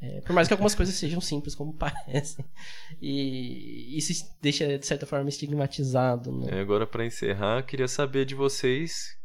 É, 0.02 0.22
por 0.22 0.32
mais 0.32 0.48
que 0.48 0.54
algumas 0.54 0.74
coisas 0.74 0.96
sejam 0.96 1.20
simples 1.20 1.54
como 1.54 1.74
parecem. 1.78 2.46
E 3.02 3.98
isso 3.98 4.14
deixa, 4.42 4.78
de 4.78 4.86
certa 4.86 5.06
forma, 5.06 5.28
estigmatizado. 5.28 6.32
Né? 6.32 6.60
É, 6.60 6.62
agora, 6.62 6.88
para 6.88 7.06
encerrar, 7.06 7.64
queria 7.64 7.88
saber 7.88 8.26
de 8.26 8.36
vocês 8.36 9.18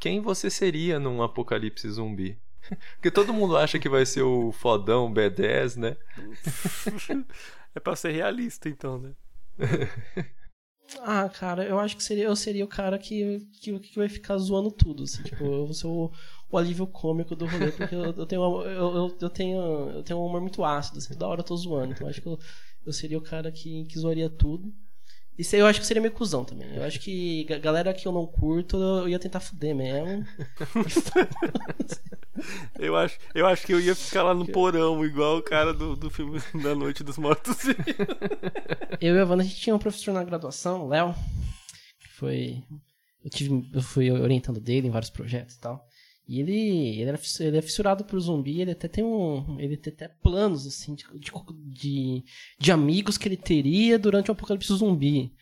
quem 0.00 0.20
você 0.20 0.50
seria 0.50 0.98
num 0.98 1.22
apocalipse 1.22 1.88
zumbi. 1.88 2.36
Porque 2.96 3.10
todo 3.10 3.32
mundo 3.32 3.56
acha 3.56 3.78
que 3.78 3.88
vai 3.88 4.04
ser 4.04 4.22
o 4.22 4.50
fodão 4.50 5.12
B10, 5.12 5.76
né? 5.76 5.96
é 7.74 7.78
pra 7.78 7.94
ser 7.94 8.10
realista, 8.12 8.68
então, 8.68 8.98
né? 8.98 9.12
Ah, 11.00 11.28
cara, 11.28 11.64
eu 11.64 11.78
acho 11.78 11.96
que 11.96 12.02
seria, 12.02 12.24
eu 12.24 12.36
seria 12.36 12.64
o 12.64 12.68
cara 12.68 12.98
que, 12.98 13.40
que, 13.60 13.78
que 13.78 13.96
vai 13.96 14.08
ficar 14.08 14.36
zoando 14.38 14.70
tudo. 14.70 15.04
Assim, 15.04 15.22
tipo, 15.22 15.44
eu 15.44 15.64
vou 15.66 15.74
ser 15.74 15.86
o, 15.86 16.12
o 16.50 16.58
alívio 16.58 16.86
cômico 16.86 17.34
do 17.34 17.46
rolê, 17.46 17.72
porque 17.72 17.94
eu, 17.94 18.04
eu, 18.04 18.26
tenho, 18.26 18.42
eu, 18.42 18.94
eu, 18.94 19.16
eu, 19.20 19.30
tenho, 19.30 19.60
eu 19.90 20.02
tenho 20.02 20.18
um 20.18 20.26
humor 20.26 20.40
muito 20.40 20.62
ácido, 20.64 20.98
assim, 20.98 21.16
da 21.16 21.26
hora 21.26 21.40
eu 21.40 21.44
tô 21.44 21.56
zoando. 21.56 21.92
Então 21.92 22.06
eu 22.06 22.10
acho 22.10 22.20
que 22.20 22.28
eu, 22.28 22.38
eu 22.84 22.92
seria 22.92 23.18
o 23.18 23.22
cara 23.22 23.50
que, 23.50 23.84
que 23.86 23.98
zoaria 23.98 24.28
tudo. 24.28 24.72
Isso 25.38 25.54
aí 25.54 25.62
eu 25.62 25.66
acho 25.66 25.80
que 25.80 25.86
seria 25.86 26.00
meio 26.00 26.12
cuzão 26.12 26.44
também. 26.44 26.74
Eu 26.74 26.84
acho 26.84 27.00
que 27.00 27.44
galera 27.60 27.94
que 27.94 28.06
eu 28.06 28.12
não 28.12 28.26
curto, 28.26 28.76
eu 28.76 29.08
ia 29.08 29.18
tentar 29.18 29.40
fuder 29.40 29.74
mesmo. 29.74 30.26
eu, 32.78 32.96
acho, 32.96 33.18
eu 33.34 33.46
acho 33.46 33.66
que 33.66 33.72
eu 33.72 33.80
ia 33.80 33.94
ficar 33.94 34.22
lá 34.22 34.34
no 34.34 34.46
porão, 34.46 35.04
igual 35.04 35.38
o 35.38 35.42
cara 35.42 35.72
do, 35.72 35.96
do 35.96 36.10
filme 36.10 36.40
da 36.62 36.74
Noite 36.74 37.02
dos 37.02 37.16
Mortos. 37.16 37.56
eu 39.00 39.16
e 39.16 39.18
a 39.18 39.24
Wanda, 39.24 39.42
a 39.42 39.46
gente 39.46 39.56
tinha 39.56 39.74
um 39.74 39.78
professor 39.78 40.12
na 40.12 40.22
graduação, 40.22 40.84
o 40.84 40.88
Léo, 40.88 41.14
que 41.98 42.10
foi. 42.10 42.62
Eu, 43.24 43.30
tive, 43.30 43.70
eu 43.72 43.82
fui 43.82 44.10
orientando 44.10 44.60
dele 44.60 44.88
em 44.88 44.90
vários 44.90 45.10
projetos 45.10 45.54
e 45.54 45.60
tal. 45.60 45.88
E 46.28 46.40
ele, 46.40 47.00
ele, 47.00 47.08
era, 47.10 47.20
ele 47.40 47.58
é 47.58 47.62
fissurado 47.62 48.04
por 48.04 48.18
zumbi, 48.20 48.60
ele 48.60 48.70
até 48.70 48.86
tem 48.88 49.04
um. 49.04 49.56
Ele 49.58 49.76
tem 49.76 49.92
até 49.92 50.08
planos, 50.08 50.66
assim, 50.66 50.94
de, 50.94 51.04
de, 51.66 52.24
de 52.58 52.72
amigos 52.72 53.18
que 53.18 53.28
ele 53.28 53.36
teria 53.36 53.98
durante 53.98 54.30
o 54.30 54.32
apocalipse 54.32 54.72
zumbi. 54.72 55.32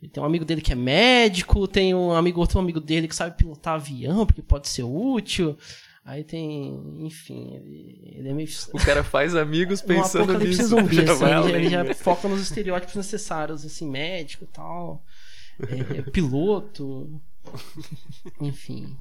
Ele 0.00 0.10
tem 0.10 0.22
um 0.22 0.26
amigo 0.26 0.44
dele 0.44 0.60
que 0.60 0.72
é 0.72 0.76
médico, 0.76 1.66
tem 1.66 1.94
um 1.94 2.12
amigo, 2.12 2.38
outro 2.38 2.58
amigo 2.58 2.80
dele 2.80 3.08
que 3.08 3.16
sabe 3.16 3.36
pilotar 3.36 3.74
avião, 3.74 4.26
porque 4.26 4.42
pode 4.42 4.68
ser 4.68 4.82
útil. 4.82 5.56
Aí 6.04 6.22
tem, 6.22 7.04
enfim, 7.04 7.54
ele, 7.54 8.12
ele 8.14 8.28
é 8.28 8.32
meio. 8.32 8.48
O 8.72 8.78
cara 8.78 9.02
faz 9.02 9.34
amigos 9.34 9.80
pensando 9.82 10.20
um 10.20 10.24
apocalipse 10.24 10.62
nisso. 10.62 10.68
zumbi, 10.68 11.00
assim, 11.00 11.24
ele, 11.24 11.68
já, 11.70 11.80
ele 11.80 11.88
já 11.88 11.94
foca 11.94 12.28
nos 12.28 12.42
estereótipos 12.42 12.94
necessários, 12.94 13.64
assim, 13.64 13.90
médico 13.90 14.44
e 14.44 14.46
tal, 14.46 15.02
é, 15.58 16.02
piloto, 16.02 17.20
enfim. 18.40 18.96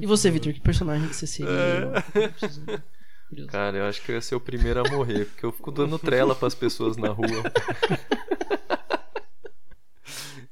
E 0.00 0.06
você, 0.06 0.30
Victor, 0.30 0.52
que 0.52 0.60
personagem 0.60 1.08
que 1.08 1.16
você 1.16 1.26
seria? 1.26 1.52
É. 1.52 3.46
Cara, 3.48 3.78
eu 3.78 3.84
acho 3.84 4.02
que 4.02 4.10
eu 4.12 4.14
ia 4.16 4.20
ser 4.20 4.34
o 4.34 4.40
primeiro 4.40 4.80
a 4.80 4.90
morrer, 4.90 5.24
porque 5.26 5.44
eu 5.44 5.52
fico 5.52 5.72
dando 5.72 5.98
trela 5.98 6.34
para 6.34 6.46
as 6.46 6.54
pessoas 6.54 6.96
na 6.96 7.08
rua. 7.08 7.28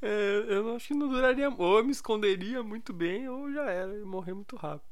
É, 0.05 0.45
eu 0.49 0.75
acho 0.75 0.89
que 0.89 0.95
não 0.95 1.09
duraria. 1.09 1.49
Ou 1.49 1.79
eu 1.79 1.85
me 1.85 1.93
esconderia 1.93 2.61
muito 2.61 2.93
bem, 2.93 3.29
ou 3.29 3.53
já 3.53 3.71
era, 3.71 3.97
ia 3.97 4.05
morrer 4.05 4.35
muito 4.35 4.57
rápido. 4.57 4.85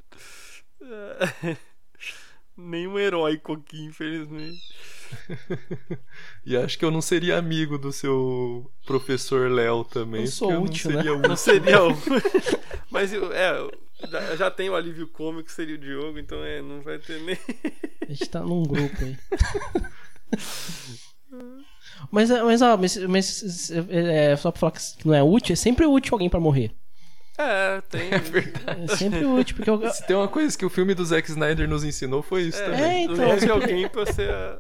É, 0.81 1.57
nenhum 2.57 2.97
heróico 2.97 3.55
aqui, 3.55 3.87
infelizmente. 3.87 4.63
e 6.47 6.57
acho 6.57 6.79
que 6.79 6.85
eu 6.85 6.93
não 6.93 7.03
seria 7.03 7.39
amigo 7.39 7.77
do 7.77 7.93
seu 7.93 8.71
professor 8.87 9.51
Léo 9.51 9.83
também. 9.83 10.23
Eu 10.23 10.27
sou 10.29 10.63
útil, 10.63 10.93
eu 10.93 11.19
não 11.19 11.31
né? 11.31 11.37
seria 11.37 11.83
Não 11.83 11.83
seria 11.83 11.83
o. 11.83 11.91
Mas 12.89 13.13
é, 13.13 13.69
já, 14.09 14.37
já 14.37 14.51
tem 14.51 14.71
o 14.71 14.75
alívio 14.75 15.07
cômico 15.09 15.45
que 15.45 15.53
seria 15.53 15.75
o 15.75 15.79
Diogo, 15.79 16.19
então 16.19 16.43
é, 16.45 16.63
não 16.63 16.81
vai 16.81 16.99
ter 16.99 17.21
nem. 17.21 17.37
A 18.09 18.13
gente 18.13 18.29
tá 18.29 18.41
num 18.41 18.63
grupo 18.63 18.97
aí. 19.03 19.17
mas, 22.11 22.31
mas, 22.31 22.63
ó, 22.63 22.77
mas, 22.77 22.97
mas 22.97 23.71
é, 23.71 24.37
só 24.37 24.51
pra 24.51 24.61
falar 24.61 24.73
que 24.73 25.07
não 25.07 25.15
é 25.15 25.23
útil, 25.23 25.53
é 25.53 25.57
sempre 25.57 25.87
útil 25.87 26.15
alguém 26.15 26.29
pra 26.29 26.41
morrer. 26.41 26.73
É, 27.43 27.81
tem. 27.89 28.13
É 28.13 28.19
verdade. 28.19 28.85
É 28.85 28.97
sempre 28.97 29.25
útil, 29.25 29.57
porque 29.57 29.71
eu... 29.71 29.91
Se 29.91 30.07
tem 30.07 30.15
uma 30.15 30.29
coisa 30.29 30.57
que 30.57 30.65
o 30.65 30.69
filme 30.69 30.95
do 30.95 31.05
Zack 31.05 31.31
Snyder 31.31 31.67
nos 31.67 31.83
ensinou 31.85 32.23
foi 32.23 32.43
isso 32.43 32.61
é, 32.61 32.65
também. 32.65 32.83
É, 32.83 33.03
então. 33.05 33.17
Leve 33.17 33.51
alguém 33.51 33.89
pra 33.89 34.05
ser 34.05 34.31
a, 34.31 34.59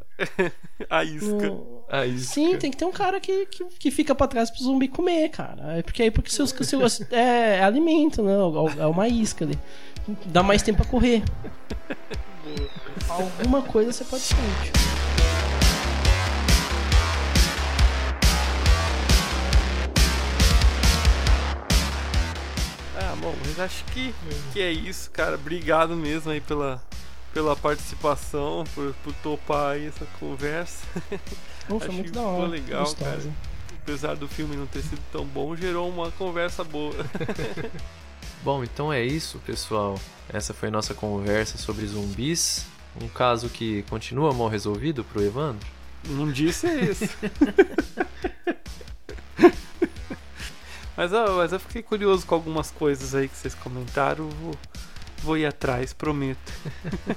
a 0.98 1.04
isca. 1.04 1.26
No... 1.26 1.84
A 1.90 2.06
isca. 2.06 2.34
Sim, 2.34 2.56
tem 2.56 2.70
que 2.70 2.78
ter 2.78 2.86
um 2.86 2.92
cara 2.92 3.20
que, 3.20 3.44
que, 3.46 3.64
que 3.78 3.90
fica 3.90 4.14
pra 4.14 4.26
trás 4.26 4.50
pro 4.50 4.62
zumbi 4.62 4.88
comer, 4.88 5.28
cara. 5.28 5.78
É 5.78 5.82
porque 5.82 6.02
aí 6.02 6.10
porque 6.10 6.30
seus, 6.30 6.50
seus 6.50 7.02
é, 7.10 7.58
é 7.58 7.62
alimento, 7.62 8.22
né? 8.22 8.32
É 8.78 8.86
uma 8.86 9.06
isca 9.06 9.44
ali. 9.44 9.58
Dá 10.26 10.42
mais 10.42 10.62
tempo 10.62 10.78
pra 10.78 10.90
correr. 10.90 11.22
Alguma 13.08 13.60
coisa 13.62 13.92
você 13.92 14.04
pode 14.04 14.22
ser 14.22 14.34
útil. 14.34 15.19
Ah, 23.10 23.16
bom, 23.16 23.34
mas 23.44 23.58
acho 23.58 23.84
que, 23.86 24.14
que 24.52 24.60
é 24.60 24.70
isso, 24.70 25.10
cara. 25.10 25.34
Obrigado 25.34 25.96
mesmo 25.96 26.30
aí 26.30 26.40
pela, 26.40 26.80
pela 27.34 27.56
participação, 27.56 28.62
por, 28.72 28.94
por 29.02 29.12
topar 29.14 29.72
aí 29.72 29.86
essa 29.86 30.06
conversa. 30.20 30.86
Foi 31.66 31.78
Acho 31.78 31.92
muito 31.92 32.06
que 32.06 32.12
da 32.12 32.22
hora. 32.22 32.46
legal, 32.46 32.84
gostosa. 32.84 33.10
cara. 33.10 33.22
Apesar 33.82 34.14
do 34.14 34.28
filme 34.28 34.54
não 34.54 34.66
ter 34.66 34.82
sido 34.82 35.00
tão 35.10 35.24
bom, 35.24 35.56
gerou 35.56 35.88
uma 35.88 36.12
conversa 36.12 36.62
boa. 36.62 36.94
Bom, 38.44 38.62
então 38.64 38.92
é 38.92 39.04
isso, 39.04 39.38
pessoal. 39.44 39.98
Essa 40.32 40.54
foi 40.54 40.68
a 40.68 40.72
nossa 40.72 40.94
conversa 40.94 41.58
sobre 41.58 41.86
zumbis. 41.86 42.64
Um 43.00 43.08
caso 43.08 43.48
que 43.48 43.82
continua 43.82 44.32
mal 44.32 44.48
resolvido 44.48 45.04
pro 45.04 45.22
Evandro. 45.22 45.66
Não 46.08 46.30
disse 46.30 46.66
isso. 46.68 47.04
mas, 51.00 51.14
ó, 51.14 51.38
mas 51.38 51.50
eu 51.50 51.58
fiquei 51.58 51.82
curioso 51.82 52.26
com 52.26 52.34
algumas 52.34 52.70
coisas 52.70 53.14
aí 53.14 53.26
que 53.26 53.34
vocês 53.34 53.54
comentaram. 53.54 54.28
Vou, 54.28 54.54
vou 55.22 55.38
ir 55.38 55.46
atrás, 55.46 55.94
prometo. 55.94 56.52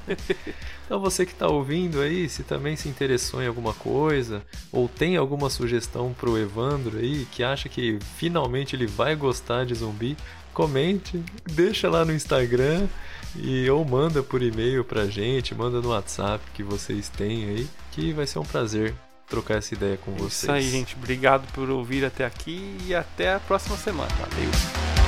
Então 0.86 0.99
você 0.99 1.25
que 1.25 1.31
está 1.31 1.47
ouvindo 1.47 2.01
aí, 2.01 2.29
se 2.29 2.43
também 2.43 2.75
se 2.75 2.88
interessou 2.88 3.41
em 3.41 3.47
alguma 3.47 3.73
coisa 3.73 4.43
ou 4.71 4.88
tem 4.88 5.15
alguma 5.15 5.49
sugestão 5.49 6.13
pro 6.13 6.38
Evandro 6.38 6.99
aí 6.99 7.25
que 7.31 7.41
acha 7.41 7.69
que 7.69 7.97
finalmente 8.17 8.75
ele 8.75 8.86
vai 8.86 9.15
gostar 9.15 9.65
de 9.65 9.73
zumbi, 9.73 10.15
comente, 10.53 11.23
deixa 11.45 11.89
lá 11.89 12.03
no 12.03 12.13
Instagram 12.13 12.86
e 13.36 13.67
ou 13.69 13.84
manda 13.86 14.21
por 14.21 14.41
e-mail 14.41 14.84
pra 14.84 15.07
gente, 15.07 15.55
manda 15.55 15.81
no 15.81 15.89
WhatsApp 15.89 16.43
que 16.53 16.61
vocês 16.61 17.09
têm 17.09 17.45
aí, 17.45 17.67
que 17.91 18.11
vai 18.11 18.27
ser 18.27 18.39
um 18.39 18.45
prazer 18.45 18.93
trocar 19.28 19.57
essa 19.57 19.74
ideia 19.74 19.97
com 19.97 20.11
vocês. 20.13 20.43
Isso 20.43 20.51
aí, 20.51 20.69
gente. 20.69 20.95
Obrigado 20.95 21.51
por 21.53 21.69
ouvir 21.69 22.05
até 22.05 22.26
aqui 22.26 22.78
e 22.86 22.93
até 22.95 23.34
a 23.34 23.39
próxima 23.39 23.78
semana. 23.78 24.11
Valeu. 24.15 25.03